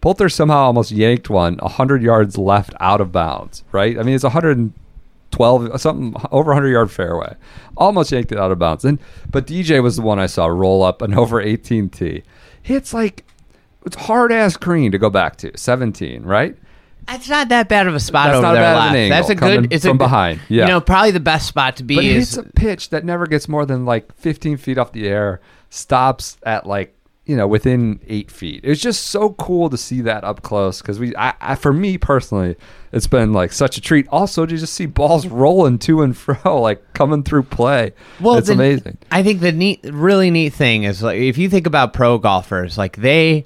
Poulter 0.00 0.30
somehow 0.30 0.64
almost 0.64 0.90
yanked 0.90 1.28
one 1.28 1.58
100 1.58 2.02
yards 2.02 2.38
left 2.38 2.74
out 2.80 3.02
of 3.02 3.12
bounds, 3.12 3.62
right? 3.72 3.98
I 3.98 4.02
mean, 4.02 4.14
it's 4.14 4.24
112, 4.24 5.80
something 5.80 6.14
over 6.32 6.52
100 6.52 6.70
yard 6.70 6.90
fairway 6.90 7.36
almost 7.76 8.10
yanked 8.10 8.32
it 8.32 8.38
out 8.38 8.50
of 8.50 8.58
bounds 8.58 8.84
and 8.84 8.98
but 9.30 9.46
dj 9.46 9.82
was 9.82 9.96
the 9.96 10.02
one 10.02 10.18
i 10.18 10.26
saw 10.26 10.46
roll 10.46 10.82
up 10.82 11.02
an 11.02 11.12
over 11.12 11.40
18 11.40 11.90
tee 11.90 12.22
hits 12.62 12.94
like 12.94 13.24
it's 13.86 13.96
hard 13.96 14.32
ass 14.32 14.56
green 14.56 14.92
to 14.92 14.98
go 14.98 15.08
back 15.10 15.36
to 15.36 15.56
17 15.56 16.22
right 16.24 16.56
It's 17.08 17.28
not 17.28 17.48
that 17.50 17.68
bad 17.68 17.86
of 17.86 17.94
a 17.94 18.00
spot 18.00 18.26
That's 18.26 18.36
over 18.38 18.42
not 18.48 18.52
there. 18.54 18.62
bad 18.62 18.72
of 18.72 18.78
an 18.78 18.82
left. 18.84 18.96
angle, 18.96 19.16
That's 19.16 19.30
a 19.30 19.36
coming 19.36 19.60
good. 19.62 19.72
It's 19.72 19.84
a 19.84 19.88
from 19.88 19.96
good- 19.98 20.04
behind. 20.04 20.40
Yeah. 20.48 20.64
You 20.64 20.68
know, 20.72 20.80
probably 20.80 21.12
the 21.12 21.20
best 21.20 21.46
spot 21.46 21.76
to 21.76 21.84
be 21.84 21.94
But 21.94 22.04
is 22.04 22.34
hits 22.34 22.36
a 22.36 22.52
pitch 22.52 22.90
that 22.90 23.04
never 23.04 23.26
gets 23.26 23.48
more 23.48 23.64
than 23.64 23.84
like 23.84 24.12
15 24.16 24.56
feet 24.56 24.76
off 24.76 24.90
the 24.92 25.06
air, 25.08 25.40
stops 25.70 26.36
at 26.42 26.66
like 26.66 26.92
you 27.26 27.36
know 27.36 27.46
within 27.48 27.98
eight 28.06 28.30
feet. 28.30 28.60
It's 28.64 28.80
just 28.80 29.06
so 29.06 29.30
cool 29.30 29.68
to 29.70 29.76
see 29.76 30.00
that 30.02 30.22
up 30.24 30.42
close 30.42 30.80
because 30.80 30.98
we, 31.00 31.14
I, 31.16 31.34
I, 31.40 31.54
for 31.56 31.72
me 31.72 31.98
personally, 31.98 32.54
it's 32.92 33.06
been 33.08 33.32
like 33.32 33.52
such 33.52 33.76
a 33.76 33.80
treat. 33.80 34.06
Also 34.08 34.46
to 34.46 34.56
just 34.56 34.74
see 34.74 34.86
balls 34.86 35.26
rolling 35.26 35.78
to 35.80 36.02
and 36.02 36.16
fro, 36.16 36.60
like 36.60 36.92
coming 36.92 37.22
through 37.24 37.42
play. 37.44 37.92
Well, 38.20 38.36
it's 38.36 38.46
the- 38.48 38.54
amazing. 38.54 38.98
I 39.10 39.22
think 39.24 39.40
the 39.40 39.50
neat, 39.52 39.80
really 39.84 40.30
neat 40.30 40.54
thing 40.54 40.84
is 40.84 41.02
like 41.02 41.18
if 41.18 41.36
you 41.38 41.48
think 41.48 41.66
about 41.66 41.92
pro 41.92 42.18
golfers, 42.18 42.78
like 42.78 42.96
they 42.96 43.44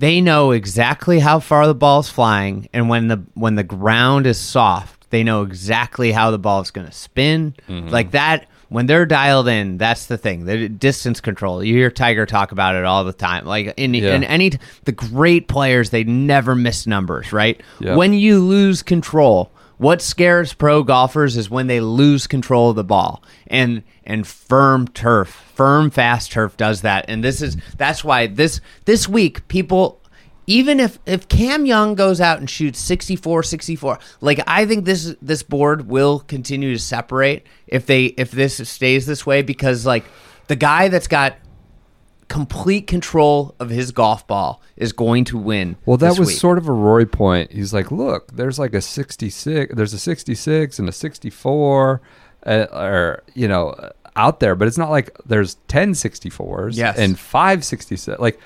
they 0.00 0.22
know 0.22 0.52
exactly 0.52 1.18
how 1.18 1.40
far 1.40 1.66
the 1.66 1.74
ball's 1.74 2.08
flying, 2.08 2.68
and 2.72 2.88
when 2.88 3.08
the 3.08 3.22
when 3.34 3.54
the 3.54 3.62
ground 3.62 4.26
is 4.26 4.38
soft, 4.38 5.10
they 5.10 5.22
know 5.22 5.42
exactly 5.42 6.10
how 6.10 6.30
the 6.30 6.38
ball 6.38 6.62
is 6.62 6.70
going 6.70 6.86
to 6.86 6.92
spin. 6.92 7.54
Mm-hmm. 7.68 7.88
Like 7.88 8.12
that, 8.12 8.46
when 8.70 8.86
they're 8.86 9.04
dialed 9.04 9.46
in, 9.46 9.76
that's 9.76 10.06
the 10.06 10.16
thing. 10.16 10.46
The 10.46 10.70
distance 10.70 11.20
control. 11.20 11.62
You 11.62 11.74
hear 11.74 11.90
Tiger 11.90 12.24
talk 12.24 12.50
about 12.50 12.76
it 12.76 12.86
all 12.86 13.04
the 13.04 13.12
time. 13.12 13.44
Like 13.44 13.74
in 13.76 13.92
Yeah. 13.92 14.14
in 14.14 14.24
any 14.24 14.52
the 14.84 14.92
great 14.92 15.48
players, 15.48 15.90
they 15.90 16.04
never 16.04 16.54
miss 16.54 16.86
numbers. 16.86 17.30
Right? 17.30 17.60
Yeah. 17.78 17.94
When 17.94 18.14
you 18.14 18.40
lose 18.40 18.82
control. 18.82 19.50
What 19.80 20.02
scares 20.02 20.52
pro 20.52 20.82
golfers 20.82 21.38
is 21.38 21.48
when 21.48 21.66
they 21.66 21.80
lose 21.80 22.26
control 22.26 22.68
of 22.68 22.76
the 22.76 22.84
ball. 22.84 23.24
And 23.46 23.82
and 24.04 24.26
firm 24.26 24.86
turf, 24.88 25.28
firm 25.54 25.90
fast 25.90 26.32
turf 26.32 26.54
does 26.58 26.82
that. 26.82 27.06
And 27.08 27.24
this 27.24 27.40
is 27.40 27.56
that's 27.78 28.04
why 28.04 28.26
this 28.26 28.60
this 28.84 29.08
week 29.08 29.48
people 29.48 30.02
even 30.46 30.80
if 30.80 30.98
if 31.06 31.28
Cam 31.28 31.64
Young 31.64 31.94
goes 31.94 32.20
out 32.20 32.40
and 32.40 32.50
shoots 32.50 32.78
64 32.78 33.42
64 33.42 33.98
like 34.20 34.40
I 34.46 34.66
think 34.66 34.84
this 34.84 35.14
this 35.22 35.42
board 35.42 35.88
will 35.88 36.20
continue 36.20 36.74
to 36.74 36.78
separate 36.78 37.46
if 37.66 37.86
they 37.86 38.04
if 38.18 38.32
this 38.32 38.68
stays 38.68 39.06
this 39.06 39.24
way 39.24 39.40
because 39.40 39.86
like 39.86 40.04
the 40.48 40.56
guy 40.56 40.88
that's 40.88 41.08
got 41.08 41.36
complete 42.30 42.86
control 42.86 43.54
of 43.60 43.68
his 43.68 43.90
golf 43.92 44.26
ball 44.26 44.62
is 44.76 44.92
going 44.92 45.24
to 45.24 45.36
win. 45.36 45.76
Well, 45.84 45.96
that 45.98 46.18
was 46.18 46.28
week. 46.28 46.38
sort 46.38 46.56
of 46.56 46.68
a 46.68 46.72
Rory 46.72 47.04
point. 47.04 47.52
He's 47.52 47.74
like, 47.74 47.90
look, 47.90 48.32
there's 48.32 48.58
like 48.58 48.72
a 48.72 48.80
66, 48.80 49.74
there's 49.74 49.92
a 49.92 49.98
66 49.98 50.78
and 50.78 50.88
a 50.88 50.92
64, 50.92 52.00
uh, 52.46 52.66
or, 52.72 53.22
you 53.34 53.48
know, 53.48 53.74
out 54.16 54.40
there, 54.40 54.54
but 54.54 54.68
it's 54.68 54.78
not 54.78 54.90
like 54.90 55.10
there's 55.26 55.56
10 55.68 55.92
64s 55.92 56.76
Yes. 56.76 56.96
and 56.96 57.18
five 57.18 57.64
66. 57.64 58.18
Like, 58.20 58.40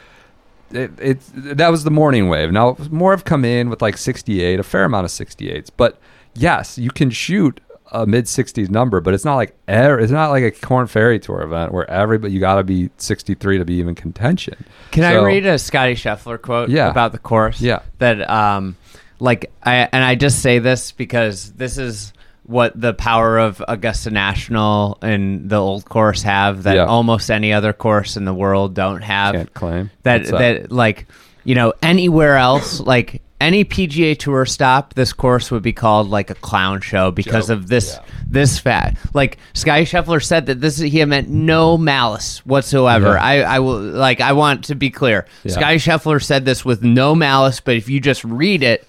it, 0.73 0.91
it, 0.99 1.19
that 1.35 1.69
was 1.69 1.85
the 1.85 1.91
morning 1.91 2.29
wave. 2.29 2.51
Now, 2.51 2.77
more 2.91 3.13
have 3.13 3.25
come 3.25 3.45
in 3.45 3.69
with 3.71 3.83
like 3.83 3.97
68, 3.99 4.59
a 4.59 4.63
fair 4.63 4.85
amount 4.85 5.05
of 5.05 5.11
68s. 5.11 5.71
But 5.77 6.01
yes, 6.35 6.79
you 6.79 6.91
can 6.91 7.11
shoot 7.11 7.61
a 7.93 8.07
mid 8.07 8.25
60s 8.25 8.71
number, 8.71 9.01
but 9.01 9.15
it's 9.15 9.25
not 9.25 9.37
like 9.37 9.55
er, 9.69 9.99
it's 9.99 10.13
not 10.13 10.31
like 10.31 10.43
a 10.43 10.51
Corn 10.51 10.87
Ferry 10.87 11.19
Tour 11.19 11.43
event 11.43 11.73
where 11.73 11.89
everybody 11.91 12.33
you 12.33 12.41
got 12.41 12.57
to 12.57 12.65
be 12.65 12.91
63 12.97 13.59
to 13.59 13.65
be 13.65 13.75
even 13.75 13.95
contention. 13.95 14.65
Can 14.91 15.05
I 15.05 15.15
read 15.23 15.47
a 15.47 15.59
Scotty 15.59 15.95
Scheffler 15.95 16.41
quote 16.41 16.71
Yeah. 16.71 16.91
about 16.91 17.13
the 17.13 17.19
course? 17.19 17.61
Yeah. 17.61 17.83
That 17.99 18.29
um 18.29 18.77
like 19.21 19.51
I 19.63 19.89
and 19.93 20.03
I 20.05 20.15
just 20.15 20.41
say 20.41 20.59
this 20.59 20.93
because 20.93 21.53
this 21.53 21.79
is 21.79 22.13
what 22.47 22.79
the 22.79 22.93
power 22.93 23.39
of 23.39 23.63
Augusta 23.69 24.11
National 24.11 24.99
and 25.01 25.49
the 25.49 25.57
old 25.57 25.85
course 25.87 26.23
have 26.23 26.65
that 26.65 26.77
Yeah. 26.77 26.85
almost 26.85 27.31
any 27.31 27.53
other 27.53 27.73
course 27.73 28.17
in 28.17 28.25
the 28.25 28.35
world 28.35 28.75
don't 28.75 29.03
have. 29.03 29.35
Can't 29.35 29.55
claim. 29.55 29.91
That 30.03 30.25
that? 30.27 30.39
that 30.39 30.73
like 30.73 31.07
you 31.45 31.55
know 31.55 31.73
anywhere 31.83 32.37
else 32.37 32.81
like 32.81 33.23
any 33.45 33.65
PGA 33.65 34.19
Tour 34.19 34.47
stop, 34.47 34.95
this 34.95 35.13
course 35.13 35.51
would 35.51 35.63
be 35.63 35.73
called 35.73 36.09
like 36.09 36.31
a 36.31 36.35
clown 36.35 36.81
show 36.81 37.11
because 37.11 37.49
Joke. 37.49 37.59
of 37.59 37.69
this 37.69 37.95
Yeah. 37.95 38.15
this 38.27 38.59
fat. 38.59 38.97
Like 39.13 39.39
Sky 39.53 39.83
Scheffler 39.83 40.23
said 40.25 40.47
that 40.47 40.61
this 40.61 40.79
he 40.79 41.05
meant 41.05 41.29
no 41.29 41.77
malice 41.79 42.39
whatsoever. 42.47 43.13
Yeah. 43.15 43.23
I 43.23 43.35
I 43.41 43.59
will 43.61 43.79
like 43.81 44.21
I 44.21 44.33
want 44.33 44.65
to 44.65 44.75
be 44.75 44.91
clear. 44.91 45.27
Yeah. 45.45 45.53
Sky 45.53 45.75
Scheffler 45.77 46.23
said 46.23 46.45
this 46.45 46.65
with 46.65 46.83
no 46.83 47.15
malice, 47.15 47.61
but 47.61 47.77
if 47.77 47.89
you 47.89 48.01
just 48.01 48.25
read 48.25 48.63
it, 48.63 48.89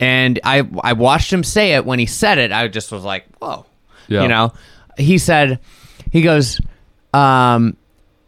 and 0.00 0.38
I 0.44 0.62
I 0.84 0.92
watched 0.92 1.32
him 1.32 1.42
say 1.42 1.74
it 1.74 1.84
when 1.84 1.98
he 1.98 2.06
said 2.06 2.38
it, 2.38 2.52
I 2.52 2.68
just 2.68 2.92
was 2.92 3.04
like, 3.04 3.24
whoa, 3.38 3.66
Yeah. 4.06 4.22
you 4.22 4.28
know. 4.28 4.52
He 4.96 5.18
said, 5.18 5.60
he 6.10 6.22
goes, 6.22 6.60
um, 7.14 7.76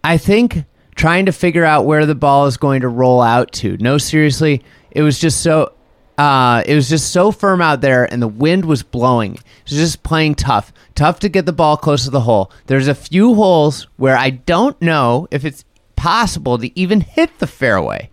I 0.05 0.17
think 0.19 0.65
trying 0.95 1.27
to 1.27 1.33
figure 1.33 1.65
out 1.65 1.85
where 1.87 2.07
the 2.07 2.15
ball 2.15 2.47
is 2.47 2.57
going 2.57 2.83
to 2.83 2.89
roll 2.89 3.21
out 3.23 3.53
to. 3.53 3.77
No, 3.79 3.99
seriously, 3.99 4.63
it 4.91 5.03
was 5.03 5.19
just 5.19 5.43
so. 5.43 5.73
Uh, 6.19 6.63
it 6.67 6.75
was 6.75 6.91
just 6.91 7.13
so 7.13 7.31
firm 7.33 7.63
out 7.63 7.81
there, 7.81 8.05
and 8.13 8.21
the 8.21 8.29
wind 8.29 8.67
was 8.67 8.83
blowing. 8.83 9.37
It 9.37 9.71
was 9.71 9.79
just 9.79 10.03
playing 10.03 10.35
tough, 10.35 10.71
tough 10.95 11.19
to 11.21 11.31
get 11.31 11.47
the 11.47 11.53
ball 11.53 11.79
close 11.79 12.05
to 12.05 12.11
the 12.11 12.21
hole. 12.21 12.53
There's 12.67 12.89
a 12.89 12.95
few 12.95 13.35
holes 13.35 13.87
where 13.97 14.19
I 14.19 14.29
don't 14.29 14.81
know 14.83 15.29
if 15.31 15.47
it's 15.47 15.65
possible 15.97 16.59
to 16.59 16.79
even 16.79 17.01
hit 17.01 17.39
the 17.39 17.47
fairway. 17.47 18.11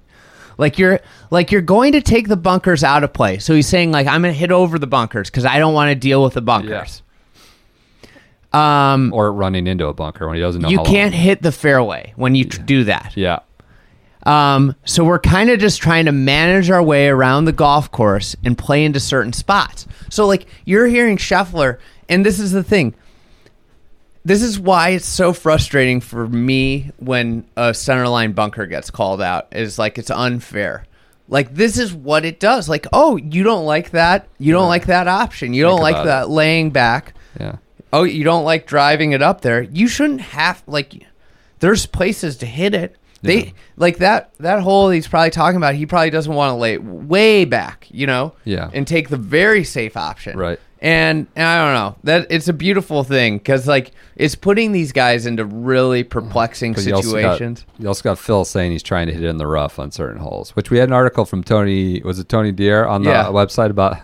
Like 0.57 0.77
you're 0.79 1.01
like 1.31 1.51
you're 1.51 1.61
going 1.61 1.91
to 1.93 2.01
take 2.01 2.29
the 2.29 2.37
bunkers 2.37 2.83
out 2.83 3.03
of 3.03 3.13
play. 3.13 3.39
So 3.39 3.53
he's 3.53 3.67
saying 3.67 3.91
like 3.91 4.07
I'm 4.07 4.21
going 4.21 4.33
to 4.33 4.39
hit 4.39 4.51
over 4.51 4.79
the 4.79 4.87
bunkers 4.87 5.29
because 5.29 5.45
I 5.45 5.59
don't 5.59 5.73
want 5.73 5.89
to 5.89 5.95
deal 5.95 6.23
with 6.23 6.33
the 6.33 6.41
bunkers. 6.41 7.01
Um, 8.53 9.13
or 9.13 9.31
running 9.31 9.67
into 9.67 9.87
a 9.87 9.93
bunker 9.93 10.25
when 10.25 10.35
he 10.35 10.41
doesn't 10.41 10.61
know 10.61 10.69
you 10.69 10.81
can't 10.83 11.13
hit 11.13 11.41
the 11.41 11.51
fairway 11.51 12.13
when 12.15 12.33
you 12.33 12.45
tr- 12.45 12.61
do 12.61 12.83
that. 12.85 13.15
Yeah. 13.15 13.39
Um, 14.27 14.75
so 14.85 15.05
we're 15.05 15.19
kind 15.19 15.49
of 15.49 15.59
just 15.59 15.81
trying 15.81 16.05
to 16.05 16.11
manage 16.11 16.69
our 16.69 16.83
way 16.83 17.07
around 17.07 17.45
the 17.45 17.53
golf 17.53 17.89
course 17.91 18.35
and 18.43 18.57
play 18.57 18.83
into 18.83 18.99
certain 18.99 19.31
spots. 19.31 19.87
So 20.09 20.25
like 20.27 20.45
you're 20.65 20.87
hearing 20.87 21.15
Scheffler, 21.17 21.79
and 22.09 22.25
this 22.25 22.37
is 22.39 22.51
the 22.51 22.63
thing. 22.63 22.93
This 24.25 24.41
is 24.41 24.59
why 24.59 24.89
it's 24.89 25.05
so 25.05 25.31
frustrating 25.31 26.01
for 26.01 26.27
me 26.27 26.91
when 26.97 27.45
a 27.55 27.69
centerline 27.69 28.35
bunker 28.35 28.65
gets 28.65 28.91
called 28.91 29.21
out. 29.21 29.47
Is 29.53 29.79
like 29.79 29.97
it's 29.97 30.11
unfair. 30.11 30.85
Like 31.29 31.55
this 31.55 31.77
is 31.77 31.93
what 31.93 32.25
it 32.25 32.39
does. 32.41 32.67
Like 32.67 32.85
oh, 32.91 33.15
you 33.15 33.43
don't 33.43 33.65
like 33.65 33.91
that. 33.91 34.27
You 34.39 34.51
don't 34.51 34.67
like 34.67 34.87
that 34.87 35.07
option. 35.07 35.53
You 35.53 35.63
don't 35.63 35.79
like 35.81 36.03
that 36.03 36.29
laying 36.29 36.71
back 36.71 37.13
Yeah. 37.39 37.55
oh 37.93 38.03
you 38.03 38.25
don't 38.25 38.43
like 38.43 38.67
driving 38.67 39.13
it 39.13 39.21
up 39.21 39.39
there 39.41 39.61
you 39.61 39.87
shouldn't 39.87 40.19
have 40.21 40.61
like 40.67 41.05
there's 41.59 41.85
places 41.85 42.35
to 42.37 42.45
hit 42.45 42.73
it 42.73 42.95
they 43.21 43.45
Yeah. 43.45 43.51
like 43.77 43.97
that 43.97 44.31
that 44.39 44.61
hole 44.61 44.89
he's 44.89 45.07
probably 45.07 45.29
talking 45.31 45.57
about 45.57 45.75
he 45.75 45.85
probably 45.85 46.09
doesn't 46.09 46.33
want 46.33 46.51
to 46.51 46.55
lay 46.55 46.77
way 46.77 47.45
back 47.45 47.87
you 47.89 48.05
know 48.07 48.33
Yeah. 48.45 48.69
and 48.73 48.85
take 48.87 49.09
the 49.09 49.17
very 49.17 49.63
safe 49.63 49.97
option 49.97 50.37
Right. 50.37 50.59
and, 50.81 51.27
and 51.35 51.45
i 51.45 51.63
don't 51.65 51.73
know 51.73 51.95
that 52.03 52.27
it's 52.29 52.47
a 52.47 52.53
beautiful 52.53 53.03
thing 53.03 53.37
because 53.37 53.67
like 53.67 53.91
it's 54.15 54.35
putting 54.35 54.71
these 54.71 54.91
guys 54.91 55.25
into 55.25 55.45
really 55.45 56.03
perplexing 56.03 56.73
'Cause 56.73 56.85
you 56.87 56.93
also 56.95 57.11
got- 57.19 57.37
situations 57.37 57.65
You 57.79 57.87
also 57.87 58.03
got 58.03 58.17
Phil 58.19 58.45
saying 58.45 58.71
he's 58.71 58.83
trying 58.83 59.07
to 59.07 59.13
hit 59.13 59.23
it 59.23 59.27
in 59.29 59.37
the 59.37 59.47
rough 59.47 59.77
on 59.79 59.91
certain 59.91 60.19
holes, 60.19 60.55
which 60.55 60.69
we 60.71 60.77
had 60.79 60.89
an 60.89 60.93
article 60.93 61.25
from 61.25 61.43
Tony, 61.43 62.01
was 62.03 62.17
it 62.19 62.27
Tony 62.29 62.51
Deere 62.51 62.85
on 62.85 63.03
the 63.03 63.09
Yeah. 63.11 63.25
website 63.25 63.69
about, 63.69 63.97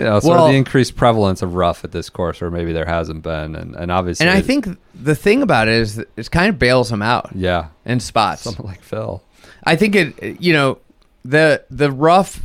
you 0.00 0.06
know, 0.06 0.20
sort 0.20 0.36
Well- 0.36 0.46
of 0.46 0.52
the 0.52 0.56
increased 0.58 0.96
prevalence 0.96 1.42
of 1.42 1.54
rough 1.54 1.84
at 1.84 1.92
this 1.92 2.08
course 2.10 2.42
or 2.42 2.50
maybe 2.50 2.72
there 2.72 2.86
hasn't 2.86 3.22
been. 3.22 3.54
And, 3.54 3.74
and 3.76 3.90
obviously, 3.92 4.26
and 4.26 4.36
i 4.36 4.40
think 4.40 4.66
the 4.94 5.14
thing 5.14 5.42
about 5.42 5.68
it 5.68 5.74
is 5.74 5.98
it 5.98 6.30
kind 6.30 6.48
of 6.48 6.58
bails 6.58 6.90
him 6.90 7.02
out 7.02 7.30
yeah, 7.34 7.68
in 7.84 8.00
spots 8.00 8.42
someone 8.42 8.66
like 8.66 8.82
Phil. 8.82 9.22
I 9.64 9.76
think 9.76 9.94
it. 9.94 10.40
You 10.40 10.52
know, 10.54 10.78
the 11.24 11.62
the 11.70 11.90
rough. 11.92 12.40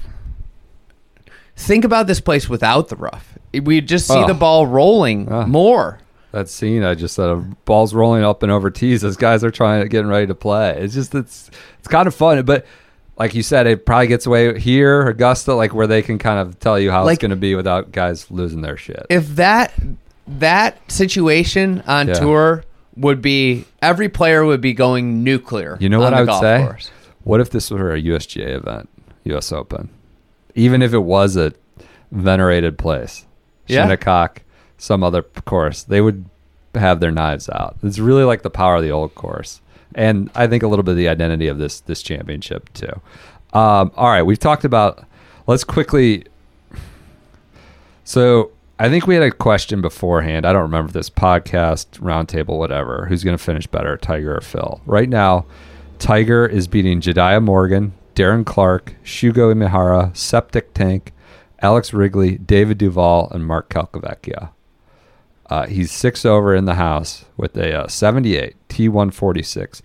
Think 1.56 1.86
about 1.86 2.08
this 2.08 2.20
place 2.20 2.50
without 2.50 2.90
the 2.90 2.98
rough. 2.98 3.38
We 3.54 3.80
just 3.80 4.08
see 4.08 4.14
Oh. 4.18 4.28
the 4.28 4.34
ball 4.34 4.68
rolling 4.68 5.30
Ah. 5.32 5.46
more. 5.46 6.00
That 6.34 6.50
scene 6.50 6.84
I 6.84 6.96
just 6.96 7.16
said 7.16 7.30
of 7.30 7.64
balls 7.64 7.94
rolling 7.94 8.26
up 8.26 8.44
and 8.44 8.52
over 8.52 8.70
tees 8.70 9.06
as 9.06 9.16
guys 9.16 9.42
are 9.46 9.52
trying 9.52 9.82
to 9.82 9.88
getting 9.88 10.10
ready 10.10 10.28
to 10.28 10.36
play. 10.36 10.78
It's 10.82 10.94
just 10.94 11.16
it's 11.16 11.50
it's 11.80 11.88
kind 11.88 12.08
of 12.08 12.14
fun, 12.14 12.44
but 12.44 12.66
like 13.18 13.34
you 13.34 13.44
said, 13.44 13.68
it 13.68 13.86
probably 13.86 14.08
gets 14.08 14.26
away 14.26 14.60
here, 14.60 15.08
Augusta, 15.08 15.54
like 15.54 15.74
where 15.74 15.88
they 15.88 16.02
can 16.02 16.18
kind 16.18 16.40
of 16.40 16.60
tell 16.60 16.80
you 16.80 16.92
how 16.92 17.04
Like- 17.06 17.14
it's 17.16 17.22
going 17.22 17.30
to 17.32 17.36
be 17.36 17.56
without 17.56 17.92
guys 17.92 18.30
losing 18.30 18.62
their 18.62 18.78
shit. 18.78 19.06
If 19.10 19.36
that 19.36 19.74
that 20.28 20.80
situation 20.92 21.84
on 21.88 22.08
Yeah. 22.08 22.14
tour 22.16 22.64
would 22.98 23.22
be 23.22 23.66
every 23.82 24.10
player 24.10 24.44
would 24.44 24.62
be 24.62 24.74
going 24.74 25.24
nuclear. 25.24 25.78
You 25.80 25.88
know 25.90 26.00
what 26.00 26.14
I 26.14 26.22
would 26.24 26.34
say? 26.40 26.64
course. 26.66 26.90
What 27.24 27.42
if 27.42 27.50
this 27.52 27.70
were 27.70 27.94
a 27.94 28.02
USGA 28.02 28.56
event, 28.56 28.90
US 29.26 29.52
Open? 29.52 29.90
Even 30.56 30.82
if 30.82 30.94
it 30.94 31.04
was 31.04 31.36
a 31.38 31.54
venerated 32.12 32.78
place, 32.78 33.26
Yeah. 33.68 33.84
Shinnecock, 33.84 34.42
some 34.78 35.04
other 35.04 35.22
course, 35.22 35.84
they 35.84 36.02
would 36.02 36.26
have 36.74 37.00
their 37.00 37.12
knives 37.12 37.50
out. 37.50 37.76
It's 37.84 38.00
really 38.00 38.24
like 38.24 38.42
the 38.42 38.50
power 38.50 38.76
of 38.78 38.82
the 38.84 38.92
old 38.92 39.16
course, 39.16 39.62
and 39.94 40.30
I 40.36 40.48
think 40.48 40.64
a 40.64 40.68
little 40.68 40.84
bit 40.84 40.92
of 40.92 40.98
the 40.98 41.10
identity 41.10 41.48
of 41.48 41.58
this 41.58 41.82
this 41.82 42.02
championship 42.02 42.72
too. 42.74 43.02
Um, 43.54 43.92
all 43.96 44.10
right, 44.10 44.24
we've 44.24 44.40
talked 44.40 44.66
about. 44.66 45.06
Let's 45.48 45.64
quickly. 45.64 46.26
So 48.04 48.52
I 48.78 48.90
think 48.90 49.08
we 49.08 49.16
had 49.16 49.24
a 49.24 49.32
question 49.32 49.82
beforehand. 49.82 50.46
I 50.46 50.52
don't 50.52 50.64
remember 50.64 50.92
this 50.92 51.10
podcast, 51.10 52.00
roundtable, 52.00 52.58
whatever. 52.58 53.06
Who's 53.06 53.24
going 53.24 53.38
to 53.38 53.44
finish 53.44 53.68
better, 53.68 53.96
Tiger 53.96 54.36
or 54.36 54.42
Phil? 54.42 54.82
Right 54.86 55.08
now, 55.08 55.46
Tiger 55.98 56.46
is 56.46 56.68
beating 56.68 57.00
Jediah 57.00 57.42
Morgan, 57.42 57.94
Darren 58.16 58.46
Clarke, 58.46 58.96
Shugo 59.04 59.54
Imahira, 59.54 60.16
Septic 60.16 60.74
Tank, 60.74 61.14
Alex 61.62 61.94
Wrigley, 61.94 62.38
David 62.38 62.78
Duval, 62.78 63.30
and 63.32 63.46
Mark 63.46 63.70
Calcavecchia. 63.70 64.50
Uh, 65.50 65.68
he's 65.68 65.92
six 65.92 66.26
over 66.26 66.56
in 66.56 66.66
the 66.66 66.76
house 66.76 67.26
with 67.38 67.56
a 67.58 67.84
uh, 67.84 67.88
78 67.88 68.56
T146. 68.70 69.82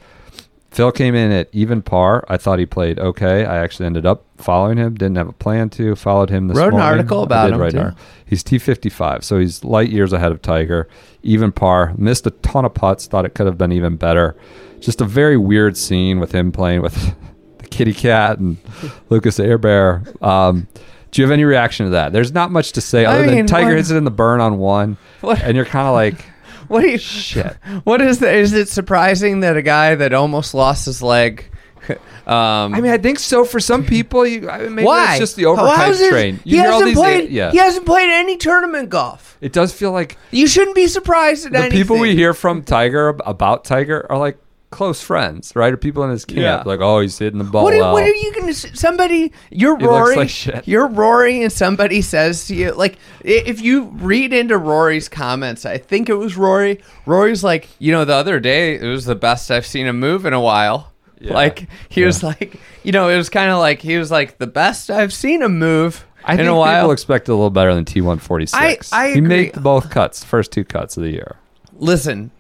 Phil 0.71 0.93
came 0.93 1.17
in 1.17 1.33
at 1.33 1.49
even 1.53 1.83
par. 1.83 2.25
I 2.29 2.37
thought 2.37 2.61
he 2.61 2.67
played 2.67 2.99
okay. 3.01 3.45
I 3.45 3.57
actually 3.59 3.87
ended 3.87 4.07
up 4.07 4.25
following 4.37 4.79
him. 4.79 4.95
Didn't 4.95 5.17
have 5.17 5.29
a 5.29 5.33
plan 5.33 5.69
to. 5.71 5.97
Followed 5.97 6.31
him 6.31 6.47
this 6.47 6.57
Wrote 6.57 6.67
an 6.69 6.71
morning. 6.79 6.89
article 6.89 7.21
I 7.21 7.25
about 7.25 7.53
him, 7.53 7.61
write 7.61 7.73
too. 7.73 7.79
article. 7.81 8.01
He's 8.25 8.45
T55, 8.45 9.25
so 9.25 9.39
he's 9.41 9.65
light 9.65 9.91
years 9.91 10.13
ahead 10.13 10.31
of 10.31 10.41
Tiger. 10.43 10.89
Even 11.25 11.51
par. 11.51 11.93
Missed 11.99 12.25
a 12.29 12.31
ton 12.31 12.65
of 12.65 12.73
putts. 12.73 13.07
Thought 13.09 13.25
it 13.25 13.35
could 13.35 13.47
have 13.47 13.59
been 13.59 13.73
even 13.73 13.97
better. 13.97 14.37
Just 14.79 15.01
a 15.01 15.05
very 15.05 15.37
weird 15.37 15.77
scene 15.77 16.21
with 16.21 16.33
him 16.33 16.53
playing 16.53 16.83
with 16.83 17.15
the 17.59 17.67
kitty 17.67 17.93
cat 17.93 18.39
and 18.39 18.57
Lucas 19.09 19.39
Herbert. 19.39 20.05
Um, 20.23 20.69
do 21.11 21.21
you 21.23 21.27
have 21.27 21.33
any 21.33 21.45
reaction 21.45 21.87
to 21.87 21.91
that? 21.93 22.13
There's 22.13 22.33
not 22.33 22.51
much 22.51 22.73
to 22.73 22.81
say 22.81 23.05
I 23.05 23.15
other 23.15 23.27
mean, 23.27 23.37
than 23.37 23.47
Tiger 23.47 23.69
what- 23.69 23.77
hits 23.77 23.91
it 23.91 23.97
in 23.97 24.05
the 24.05 24.11
burn 24.11 24.41
on 24.41 24.59
one, 24.59 24.97
What- 25.21 25.43
and 25.43 25.57
you're 25.57 25.65
kind 25.67 25.87
of 25.89 25.95
like, 25.95 26.25
What 26.69 26.83
do 26.83 26.89
you? 26.91 26.99
shit. 26.99 27.57
What 27.85 28.01
is 28.01 28.19
the? 28.21 28.33
Is 28.33 28.53
it 28.53 28.69
surprising 28.69 29.41
that 29.41 29.57
a 29.57 29.63
guy 29.63 29.95
that 29.97 30.13
almost 30.13 30.55
lost 30.55 30.87
his 30.87 31.03
leg? 31.03 31.45
Um, 32.27 32.75
I 32.75 32.81
mean, 32.81 32.93
I 32.93 32.99
think 32.99 33.19
so. 33.19 33.45
For 33.45 33.59
some 33.59 33.83
people, 33.85 34.25
you 34.25 34.49
I 34.49 34.59
mean, 34.59 34.77
maybe 34.77 34.87
why? 34.87 35.13
it's 35.15 35.19
just 35.19 35.35
the 35.37 35.45
overhyped 35.45 36.11
train. 36.11 36.37
He 36.45 36.57
You 36.57 36.61
all 36.61 36.73
hasn't 36.73 36.85
these- 36.91 36.97
played. 36.97 37.31
yeah. 37.31 37.51
He 37.51 37.59
hasn't 37.59 37.87
played 37.87 38.09
any 38.09 38.37
tournament 38.37 38.89
golf. 38.89 39.37
It 39.41 39.53
does 39.53 39.73
feel 39.73 39.91
like 39.91 40.17
You 40.31 40.47
shouldn't 40.47 40.77
be 40.77 40.87
surprised 40.87 41.47
at 41.47 41.53
the 41.53 41.59
anything. 41.59 41.79
people 41.79 41.99
we 41.99 42.15
hear 42.15 42.33
from 42.33 42.63
Tiger 42.63 43.09
about 43.27 43.65
Tiger 43.65 44.07
are 44.09 44.19
like 44.19 44.39
close 44.71 45.03
friends, 45.03 45.53
right? 45.57 45.73
Or 45.73 45.77
people 45.77 46.05
in 46.05 46.11
his 46.11 46.25
camp, 46.25 46.39
Yeah. 46.41 46.63
like, 46.65 46.81
oh, 46.81 47.01
he's 47.01 47.19
hitting 47.19 47.39
the 47.39 47.45
ball 47.45 47.65
What 47.65 47.75
are, 47.75 47.79
well. 47.79 47.93
what 47.95 48.05
are 48.05 48.15
you 48.15 48.33
going 48.35 48.47
to? 48.47 48.77
Somebody, 48.77 49.33
you're 49.51 49.73
looks 49.73 49.85
Rory. 49.85 50.17
like 50.17 50.29
shit. 50.31 50.67
You're 50.69 50.87
Rory, 50.87 51.43
and 51.43 51.53
somebody 51.53 52.03
says 52.03 52.47
to 52.47 52.55
you, 52.55 52.71
like, 52.73 52.95
i- 53.25 53.43
if 53.47 53.61
you 53.61 53.85
read 53.95 54.33
into 54.33 54.57
Rory's 54.57 55.09
comments, 55.09 55.67
I 55.67 55.79
think 55.79 56.09
it 56.09 56.15
was 56.15 56.37
Rory. 56.37 56.81
Rory's 57.05 57.43
like, 57.43 57.69
you 57.81 57.91
know, 57.93 58.05
the 58.05 58.15
other 58.15 58.39
day, 58.39 58.77
it 58.77 58.87
was 58.87 59.07
the 59.07 59.17
best 59.17 59.51
I've 59.51 59.67
seen 59.67 59.87
him 59.87 59.99
move 59.99 60.25
in 60.25 60.33
a 60.33 60.41
while. 60.41 60.93
Yeah. 61.21 61.35
Like, 61.35 61.69
he 61.89 62.05
was 62.05 62.23
like, 62.23 62.59
you 62.83 62.93
know, 62.93 63.09
it 63.09 63.17
was 63.17 63.29
kind 63.29 63.51
of 63.51 63.59
like, 63.59 63.83
he 63.83 63.99
was 63.99 64.11
like, 64.11 64.39
the 64.39 64.47
best 64.47 64.89
I've 64.91 65.13
seen 65.13 65.43
him 65.43 65.59
move 65.59 66.07
I 66.25 66.33
in 66.33 66.39
think 66.39 66.49
a 66.49 66.55
while. 66.55 66.81
people 66.83 66.93
expect 66.93 67.29
a 67.29 67.33
little 67.35 67.51
better 67.51 67.75
than 67.75 67.85
T146. 67.85 68.55
I- 68.55 68.79
I 68.93 69.07
he 69.09 69.13
agree. 69.19 69.29
made 69.29 69.53
both 69.63 69.91
cuts, 69.91 70.23
first 70.25 70.53
two 70.53 70.65
cuts 70.65 70.97
of 70.97 71.03
the 71.03 71.11
year. 71.11 71.37
Listen, 71.77 72.31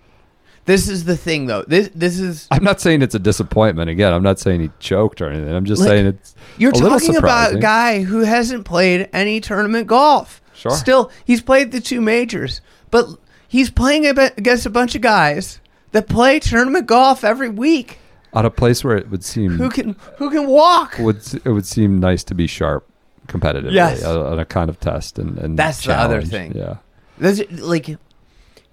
this 0.66 0.88
is 0.88 1.04
the 1.04 1.16
thing, 1.16 1.46
though. 1.46 1.64
This, 1.66 1.90
this 1.94 2.18
is. 2.20 2.46
I'm 2.50 2.62
not 2.64 2.80
saying 2.80 3.02
it's 3.02 3.14
a 3.14 3.18
disappointment. 3.18 3.90
Again, 3.90 4.12
I'm 4.12 4.22
not 4.22 4.38
saying 4.38 4.60
he 4.60 4.70
choked 4.78 5.20
or 5.20 5.28
anything. 5.30 5.52
I'm 5.54 5.64
just 5.64 5.80
Like, 5.80 5.88
saying 5.88 6.06
it's 6.06 6.34
You're 6.58 6.70
a 6.70 6.74
little 6.74 6.98
talking 6.98 7.16
about 7.16 7.54
a 7.54 7.58
guy 7.58 8.02
who 8.02 8.20
hasn't 8.20 8.64
played 8.64 9.08
any 9.12 9.40
tournament 9.40 9.86
golf. 9.86 10.40
Sure. 10.54 10.72
Still, 10.72 11.10
he's 11.24 11.40
played 11.40 11.72
the 11.72 11.80
two 11.80 12.00
majors, 12.00 12.60
but 12.90 13.06
he's 13.48 13.70
playing 13.70 14.06
against 14.06 14.66
a 14.66 14.70
bunch 14.70 14.94
of 14.94 15.00
guys 15.00 15.58
that 15.92 16.08
play 16.08 16.38
tournament 16.38 16.86
golf 16.86 17.24
every 17.24 17.48
week. 17.48 17.98
at 18.34 18.44
a 18.44 18.50
place 18.50 18.84
where 18.84 18.96
it 18.96 19.10
would 19.10 19.24
seem 19.24 19.52
Who 19.52 19.70
can 19.70 19.96
who 20.18 20.30
can 20.30 20.46
walk? 20.46 20.98
would 20.98 21.20
it 21.44 21.48
would 21.50 21.66
seem 21.66 21.98
nice 21.98 22.22
to 22.24 22.34
be 22.34 22.46
sharp 22.46 22.86
competitively 23.26 23.72
Yes. 23.72 24.04
on 24.04 24.18
on 24.18 24.38
a 24.38 24.44
kind 24.44 24.68
of 24.70 24.78
test 24.78 25.18
and, 25.18 25.38
and 25.38 25.58
That's 25.58 25.84
the 25.84 25.94
other 25.98 26.22
thing. 26.22 26.52
Yeah. 26.54 26.76
That's 27.18 27.40
like, 27.60 27.96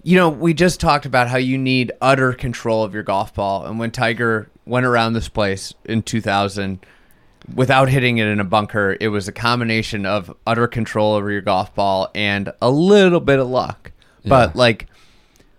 you 0.07 0.15
know, 0.15 0.29
we 0.29 0.53
just 0.53 0.79
talked 0.79 1.05
about 1.05 1.27
how 1.27 1.35
you 1.35 1.57
need 1.57 1.91
utter 1.99 2.31
control 2.31 2.85
of 2.85 2.93
your 2.93 3.03
golf 3.03 3.33
ball, 3.33 3.65
and 3.65 3.77
when 3.77 3.91
Tiger 3.91 4.49
went 4.65 4.85
around 4.85 5.11
this 5.11 5.27
place 5.27 5.73
in 5.83 6.01
2000 6.01 6.79
without 7.53 7.89
hitting 7.89 8.17
it 8.17 8.25
in 8.25 8.39
a 8.39 8.45
bunker, 8.45 8.95
it 9.01 9.09
was 9.09 9.27
a 9.27 9.33
combination 9.33 10.05
of 10.05 10.33
utter 10.47 10.65
control 10.65 11.15
over 11.15 11.29
your 11.29 11.41
golf 11.41 11.75
ball 11.75 12.09
and 12.15 12.53
a 12.61 12.71
little 12.71 13.19
bit 13.19 13.37
of 13.37 13.49
luck. 13.49 13.91
But 14.25 14.55
like, 14.55 14.87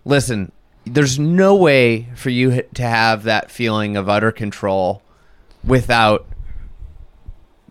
listen, 0.06 0.50
there's 0.86 1.18
no 1.18 1.54
way 1.54 2.08
for 2.16 2.30
you 2.30 2.62
to 2.72 2.82
have 2.82 3.24
that 3.24 3.50
feeling 3.50 3.98
of 3.98 4.08
utter 4.08 4.32
control 4.32 5.02
without 5.62 6.26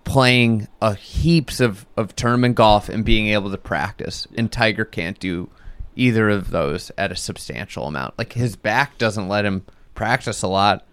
playing 0.03 0.67
a 0.79 0.93
heaps 0.93 1.59
of, 1.59 1.87
of 1.97 2.15
tournament 2.15 2.53
golf 2.53 2.87
and 2.87 3.03
being 3.03 3.29
able 3.29 3.49
to 3.49 3.57
practice. 3.57 4.27
And 4.37 4.51
Tiger 4.51 4.85
can't 4.85 5.17
do 5.17 5.49
either 5.97 6.29
of 6.29 6.51
those 6.51 6.91
at 6.97 7.11
a 7.11 7.15
substantial 7.15 7.87
amount. 7.87 8.17
Like 8.17 8.33
his 8.33 8.55
back 8.55 8.97
doesn't 8.97 9.27
let 9.27 9.45
him 9.45 9.65
practice 9.95 10.41
a 10.41 10.47
lot, 10.47 10.85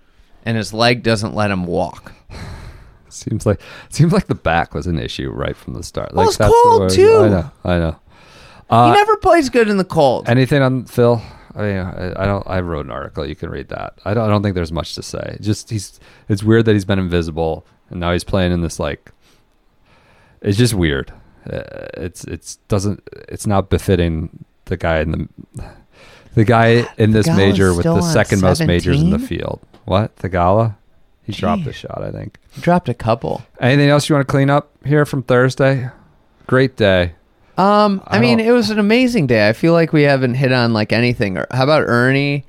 and 0.45 0.57
his 0.57 0.73
leg 0.73 1.03
doesn't 1.03 1.35
let 1.35 1.51
him 1.51 1.67
walk. 1.67 2.13
Seems 3.09 3.47
like 3.47 3.61
seems 3.91 4.13
like 4.13 4.27
the 4.27 4.35
back 4.35 4.75
was 4.75 4.89
an 4.89 4.99
issue 4.99 5.31
right 5.31 5.57
from 5.57 5.75
the 5.75 5.85
start. 5.85 6.13
Well, 6.13 6.27
like 6.27 6.35
it's 6.35 6.53
cold, 6.53 6.91
too. 6.91 7.21
I 7.21 7.29
know. 7.29 7.51
I 7.65 7.79
know. 7.79 7.97
Uh, 8.69 8.91
he 8.91 8.99
never 8.99 9.17
plays 9.19 9.51
good 9.51 9.69
in 9.69 9.77
the 9.77 9.85
cold. 9.85 10.29
Anything 10.29 10.63
on 10.63 10.87
Phil? 10.87 11.23
I, 11.55 11.63
mean, 11.63 11.77
I 11.77 12.13
I 12.17 12.27
don't. 12.27 12.45
I 12.45 12.59
wrote 12.59 12.87
an 12.87 12.91
article. 12.91 13.25
You 13.25 13.37
can 13.37 13.51
read 13.51 13.69
that. 13.69 14.01
I 14.05 14.15
don't. 14.15 14.25
I 14.25 14.29
don't 14.29 14.43
think 14.43 14.57
there's 14.57 14.73
much 14.73 14.97
to 14.97 15.03
say. 15.05 15.39
Just 15.41 15.71
he's. 15.71 16.01
It's 16.29 16.43
weird 16.43 16.65
that 16.65 16.73
he's 16.73 16.85
been 16.85 16.99
invisible 16.99 17.65
and 17.91 18.01
now 18.01 18.13
he's 18.13 18.25
playing 18.25 18.53
in 18.53 18.61
this 18.61 18.79
like. 18.79 19.13
It's 20.43 20.59
just 20.59 20.75
weird. 20.75 21.13
Uh, 21.49 21.63
it's 21.95 22.25
it's 22.25 22.57
doesn't. 22.69 23.09
It's 23.29 23.47
not 23.47 23.71
befitting 23.71 24.45
the 24.67 24.77
guy 24.77 25.01
in 25.01 25.11
the. 25.13 25.29
The 26.35 26.45
guy 26.45 26.85
in 26.99 27.13
this 27.13 27.29
major 27.29 27.73
with 27.75 27.85
the 27.85 27.91
on 27.91 28.03
second 28.03 28.41
most 28.41 28.67
majors 28.67 29.01
in 29.01 29.11
the 29.11 29.21
field. 29.21 29.61
What 29.85 30.17
Theegala? 30.17 30.75
He 31.23 31.33
dropped 31.33 31.65
a 31.69 31.73
shot. 31.73 32.03
I 32.03 32.11
think. 32.11 32.39
He 32.51 32.61
dropped 32.61 32.89
a 32.89 32.95
couple. 32.95 33.45
Anything 33.61 33.89
else 33.89 34.09
you 34.09 34.17
want 34.17 34.27
to 34.27 34.31
clean 34.33 34.51
up 34.51 34.71
here 34.85 35.07
from 35.07 35.23
Thursday? 35.23 35.91
Great 36.49 36.77
day. 36.77 37.13
Um, 37.57 38.03
I, 38.09 38.17
I 38.17 38.21
mean, 38.21 38.41
it 38.41 38.51
was 38.51 38.71
an 38.71 38.81
amazing 38.81 39.29
day. 39.29 39.49
I 39.49 39.53
feel 39.53 39.73
like 39.75 39.93
we 39.93 40.03
haven't 40.03 40.35
hit 40.35 40.51
on 40.51 40.73
like 40.73 40.93
anything. 40.93 41.37
How 41.37 41.63
about 41.63 41.85
Ernie 41.85 42.45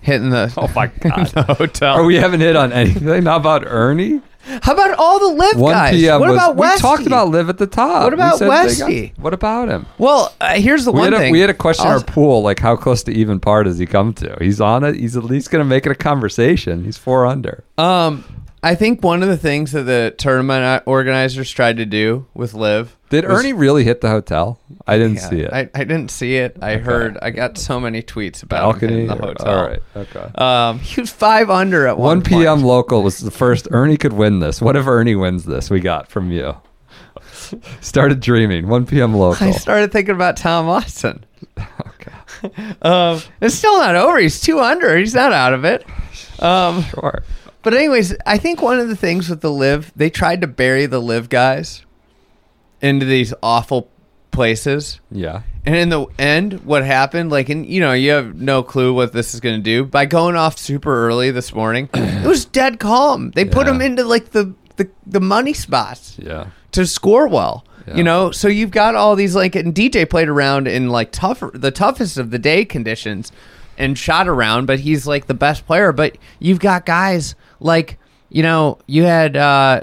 hitting 0.00 0.30
the? 0.30 0.52
Oh 0.56 0.66
my 0.74 0.86
god. 1.00 1.28
the 1.28 1.42
hotel. 1.54 1.96
Or 1.98 2.04
we 2.04 2.16
haven't 2.16 2.40
hit 2.40 2.56
on 2.56 2.72
anything. 2.72 3.24
How 3.26 3.36
about 3.36 3.62
Ernie? 3.66 4.20
How 4.62 4.72
about 4.72 4.98
all 4.98 5.18
the 5.20 5.34
LIV 5.34 5.56
1 5.60 5.72
guys? 5.72 5.94
p.m. 5.94 6.20
What 6.20 6.28
was, 6.30 6.36
about 6.36 6.56
we 6.56 6.76
talked 6.78 7.06
about 7.06 7.28
LIV 7.28 7.48
at 7.50 7.58
the 7.58 7.66
top. 7.66 8.04
What 8.04 8.14
about 8.14 8.38
they 8.38 8.48
Westy? 8.48 9.06
got- 9.08 9.18
what 9.18 9.34
about 9.34 9.68
him? 9.68 9.86
Well, 9.98 10.34
uh, 10.40 10.54
here's 10.54 10.84
the 10.84 10.92
We 10.92 11.00
one 11.00 11.12
had, 11.12 11.20
a, 11.20 11.24
thing. 11.24 11.32
we 11.32 11.40
had 11.40 11.50
a 11.50 11.54
question 11.54 11.86
in 11.86 11.92
our 11.92 12.02
pool, 12.02 12.42
like 12.42 12.58
how 12.58 12.76
close 12.76 13.02
to 13.04 13.12
even 13.12 13.40
par 13.40 13.64
does 13.64 13.78
he 13.78 13.86
come 13.86 14.12
to? 14.14 14.36
He's 14.40 14.60
on 14.60 14.84
it. 14.84 14.94
He's 14.96 15.16
at 15.16 15.24
least 15.24 15.50
going 15.50 15.60
to 15.64 15.68
make 15.68 15.86
it 15.86 15.92
a 15.92 15.94
conversation. 15.94 16.84
He's 16.84 16.96
four 16.98 17.26
under. 17.26 17.64
Um, 17.76 18.24
I 18.62 18.74
think 18.74 19.02
one 19.04 19.22
of 19.22 19.28
the 19.28 19.36
things 19.36 19.72
that 19.72 19.84
the 19.84 20.14
tournament 20.18 20.82
organizers 20.86 21.50
tried 21.50 21.76
to 21.76 21.86
do 21.86 22.26
with 22.34 22.54
LIV 22.54 22.96
Did 23.10 23.26
was- 23.26 23.40
Ernie 23.40 23.52
really 23.54 23.84
hit 23.84 24.00
the 24.02 24.08
hotel? 24.10 24.60
I 24.86 24.96
didn't 24.98 25.14
Yeah, 25.16 25.28
see 25.30 25.40
it. 25.40 25.52
I, 25.52 25.70
I 25.74 25.84
didn't 25.84 26.10
see 26.10 26.36
it. 26.36 26.56
I 26.60 26.76
heard. 26.76 27.16
I 27.22 27.30
got 27.30 27.56
so 27.58 27.80
many 27.80 28.02
tweets 28.02 28.42
about 28.42 28.72
Balcony. 28.74 29.00
in 29.02 29.06
the 29.08 29.14
or- 29.14 29.26
hotel. 29.28 29.48
All 29.48 29.66
right. 29.66 29.82
Okay. 29.96 30.30
Um, 30.34 30.78
he 30.80 31.00
was 31.00 31.10
five 31.10 31.48
under 31.50 31.86
at 31.86 31.96
1 31.98 32.04
one 32.06 32.22
p.m. 32.22 32.56
point. 32.58 32.66
local 32.66 33.02
was 33.02 33.18
the 33.20 33.30
first 33.30 33.66
Ernie 33.70 33.96
could 33.96 34.12
win 34.12 34.40
this. 34.40 34.60
What 34.60 34.76
if 34.76 34.86
Ernie 34.86 35.14
wins 35.16 35.44
this? 35.44 35.70
We 35.70 35.80
got 35.80 36.08
from 36.08 36.30
you. 36.32 36.54
Started 37.80 38.20
dreaming. 38.20 38.68
1 38.68 38.86
p.m. 38.86 39.14
local. 39.14 39.46
I 39.46 39.50
started 39.52 39.92
thinking 39.92 40.14
about 40.14 40.36
Tom 40.36 40.66
Watson. 40.66 41.24
okay. 41.58 42.12
Um, 42.82 43.20
it's 43.40 43.56
still 43.56 43.78
not 43.78 43.96
over. 43.96 44.16
He's 44.18 44.40
two 44.40 44.60
under. 44.60 44.96
He's 44.96 45.14
not 45.14 45.32
out 45.32 45.52
of 45.54 45.64
it. 45.64 45.84
Um, 46.40 46.84
Sure. 46.84 47.24
but 47.64 47.74
anyways, 47.74 48.14
I 48.26 48.38
think 48.38 48.62
one 48.62 48.78
of 48.78 48.86
the 48.88 48.94
things 48.94 49.28
with 49.28 49.40
the 49.40 49.50
LIV, 49.50 49.90
they 49.96 50.08
tried 50.08 50.40
to 50.42 50.46
bury 50.46 50.86
the 50.86 51.00
LIV 51.00 51.30
guys 51.30 51.82
into 52.80 53.06
these 53.06 53.32
awful 53.42 53.88
places. 54.30 55.00
Yeah. 55.10 55.42
And 55.66 55.74
in 55.74 55.88
the 55.88 56.06
end, 56.18 56.64
what 56.64 56.84
happened, 56.84 57.30
like, 57.30 57.48
and 57.48 57.66
you 57.66 57.80
know, 57.80 57.92
you 57.92 58.10
have 58.12 58.34
no 58.36 58.62
clue 58.62 58.94
what 58.94 59.12
this 59.12 59.34
is 59.34 59.40
going 59.40 59.56
to 59.56 59.62
do. 59.62 59.84
By 59.84 60.06
going 60.06 60.36
off 60.36 60.58
super 60.58 61.06
early 61.06 61.30
this 61.30 61.52
morning, 61.54 61.88
it 61.94 62.26
was 62.26 62.44
dead 62.44 62.78
calm. 62.78 63.32
They 63.32 63.44
put 63.44 63.66
Yeah. 63.66 63.72
them 63.72 63.82
into 63.82 64.04
like 64.04 64.30
the, 64.30 64.54
the, 64.76 64.88
the 65.06 65.20
money 65.20 65.52
spots 65.52 66.16
Yeah. 66.18 66.46
to 66.72 66.86
score 66.86 67.26
well. 67.28 67.64
Yeah. 67.86 67.96
You 67.96 68.04
know, 68.04 68.30
so 68.30 68.48
you've 68.48 68.70
got 68.70 68.94
all 68.94 69.16
these 69.16 69.34
like, 69.34 69.56
and 69.56 69.74
DJ 69.74 70.08
played 70.08 70.28
around 70.28 70.68
in 70.68 70.88
like 70.90 71.10
tougher, 71.10 71.50
the 71.54 71.70
toughest 71.70 72.16
of 72.18 72.30
the 72.30 72.38
day 72.38 72.64
conditions, 72.64 73.32
and 73.78 73.96
shot 73.98 74.28
around. 74.28 74.66
But 74.66 74.80
he's 74.80 75.06
like 75.06 75.26
the 75.26 75.34
best 75.34 75.66
player. 75.66 75.92
But 75.92 76.16
you've 76.38 76.60
got 76.60 76.84
guys 76.86 77.34
like, 77.60 77.98
you 78.28 78.42
know, 78.42 78.78
you 78.86 79.04
had 79.04 79.36
uh 79.36 79.82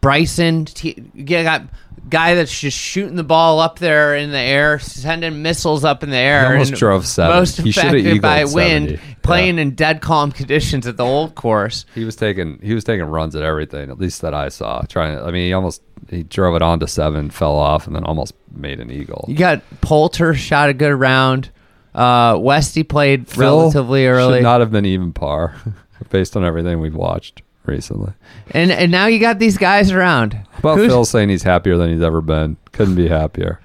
Bryson. 0.00 0.66
T- 0.66 1.02
you 1.14 1.24
got 1.24 1.62
guy 2.10 2.34
that's 2.34 2.58
just 2.60 2.76
shooting 2.76 3.16
the 3.16 3.24
ball 3.24 3.60
up 3.60 3.78
there 3.78 4.14
in 4.16 4.30
the 4.30 4.38
air, 4.38 4.78
sending 4.78 5.42
missiles 5.42 5.84
up 5.84 6.02
in 6.02 6.10
the 6.10 6.16
air. 6.16 6.46
He 6.48 6.52
almost 6.52 6.74
drove 6.74 7.06
seven. 7.06 7.36
Most 7.36 7.58
affected 7.60 8.20
by 8.20 8.44
wind, 8.44 8.90
70. 8.90 9.00
playing 9.22 9.56
Yeah. 9.56 9.62
in 9.62 9.70
dead 9.74 10.00
calm 10.02 10.32
conditions 10.32 10.86
at 10.86 10.96
the 10.96 11.04
old 11.04 11.34
course. 11.34 11.86
He 11.94 12.04
was 12.04 12.16
taking 12.16 12.58
he 12.62 12.74
was 12.74 12.84
taking 12.84 13.04
runs 13.06 13.34
at 13.36 13.42
everything, 13.42 13.90
at 13.90 13.98
least 13.98 14.20
that 14.22 14.34
I 14.34 14.48
saw. 14.48 14.82
Trying 14.82 15.18
I 15.18 15.26
mean, 15.30 15.46
he 15.46 15.52
almost 15.52 15.82
he 16.10 16.22
drove 16.24 16.54
it 16.56 16.62
onto 16.62 16.86
seven, 16.86 17.30
fell 17.30 17.56
off, 17.56 17.86
and 17.86 17.94
then 17.94 18.04
almost 18.04 18.34
made 18.54 18.80
an 18.80 18.90
eagle. 18.90 19.24
You 19.28 19.36
got 19.36 19.62
Poulter 19.80 20.34
shot 20.34 20.68
a 20.68 20.74
good 20.74 20.94
round. 20.94 21.50
Uh, 21.94 22.36
Westy 22.40 22.82
played 22.84 23.28
Phil 23.28 23.58
relatively 23.60 24.06
early. 24.06 24.38
Should 24.38 24.42
not 24.44 24.60
have 24.60 24.70
been 24.70 24.84
even 24.86 25.12
par, 25.12 25.54
based 26.10 26.36
on 26.36 26.44
everything 26.44 26.80
we've 26.80 26.94
watched. 26.94 27.42
Recently. 27.66 28.12
And 28.52 28.70
and 28.72 28.90
now 28.90 29.06
you 29.06 29.18
got 29.20 29.38
these 29.38 29.58
guys 29.58 29.92
around. 29.92 30.32
How 30.34 30.58
about 30.60 30.78
Who's- 30.78 30.90
Phil 30.90 31.04
saying 31.04 31.28
he's 31.28 31.42
happier 31.42 31.76
than 31.76 31.92
he's 31.92 32.02
ever 32.02 32.20
been? 32.20 32.56
Couldn't 32.72 32.94
be 32.96 33.06
happier. 33.08 33.60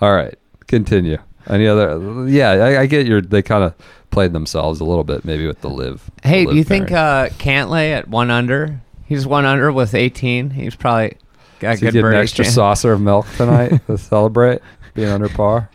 All 0.00 0.14
right, 0.14 0.34
continue. 0.68 1.18
Any 1.48 1.66
other? 1.66 2.28
Yeah, 2.28 2.50
I, 2.50 2.80
I 2.82 2.86
get 2.86 3.06
your. 3.06 3.20
They 3.20 3.42
kind 3.42 3.64
of 3.64 3.74
played 4.10 4.32
themselves 4.32 4.80
a 4.80 4.84
little 4.84 5.04
bit, 5.04 5.24
maybe 5.24 5.46
with 5.46 5.60
the 5.60 5.68
LIV. 5.68 6.10
Hey, 6.22 6.44
the 6.44 6.50
do 6.50 6.56
you 6.56 6.60
LIV 6.62 6.68
think 6.68 6.88
pairing. 6.88 7.32
uh, 7.32 7.34
Cantlay 7.34 7.92
at 7.92 8.08
one 8.08 8.30
under? 8.30 8.80
He's 9.06 9.26
one 9.26 9.44
under 9.44 9.72
with 9.72 9.94
18. 9.94 10.50
He's 10.50 10.74
probably 10.76 11.16
got 11.60 11.74
he 11.78 11.86
good 11.86 11.94
get 11.94 12.04
an 12.04 12.14
extra 12.14 12.44
chance. 12.44 12.54
saucer 12.54 12.92
of 12.92 13.00
milk 13.00 13.26
tonight 13.36 13.80
to 13.86 13.98
celebrate 13.98 14.60
being 14.94 15.08
under 15.08 15.28
par? 15.28 15.68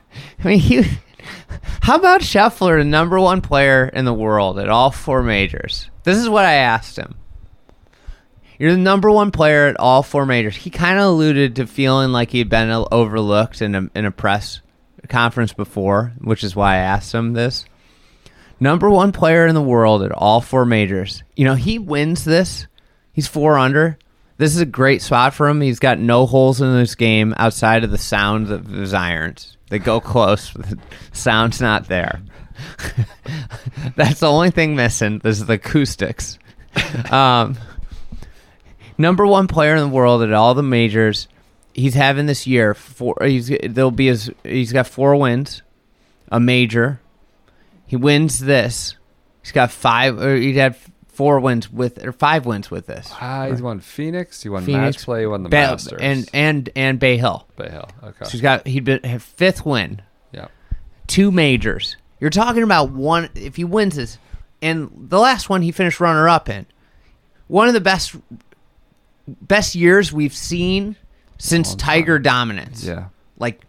I 0.43 0.47
mean, 0.47 0.59
he, 0.59 0.83
how 1.81 1.97
about 1.97 2.21
Scheffler, 2.21 2.79
the 2.79 2.85
number 2.85 3.19
one 3.19 3.41
player 3.41 3.85
in 3.93 4.05
the 4.05 4.13
world 4.13 4.57
at 4.59 4.69
all 4.69 4.89
four 4.91 5.21
majors? 5.21 5.89
This 6.07 6.19
is 6.19 6.29
what 6.29 6.45
I 6.45 6.53
asked 6.53 6.95
him. 6.95 7.15
You're 8.57 8.71
the 8.71 8.77
number 8.77 9.11
one 9.11 9.29
player 9.29 9.67
at 9.67 9.77
all 9.77 10.03
four 10.03 10.25
majors. 10.25 10.55
He 10.55 10.69
kind 10.69 10.97
of 10.97 11.03
alluded 11.03 11.57
to 11.57 11.67
feeling 11.67 12.13
like 12.13 12.31
he'd 12.31 12.47
been 12.47 12.69
overlooked 12.93 13.61
in 13.61 13.75
a, 13.75 13.89
in 13.93 14.05
a 14.05 14.11
press 14.11 14.61
conference 15.09 15.51
before, 15.51 16.13
which 16.19 16.45
is 16.45 16.55
why 16.55 16.75
I 16.75 16.77
asked 16.77 17.13
him 17.13 17.33
this. 17.33 17.65
Number 18.57 18.89
one 18.89 19.11
player 19.11 19.47
in 19.47 19.53
the 19.53 19.61
world 19.61 20.01
at 20.01 20.13
all 20.13 20.39
four 20.39 20.63
majors. 20.63 21.23
You 21.35 21.43
know, 21.43 21.55
he 21.55 21.77
wins 21.77 22.23
this. 22.23 22.67
He's 23.11 23.27
four 23.27 23.57
under. 23.57 23.99
This 24.37 24.55
is 24.55 24.61
a 24.61 24.65
great 24.65 25.01
spot 25.01 25.33
for 25.33 25.49
him. 25.49 25.59
He's 25.59 25.79
got 25.79 25.99
no 25.99 26.25
holes 26.25 26.61
in 26.61 26.73
his 26.77 26.95
game 26.95 27.33
outside 27.35 27.83
of 27.83 27.91
the 27.91 27.97
sound 27.97 28.49
of 28.49 28.67
his 28.67 28.93
irons. 28.93 29.57
They 29.69 29.79
go 29.79 29.99
close. 29.99 30.53
The 30.53 30.79
sound's 31.11 31.59
not 31.59 31.89
there. 31.89 32.21
That's 33.95 34.19
the 34.19 34.29
only 34.29 34.51
thing 34.51 34.75
missing. 34.75 35.19
This 35.19 35.39
is 35.39 35.45
the 35.45 35.53
acoustics. 35.53 36.39
Um, 37.11 37.57
number 38.99 39.25
one 39.25 39.47
player 39.47 39.75
in 39.75 39.81
the 39.81 39.87
world 39.87 40.21
at 40.21 40.31
all 40.31 40.53
the 40.53 40.61
majors. 40.61 41.27
He's 41.73 41.95
having 41.95 42.27
this 42.27 42.45
year 42.45 42.75
four. 42.75 43.17
He's 43.21 43.47
there'll 43.47 43.89
be 43.89 44.07
his. 44.07 44.31
He's 44.43 44.71
got 44.71 44.85
four 44.85 45.15
wins, 45.15 45.63
a 46.31 46.39
major. 46.39 46.99
He 47.87 47.95
wins 47.95 48.39
this. 48.39 48.95
He's 49.41 49.51
got 49.51 49.71
five. 49.71 50.21
Or 50.21 50.35
he'd 50.35 50.55
had 50.55 50.75
four 51.17 51.39
wins 51.39 51.71
with 51.71 52.05
or 52.05 52.11
five 52.11 52.45
wins 52.45 52.69
with 52.69 52.85
this. 52.85 53.09
Ah, 53.19 53.47
he's 53.49 53.61
won 53.61 53.79
Phoenix. 53.79 54.43
He 54.43 54.49
won 54.49 54.63
Phoenix, 54.63 54.97
match 54.97 55.05
play. 55.05 55.21
He 55.21 55.25
won 55.25 55.41
the 55.41 55.49
Masters 55.49 55.99
and 55.99 56.29
and 56.31 56.69
and 56.75 56.99
Bay 56.99 57.17
Hill. 57.17 57.47
Bay 57.55 57.69
Hill. 57.69 57.89
Okay. 58.03 58.25
So 58.25 58.29
he's 58.29 58.41
got 58.41 58.67
he'd 58.67 58.83
been 58.83 59.19
fifth 59.19 59.65
win, 59.65 60.03
yeah. 60.31 60.47
two 61.07 61.31
majors. 61.31 61.97
You're 62.19 62.29
talking 62.29 62.63
about 62.63 62.91
one 62.91 63.29
if 63.35 63.55
he 63.55 63.63
wins 63.63 63.95
this, 63.95 64.17
and 64.61 64.89
the 65.09 65.19
last 65.19 65.49
one 65.49 65.61
he 65.61 65.71
finished 65.71 65.99
runner 65.99 66.27
up 66.27 66.49
in. 66.49 66.65
One 67.47 67.67
of 67.67 67.73
the 67.73 67.81
best 67.81 68.15
best 69.27 69.75
years 69.75 70.11
we've 70.11 70.33
seen 70.33 70.95
since 71.37 71.75
Tiger 71.75 72.19
dominance. 72.19 72.83
Yeah. 72.83 73.07
Like, 73.37 73.61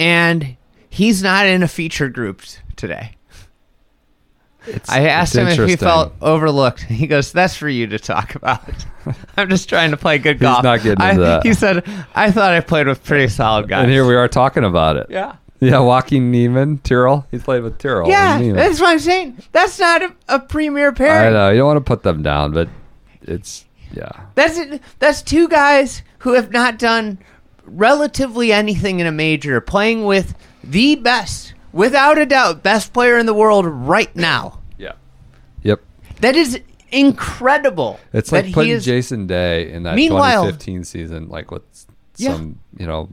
and 0.00 0.56
he's 0.88 1.22
not 1.22 1.46
in 1.46 1.62
a 1.62 1.68
featured 1.68 2.14
group 2.14 2.42
today. 2.76 3.16
It's, 4.66 4.88
I 4.88 5.06
asked 5.08 5.34
him 5.34 5.48
if 5.48 5.68
he 5.68 5.74
felt 5.74 6.14
overlooked. 6.20 6.82
He 6.82 7.08
goes, 7.08 7.32
"That's 7.32 7.56
for 7.56 7.68
you 7.68 7.88
to 7.88 7.98
talk 7.98 8.36
about." 8.36 8.62
I'm 9.36 9.48
just 9.48 9.68
trying 9.68 9.90
to 9.90 9.96
play 9.96 10.18
good 10.18 10.38
golf." 10.38 10.58
He's 10.58 10.64
not 10.64 10.82
getting 10.82 11.02
I- 11.02 11.16
that. 11.16 11.44
He 11.44 11.52
said, 11.52 11.84
"I 12.14 12.30
thought 12.30 12.52
I 12.52 12.60
played 12.60 12.86
with 12.86 13.02
pretty 13.02 13.28
solid 13.28 13.68
guys." 13.68 13.82
And 13.82 13.92
here 13.92 14.06
we 14.06 14.14
are 14.14 14.28
talking 14.28 14.64
about 14.64 14.96
it. 14.96 15.08
Yeah. 15.10 15.36
Yeah, 15.70 15.78
Joaquin 15.78 16.30
Niemann, 16.32 16.78
Tyrrell. 16.78 17.24
He's 17.30 17.42
played 17.44 17.62
with 17.62 17.78
Tyrrell. 17.78 18.08
Yeah, 18.08 18.34
and 18.34 18.42
Niemann. 18.42 18.56
that's 18.56 18.80
what 18.80 18.90
I'm 18.90 18.98
saying. 18.98 19.38
That's 19.52 19.78
not 19.78 20.02
a, 20.02 20.12
a 20.28 20.40
premier 20.40 20.90
pair. 20.92 21.10
I 21.10 21.14
pairing. 21.20 21.34
know 21.34 21.50
you 21.50 21.58
don't 21.58 21.66
want 21.68 21.76
to 21.76 21.88
put 21.88 22.02
them 22.02 22.22
down, 22.22 22.52
but 22.52 22.68
it's 23.22 23.64
yeah. 23.92 24.10
That's 24.34 24.58
it. 24.58 24.82
That's 24.98 25.22
two 25.22 25.46
guys 25.48 26.02
who 26.18 26.32
have 26.32 26.50
not 26.50 26.78
done 26.78 27.18
relatively 27.64 28.52
anything 28.52 28.98
in 29.00 29.06
a 29.06 29.12
major, 29.12 29.60
playing 29.60 30.04
with 30.04 30.34
the 30.64 30.96
best, 30.96 31.54
without 31.72 32.18
a 32.18 32.26
doubt, 32.26 32.62
best 32.62 32.92
player 32.92 33.16
in 33.18 33.26
the 33.26 33.34
world 33.34 33.64
right 33.66 34.14
now. 34.16 34.58
Yeah. 34.78 34.92
Yep. 35.62 35.80
That 36.20 36.34
is 36.36 36.60
incredible. 36.90 38.00
It's 38.12 38.30
that 38.30 38.36
like 38.36 38.44
he 38.46 38.52
putting 38.52 38.72
is- 38.72 38.84
Jason 38.84 39.26
Day 39.26 39.70
in 39.70 39.84
that 39.84 39.94
Meanwhile- 39.94 40.42
2015 40.42 40.84
season, 40.84 41.28
like 41.28 41.50
with 41.50 41.62
Yeah. 42.16 42.34
some, 42.34 42.58
you 42.78 42.86
know, 42.86 43.10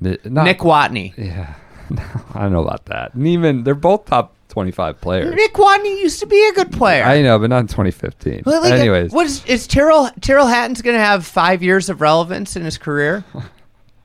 not, 0.00 0.44
Nick 0.44 0.58
Watney. 0.58 1.14
Yeah, 1.16 1.54
I 2.34 2.42
don't 2.42 2.52
know 2.52 2.62
about 2.62 2.86
that. 2.86 3.16
Niemann, 3.16 3.64
they're 3.64 3.74
both 3.74 4.06
top 4.06 4.34
25 4.48 5.00
players. 5.00 5.34
Nick 5.34 5.54
Watney 5.54 6.00
used 6.00 6.20
to 6.20 6.26
be 6.26 6.48
a 6.48 6.52
good 6.52 6.72
player. 6.72 7.04
I 7.04 7.22
know, 7.22 7.38
but 7.38 7.50
not 7.50 7.60
in 7.60 7.66
2015. 7.68 8.42
But, 8.44 8.62
like, 8.62 8.72
Anyways, 8.72 9.12
what 9.12 9.26
is, 9.26 9.44
is 9.46 9.66
Tyrrell 9.66 10.10
Tyrrell 10.20 10.46
Hatton's 10.46 10.82
going 10.82 10.96
to 10.96 11.02
have 11.02 11.26
five 11.26 11.62
years 11.62 11.88
of 11.88 12.00
relevance 12.00 12.56
in 12.56 12.62
his 12.64 12.76
career? 12.76 13.24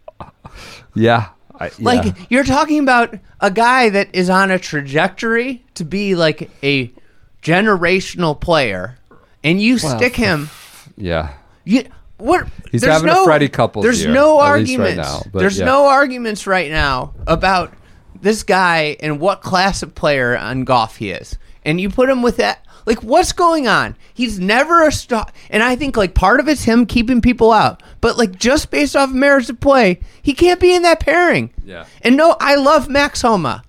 yeah, 0.96 1.30
I, 1.60 1.72
Like 1.80 2.16
you're 2.30 2.44
talking 2.44 2.80
about 2.80 3.18
a 3.40 3.52
guy 3.52 3.90
that 3.90 4.10
is 4.14 4.30
on 4.30 4.52
a 4.52 4.60
trajectory 4.60 5.64
to 5.76 5.84
be 5.84 6.16
like 6.16 6.50
a 6.64 6.92
generational 7.42 8.40
player, 8.40 8.98
and 9.44 9.62
you 9.62 9.78
stick 9.78 10.16
him. 10.16 10.50
yeah. 10.98 11.34
You 11.64 11.86
what? 12.18 12.48
He's 12.72 12.82
there's 12.82 12.94
having 12.94 13.10
a 13.10 13.14
no, 13.14 13.26
Freddie 13.26 13.50
Couples 13.50 13.84
There's 13.84 14.04
year, 14.04 14.14
no 14.14 14.38
least 14.38 14.42
right 14.42 14.50
arguments. 14.50 14.98
now, 14.98 15.22
but 15.32 15.40
there's 15.40 15.60
yeah. 15.60 15.66
no 15.66 15.88
arguments 15.88 16.48
right 16.48 16.72
now 16.72 17.14
about 17.28 17.74
this 18.22 18.44
guy 18.44 18.98
and 19.02 19.20
what 19.20 19.42
class 19.42 19.84
of 19.84 19.94
player 19.96 20.38
on 20.38 20.64
golf 20.64 20.98
he 20.98 21.12
is, 21.12 21.38
and 21.64 21.80
you 21.80 21.90
put 21.90 22.10
him 22.10 22.22
with 22.22 22.38
that. 22.38 22.66
Like, 22.86 23.02
what's 23.02 23.32
going 23.32 23.68
on? 23.68 23.96
He's 24.14 24.40
never 24.40 24.86
a 24.86 24.92
star, 24.92 25.28
and 25.50 25.64
I 25.64 25.76
think 25.76 25.98
like 25.98 26.14
part 26.14 26.40
of 26.40 26.48
it's 26.48 26.64
him 26.64 26.86
keeping 26.86 27.20
people 27.20 27.52
out. 27.52 27.82
But 28.00 28.18
like, 28.18 28.38
just 28.38 28.70
based 28.72 28.96
off 28.96 29.10
of 29.10 29.16
merits 29.16 29.50
of 29.50 29.60
play, 29.60 30.00
he 30.22 30.34
can't 30.34 30.60
be 30.60 30.74
in 30.74 30.84
that 30.84 31.00
pairing. 31.00 31.52
Yeah. 31.66 31.86
And 32.02 32.16
no, 32.16 32.38
I 32.40 32.56
love 32.56 32.88
Max 32.88 33.22
Homa. 33.22 33.64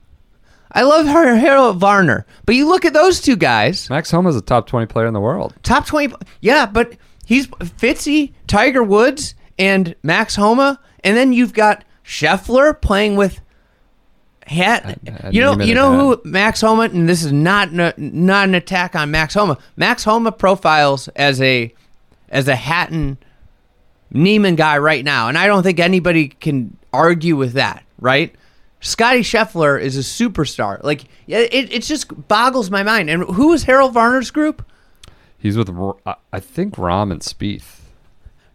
I 0.70 0.82
love 0.82 1.06
her 1.06 1.36
Harold 1.36 1.78
Varner. 1.78 2.26
But 2.44 2.54
you 2.54 2.68
look 2.68 2.84
at 2.84 2.92
those 2.92 3.22
two 3.22 3.36
guys, 3.36 3.88
Max 3.88 4.10
Homa's 4.10 4.36
a 4.36 4.42
top 4.42 4.66
20 4.66 4.86
player 4.86 5.06
in 5.06 5.14
the 5.14 5.20
world. 5.20 5.54
top 5.62 5.86
20. 5.86 6.14
Yeah, 6.42 6.66
but 6.66 6.92
he's 7.26 7.46
Fitzy, 7.48 8.32
Tiger 8.46 8.82
Woods, 8.82 9.34
and 9.58 9.94
Max 10.02 10.36
Homa. 10.36 10.80
And 11.04 11.14
then 11.14 11.34
you've 11.34 11.52
got 11.52 11.84
Scheffler 12.02 12.80
playing 12.80 13.16
with 13.16 13.40
Hat. 14.46 14.84
and 15.04 15.34
You 15.34 15.42
know, 15.42 15.60
you 15.60 15.74
know 15.74 15.98
who 15.98 16.20
Max 16.24 16.62
Homa, 16.62 16.84
and 16.84 17.06
this 17.08 17.22
is 17.22 17.32
not 17.32 17.72
not 17.72 17.98
an 18.48 18.54
attack 18.54 18.94
on 18.94 19.10
Max 19.10 19.34
Homa. 19.34 19.58
Max 19.76 20.04
Homa 20.04 20.32
profiles 20.32 21.08
as 21.08 21.42
a 21.42 21.74
as 22.28 22.48
a 22.48 22.56
Hatton 22.56 23.18
Niemann 24.10 24.54
guy 24.54 24.78
right 24.78 25.04
now, 25.04 25.28
and 25.28 25.36
I 25.36 25.46
don't 25.48 25.62
think 25.64 25.80
anybody 25.80 26.28
can 26.28 26.76
argue 26.92 27.36
with 27.36 27.54
that, 27.54 27.84
right? 27.98 28.34
Scotty 28.80 29.20
Scheffler 29.20 29.80
is 29.80 29.96
a 29.96 30.00
superstar. 30.00 30.82
Like, 30.82 31.04
it, 31.26 31.72
it 31.72 31.82
just 31.82 32.28
boggles 32.28 32.70
my 32.70 32.82
mind. 32.82 33.10
And 33.10 33.24
who 33.24 33.52
is 33.52 33.64
Harold 33.64 33.94
Varner's 33.94 34.30
group? 34.30 34.64
He's 35.46 35.56
with, 35.56 35.70
I 36.32 36.40
think, 36.40 36.74
Rahm 36.74 37.10
and 37.12 37.20
Spieth. 37.20 37.80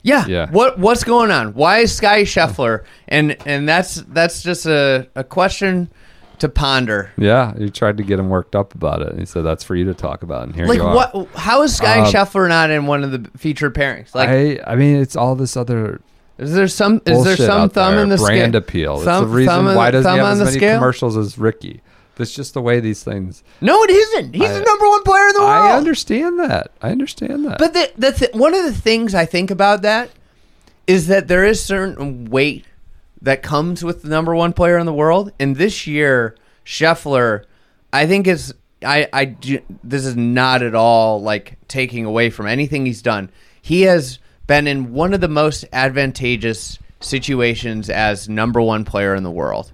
Yeah. 0.04 0.26
Yeah. 0.28 0.50
What 0.52 0.78
what's 0.80 1.04
going 1.04 1.32
on? 1.32 1.54
Why 1.54 1.80
is 1.80 1.96
Sky 1.96 2.24
Scheffler? 2.24 2.84
And 3.08 3.38
and 3.48 3.68
that's 3.70 3.96
that's 3.96 4.42
just 4.42 4.66
a, 4.66 5.08
a 5.16 5.24
question 5.24 5.90
to 6.40 6.50
ponder. 6.50 7.12
Yeah, 7.20 7.54
you 7.58 7.70
tried 7.70 7.98
to 7.98 8.04
get 8.04 8.18
him 8.18 8.30
worked 8.30 8.56
up 8.56 8.74
about 8.74 9.04
it. 9.04 9.10
And 9.10 9.20
he 9.20 9.26
said, 9.28 9.44
that's 9.44 9.64
for 9.64 9.76
you 9.76 9.86
to 9.86 9.94
talk 9.94 10.24
about. 10.24 10.44
And 10.48 10.56
here 10.56 10.66
Like 10.66 10.78
you 10.80 10.84
are. 10.84 10.96
what? 10.96 11.28
How 11.36 11.62
is 11.62 11.76
Sky 11.78 12.00
Um, 12.00 12.12
Scheffler 12.12 12.50
not 12.50 12.72
in 12.72 12.88
one 12.88 13.04
of 13.04 13.12
the 13.12 13.30
featured 13.38 13.76
pairings? 13.76 14.16
Like, 14.16 14.28
I, 14.30 14.60
I 14.66 14.76
mean, 14.76 14.96
it's 14.96 15.16
all 15.16 15.36
this 15.36 15.56
other 15.56 16.02
is 16.40 16.54
there 16.56 16.68
some 16.68 17.00
is 17.06 17.24
there 17.24 17.38
some 17.38 17.70
thumb 17.70 17.94
there. 17.94 18.02
in 18.04 18.10
the 18.10 18.18
brand 18.18 18.54
scale? 18.54 18.56
appeal. 18.60 18.96
It's 18.96 19.06
Thumb- 19.06 19.26
the 19.30 19.36
reason 19.36 19.54
thumb 19.66 19.76
why 19.76 19.92
doesn't 19.92 20.12
he 20.12 20.18
have 20.18 20.28
as 20.28 20.40
many 20.40 20.52
scale? 20.58 20.78
commercials 20.80 21.16
as 21.16 21.38
Ricky? 21.38 21.82
That's 22.22 22.36
just 22.36 22.54
the 22.54 22.62
way 22.62 22.80
these 22.80 23.04
things. 23.04 23.44
No, 23.62 23.82
it 23.84 23.90
isn't. 23.90 24.36
He's 24.36 24.48
I- 24.48 24.60
the 24.60 24.64
number 24.64 24.88
one 24.88 25.02
player 25.02 25.28
in 25.28 25.34
the 25.34 25.40
world. 25.42 25.50
I 25.50 25.76
understand 25.76 26.40
that. 26.40 26.72
I 26.80 26.92
understand 26.92 27.46
that. 27.46 27.58
But 27.58 27.74
the, 27.74 27.92
the 27.98 28.12
th- 28.12 28.34
one 28.36 28.54
of 28.54 28.64
the 28.64 28.74
things 28.74 29.16
I 29.16 29.26
think 29.26 29.50
about 29.50 29.82
that 29.82 30.12
is 30.86 31.08
that 31.08 31.28
there 31.28 31.44
is 31.44 31.64
certain 31.64 32.26
weight 32.26 32.66
that 33.24 33.42
comes 33.42 33.84
with 33.84 34.04
the 34.04 34.10
number 34.10 34.36
one 34.36 34.54
player 34.54 34.78
in 34.78 34.86
the 34.86 34.94
world. 34.94 35.32
And 35.40 35.56
this 35.56 35.88
year, 35.88 36.36
Scheffler, 36.64 37.46
I 37.92 38.06
think 38.06 38.28
is 38.28 38.54
I 38.86 39.08
I 39.12 39.26
do, 39.26 39.60
this 39.84 40.06
is 40.06 40.16
not 40.16 40.62
at 40.62 40.76
all 40.76 41.24
like 41.24 41.58
taking 41.68 42.06
away 42.06 42.30
from 42.30 42.46
anything 42.46 42.86
he's 42.86 43.02
done. 43.02 43.32
He 43.62 43.82
has 43.84 44.20
been 44.46 44.68
in 44.68 44.94
one 44.94 45.16
of 45.16 45.22
the 45.22 45.28
most 45.28 45.66
advantageous 45.74 46.78
situations 47.00 47.90
as 47.90 48.30
number 48.30 48.62
one 48.62 48.86
player 48.86 49.16
in 49.16 49.24
the 49.24 49.32
world. 49.32 49.72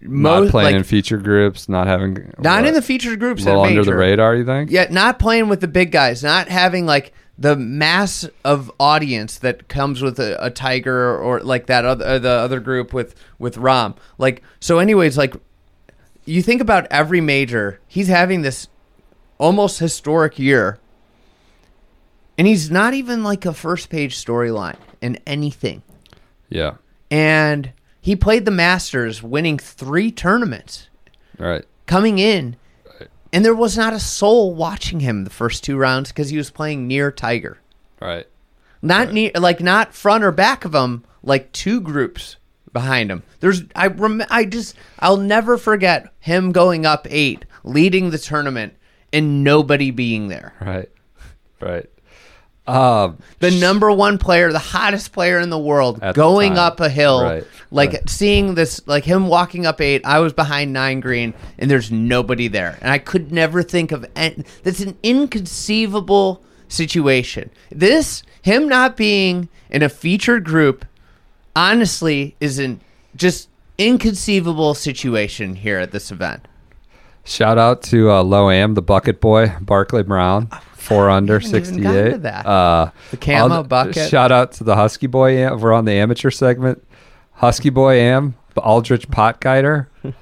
Not 0.00 0.48
playing 0.48 0.66
like, 0.66 0.74
in 0.76 0.84
feature 0.84 1.18
groups, 1.18 1.68
not 1.68 1.86
having 1.86 2.32
not 2.38 2.60
what, 2.60 2.68
in 2.68 2.74
the 2.74 2.82
featured 2.82 3.18
groups. 3.18 3.46
a 3.46 3.50
at 3.50 3.54
a 3.54 3.60
little 3.60 3.78
under 3.78 3.84
the 3.84 3.96
radar. 3.96 4.34
You 4.34 4.44
think? 4.44 4.70
Yeah, 4.70 4.86
not 4.90 5.18
playing 5.18 5.48
with 5.48 5.60
the 5.60 5.68
big 5.68 5.92
guys, 5.92 6.22
not 6.22 6.48
having 6.48 6.86
like 6.86 7.12
the 7.38 7.56
mass 7.56 8.28
of 8.44 8.70
audience 8.78 9.38
that 9.38 9.68
comes 9.68 10.02
with 10.02 10.18
a, 10.18 10.44
a 10.44 10.50
Tiger 10.50 11.16
or 11.18 11.40
like 11.40 11.66
that 11.66 11.84
other 11.84 12.04
uh, 12.04 12.18
the 12.18 12.28
other 12.28 12.60
group 12.60 12.92
with 12.92 13.14
with 13.38 13.56
Rahm. 13.56 13.96
Like 14.18 14.42
so, 14.60 14.78
anyways, 14.78 15.16
like 15.16 15.34
you 16.24 16.42
think 16.42 16.60
about 16.60 16.86
every 16.90 17.20
major, 17.20 17.80
he's 17.86 18.08
having 18.08 18.42
this 18.42 18.68
almost 19.38 19.78
historic 19.78 20.38
year 20.38 20.78
and 22.40 22.46
he's 22.46 22.70
not 22.70 22.94
even 22.94 23.22
like 23.22 23.44
a 23.44 23.52
first 23.52 23.90
page 23.90 24.16
storyline 24.16 24.78
in 25.02 25.18
anything. 25.26 25.82
Yeah. 26.48 26.76
And 27.10 27.70
he 28.00 28.16
played 28.16 28.44
the 28.44 28.50
Masters, 28.50 29.22
winning 29.22 29.58
three 29.58 30.10
tournaments, 30.10 30.88
Right. 31.38 31.64
coming 31.86 32.18
in, 32.18 32.56
and 33.32 33.44
there 33.44 33.54
was 33.54 33.76
not 33.76 33.92
a 33.92 34.00
soul 34.00 34.54
watching 34.54 35.00
him 35.00 35.24
the 35.24 35.30
first 35.30 35.62
two 35.64 35.76
rounds 35.76 36.10
because 36.10 36.30
he 36.30 36.36
was 36.36 36.50
playing 36.50 36.86
near 36.86 37.10
Tiger, 37.12 37.58
Right. 38.00 38.26
not 38.82 39.12
near, 39.12 39.30
like 39.36 39.60
not 39.60 39.94
front 39.94 40.24
or 40.24 40.32
back 40.32 40.64
of 40.64 40.74
him, 40.74 41.04
like 41.22 41.52
two 41.52 41.80
groups 41.80 42.36
behind 42.72 43.10
him. 43.10 43.22
There's, 43.40 43.62
I 43.74 43.88
rem, 43.88 44.22
I 44.30 44.44
just, 44.44 44.76
I'll 44.98 45.16
never 45.16 45.56
forget 45.58 46.12
him 46.20 46.52
going 46.52 46.86
up 46.86 47.06
eight, 47.10 47.44
leading 47.64 48.10
the 48.10 48.18
tournament, 48.18 48.74
and 49.12 49.42
nobody 49.44 49.90
being 49.90 50.28
there. 50.28 50.54
Right. 50.60 50.88
Right. 51.60 51.90
Um, 52.70 53.18
the 53.40 53.50
number 53.50 53.90
one 53.90 54.18
player, 54.18 54.52
the 54.52 54.58
hottest 54.58 55.12
player 55.12 55.38
in 55.40 55.50
the 55.50 55.58
world, 55.58 55.98
At 56.02 56.14
the 56.14 56.20
going 56.20 56.56
up 56.58 56.80
a 56.80 56.88
hill, 56.88 57.22
Right, 57.22 57.44
like 57.70 57.92
right. 57.92 58.08
seeing 58.08 58.54
this, 58.54 58.80
like 58.86 59.04
him 59.04 59.26
walking 59.28 59.66
up 59.66 59.80
eight. 59.80 60.02
I 60.04 60.20
was 60.20 60.32
behind 60.32 60.72
nine 60.72 61.00
green, 61.00 61.34
and 61.58 61.70
there's 61.70 61.90
nobody 61.90 62.48
there, 62.48 62.78
and 62.80 62.90
I 62.90 62.98
could 62.98 63.32
never 63.32 63.62
think 63.62 63.92
of. 63.92 64.06
Any, 64.14 64.44
that's 64.62 64.80
an 64.80 64.96
inconceivable 65.02 66.42
situation. 66.68 67.50
This 67.70 68.22
him 68.42 68.68
not 68.68 68.96
being 68.96 69.48
in 69.70 69.82
a 69.82 69.88
featured 69.88 70.44
group, 70.44 70.84
honestly, 71.56 72.36
is 72.40 72.58
an 72.58 72.80
just 73.16 73.48
inconceivable 73.78 74.74
situation 74.74 75.54
here 75.56 75.78
at 75.78 75.90
this 75.90 76.10
event. 76.12 76.46
shout 77.24 77.58
out 77.58 77.82
to 77.82 78.10
uh, 78.10 78.22
Low 78.22 78.50
Am, 78.50 78.74
the 78.74 78.82
bucket 78.82 79.20
boy, 79.20 79.52
Barclay 79.60 80.02
Brown, 80.02 80.48
four 80.80 81.10
under, 81.18 81.40
sixty 81.40 81.86
eight. 81.86 82.24
Uh, 82.24 82.90
The 83.10 83.16
camo 83.16 83.54
all 83.56 83.62
bucket. 83.64 84.08
Shout 84.08 84.32
out 84.32 84.52
to 84.52 84.64
the 84.64 84.74
Husky 84.76 85.06
Boy. 85.06 85.36
Am. 85.38 85.60
We're 85.60 85.72
on 85.72 85.84
the 85.84 85.92
amateur 85.92 86.30
segment. 86.30 86.84
Husky 87.34 87.70
Boy 87.70 87.94
Am, 87.94 88.34
the 88.54 88.60
Aldrich 88.60 89.08
Potgieter, 89.08 89.86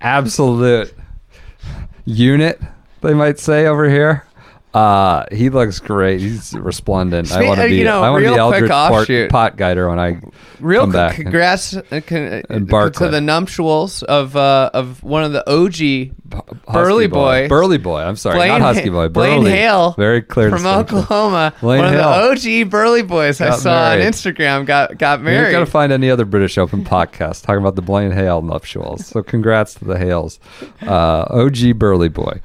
absolute 0.00 0.94
unit. 2.04 2.60
They 3.00 3.14
might 3.14 3.38
say 3.38 3.66
over 3.66 3.88
here. 3.88 4.24
Uh, 4.72 5.24
he 5.32 5.50
looks 5.50 5.80
great. 5.80 6.20
He's 6.20 6.52
resplendent. 6.54 7.32
I 7.32 7.42
want 7.44 7.58
uh, 7.58 7.64
to 7.64 7.68
be. 7.70 7.78
you 7.78 7.84
know, 7.84 8.04
I 8.04 8.10
want 8.10 8.24
to 8.24 8.32
be 8.32 8.38
Aldrich 8.38 8.70
pot, 8.70 8.92
Potgieter 9.56 9.88
when 9.88 9.98
I 9.98 10.20
Real 10.60 10.82
come 10.82 10.92
back. 10.92 11.16
congrats 11.16 11.74
uh, 11.74 12.00
con- 12.06 12.32
uh, 12.34 12.42
And 12.48 12.68
to 12.68 13.08
the 13.08 13.20
nuptials 13.20 14.04
of 14.04 14.36
uh, 14.36 14.70
of 14.72 15.02
one 15.02 15.24
of 15.24 15.32
the 15.32 15.40
OG 15.50 15.72
Husky 15.72 16.12
Burly 16.72 17.06
Boy. 17.08 17.48
Burly 17.48 17.78
Boy. 17.78 18.00
I'm 18.02 18.14
sorry, 18.14 18.36
Blaine, 18.36 18.48
not 18.48 18.60
Husky 18.60 18.90
Boy. 18.90 19.08
Blaine 19.08 19.44
Hale 19.44 19.92
Very 19.98 20.22
clear 20.22 20.50
from. 20.50 20.66
Oklahoma. 20.66 21.52
Blaine 21.60 21.82
one 21.82 21.92
Hale. 21.92 22.02
of 22.02 22.40
the 22.42 22.62
OG 22.62 22.70
Burly 22.70 23.02
Boys 23.02 23.40
I 23.40 23.48
Got 23.48 23.58
saw 23.58 23.90
on. 23.90 23.98
Instagram 23.98 24.66
got 24.66 24.96
got 24.98 25.20
married. 25.20 25.40
You're 25.46 25.52
gonna 25.52 25.66
find 25.66 25.90
any 25.92 26.10
other 26.10 26.24
British 26.24 26.58
Open 26.58 26.84
podcast 26.84 27.42
talking 27.44 27.60
about 27.60 27.74
the 27.74 27.82
Blaine 27.82 28.12
Hale 28.12 28.40
nuptials. 28.42 29.04
So 29.06 29.22
congrats 29.24 29.74
to 29.74 29.84
the 29.84 29.98
Hales, 29.98 30.38
uh, 30.82 31.24
OG 31.30 31.76
Burly 31.76 32.08
Boy. 32.08 32.40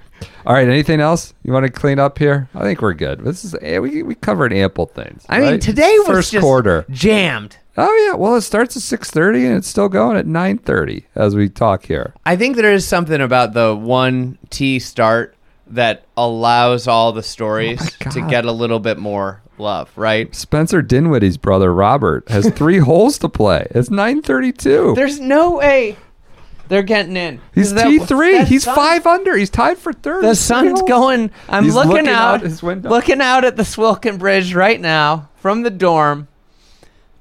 All 0.45 0.53
right, 0.53 0.67
anything 0.67 0.99
else 0.99 1.33
you 1.43 1.53
want 1.53 1.65
to 1.65 1.71
clean 1.71 1.99
up 1.99 2.17
here? 2.17 2.49
I 2.53 2.61
think 2.61 2.81
we're 2.81 2.93
good. 2.93 3.19
This 3.21 3.43
is 3.45 3.55
eh, 3.61 3.79
we 3.79 4.03
we 4.03 4.15
covered 4.15 4.53
ample 4.53 4.85
things. 4.87 5.25
I 5.29 5.39
mean, 5.39 5.59
today 5.59 5.95
was 5.99 6.07
first 6.07 6.31
just 6.31 6.43
quarter. 6.43 6.85
jammed. 6.89 7.57
Oh 7.77 8.07
yeah, 8.07 8.15
well 8.15 8.35
it 8.35 8.41
starts 8.41 8.75
at 8.77 8.83
six 8.83 9.11
thirty 9.11 9.45
and 9.45 9.55
it's 9.57 9.67
still 9.67 9.89
going 9.89 10.17
at 10.17 10.25
nine 10.25 10.57
thirty 10.57 11.05
as 11.15 11.35
we 11.35 11.49
talk 11.49 11.85
here. 11.85 12.13
I 12.25 12.35
think 12.35 12.55
there 12.55 12.71
is 12.73 12.87
something 12.87 13.19
about 13.21 13.53
the 13.53 13.75
one 13.75 14.37
T 14.49 14.79
start 14.79 15.35
that 15.67 16.05
allows 16.15 16.87
all 16.87 17.11
the 17.11 17.23
stories 17.23 17.81
Oh 18.05 18.09
to 18.11 18.21
get 18.29 18.45
a 18.45 18.51
little 18.51 18.79
bit 18.79 18.97
more 18.97 19.41
love, 19.57 19.91
right? 19.97 20.33
Spencer 20.35 20.81
Dinwiddie's 20.81 21.37
brother 21.37 21.73
Robert 21.73 22.29
has 22.29 22.49
three 22.55 22.77
holes 22.79 23.17
to 23.19 23.29
play. 23.29 23.67
It's 23.71 23.89
nine 23.89 24.21
thirty 24.21 24.51
two. 24.51 24.93
There's 24.95 25.19
no 25.19 25.57
way 25.57 25.97
they're 26.67 26.83
getting 26.83 27.15
in. 27.17 27.41
He's 27.53 27.73
T 27.73 27.99
three. 27.99 28.43
He's 28.45 28.63
sun- 28.63 28.75
five 28.75 29.05
under. 29.05 29.35
He's 29.35 29.49
tied 29.49 29.77
for 29.77 29.93
third. 29.93 30.23
The 30.23 30.35
sun's 30.35 30.81
going. 30.83 31.31
I'm 31.47 31.67
looking, 31.67 31.91
looking 31.91 32.07
out, 32.07 32.35
out 32.35 32.41
his 32.41 32.63
window. 32.63 32.89
looking 32.89 33.21
out 33.21 33.43
at 33.43 33.55
the 33.55 33.63
Swilcan 33.63 34.19
Bridge 34.19 34.53
right 34.53 34.79
now 34.79 35.29
from 35.35 35.63
the 35.63 35.69
dorm. 35.69 36.27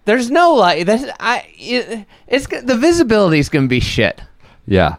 There's 0.05 0.31
no 0.31 0.55
light. 0.55 0.89
I. 0.89 1.47
It, 1.57 2.07
it's 2.27 2.47
the 2.47 2.77
visibility's 2.77 3.49
gonna 3.49 3.69
be 3.69 3.81
shit. 3.81 4.21
Yeah. 4.67 4.97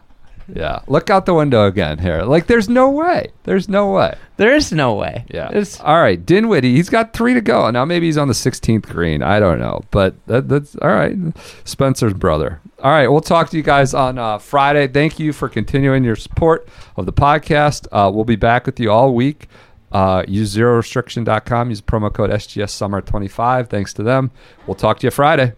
Yeah. 0.54 0.80
Look 0.86 1.10
out 1.10 1.26
the 1.26 1.34
window 1.34 1.66
again 1.66 1.98
here. 1.98 2.22
Like 2.22 2.46
there's 2.46 2.68
no 2.68 2.90
way. 2.90 3.32
There's 3.44 3.68
no 3.68 3.90
way. 3.90 4.14
There 4.36 4.54
is 4.54 4.72
no 4.72 4.94
way. 4.94 5.24
Yeah. 5.28 5.50
It's, 5.52 5.80
all 5.80 6.00
right. 6.00 6.24
Dinwiddie, 6.24 6.74
he's 6.76 6.88
got 6.88 7.12
three 7.12 7.34
to 7.34 7.40
go. 7.40 7.70
Now 7.70 7.84
maybe 7.84 8.06
he's 8.06 8.18
on 8.18 8.28
the 8.28 8.34
16th 8.34 8.86
green. 8.86 9.22
I 9.22 9.40
don't 9.40 9.58
know. 9.58 9.82
But 9.90 10.14
that, 10.26 10.48
that's 10.48 10.76
all 10.76 10.88
right. 10.88 11.16
Spencer's 11.64 12.14
brother. 12.14 12.60
All 12.82 12.90
right. 12.90 13.08
We'll 13.08 13.20
talk 13.20 13.50
to 13.50 13.56
you 13.56 13.62
guys 13.62 13.94
on 13.94 14.18
uh, 14.18 14.38
Friday. 14.38 14.88
Thank 14.88 15.18
you 15.18 15.32
for 15.32 15.48
continuing 15.48 16.04
your 16.04 16.16
support 16.16 16.68
of 16.96 17.06
the 17.06 17.12
podcast. 17.12 17.86
Uh, 17.90 18.10
we'll 18.12 18.24
be 18.24 18.36
back 18.36 18.66
with 18.66 18.78
you 18.78 18.90
all 18.90 19.14
week. 19.14 19.48
Uh, 19.92 20.24
use 20.28 20.54
zerorestriction.com. 20.54 21.70
Use 21.70 21.80
promo 21.80 22.12
code 22.12 22.30
SGS 22.30 22.70
Summer 22.70 23.00
25. 23.00 23.68
Thanks 23.68 23.94
to 23.94 24.02
them. 24.02 24.30
We'll 24.66 24.74
talk 24.74 24.98
to 25.00 25.06
you 25.06 25.10
Friday. 25.10 25.54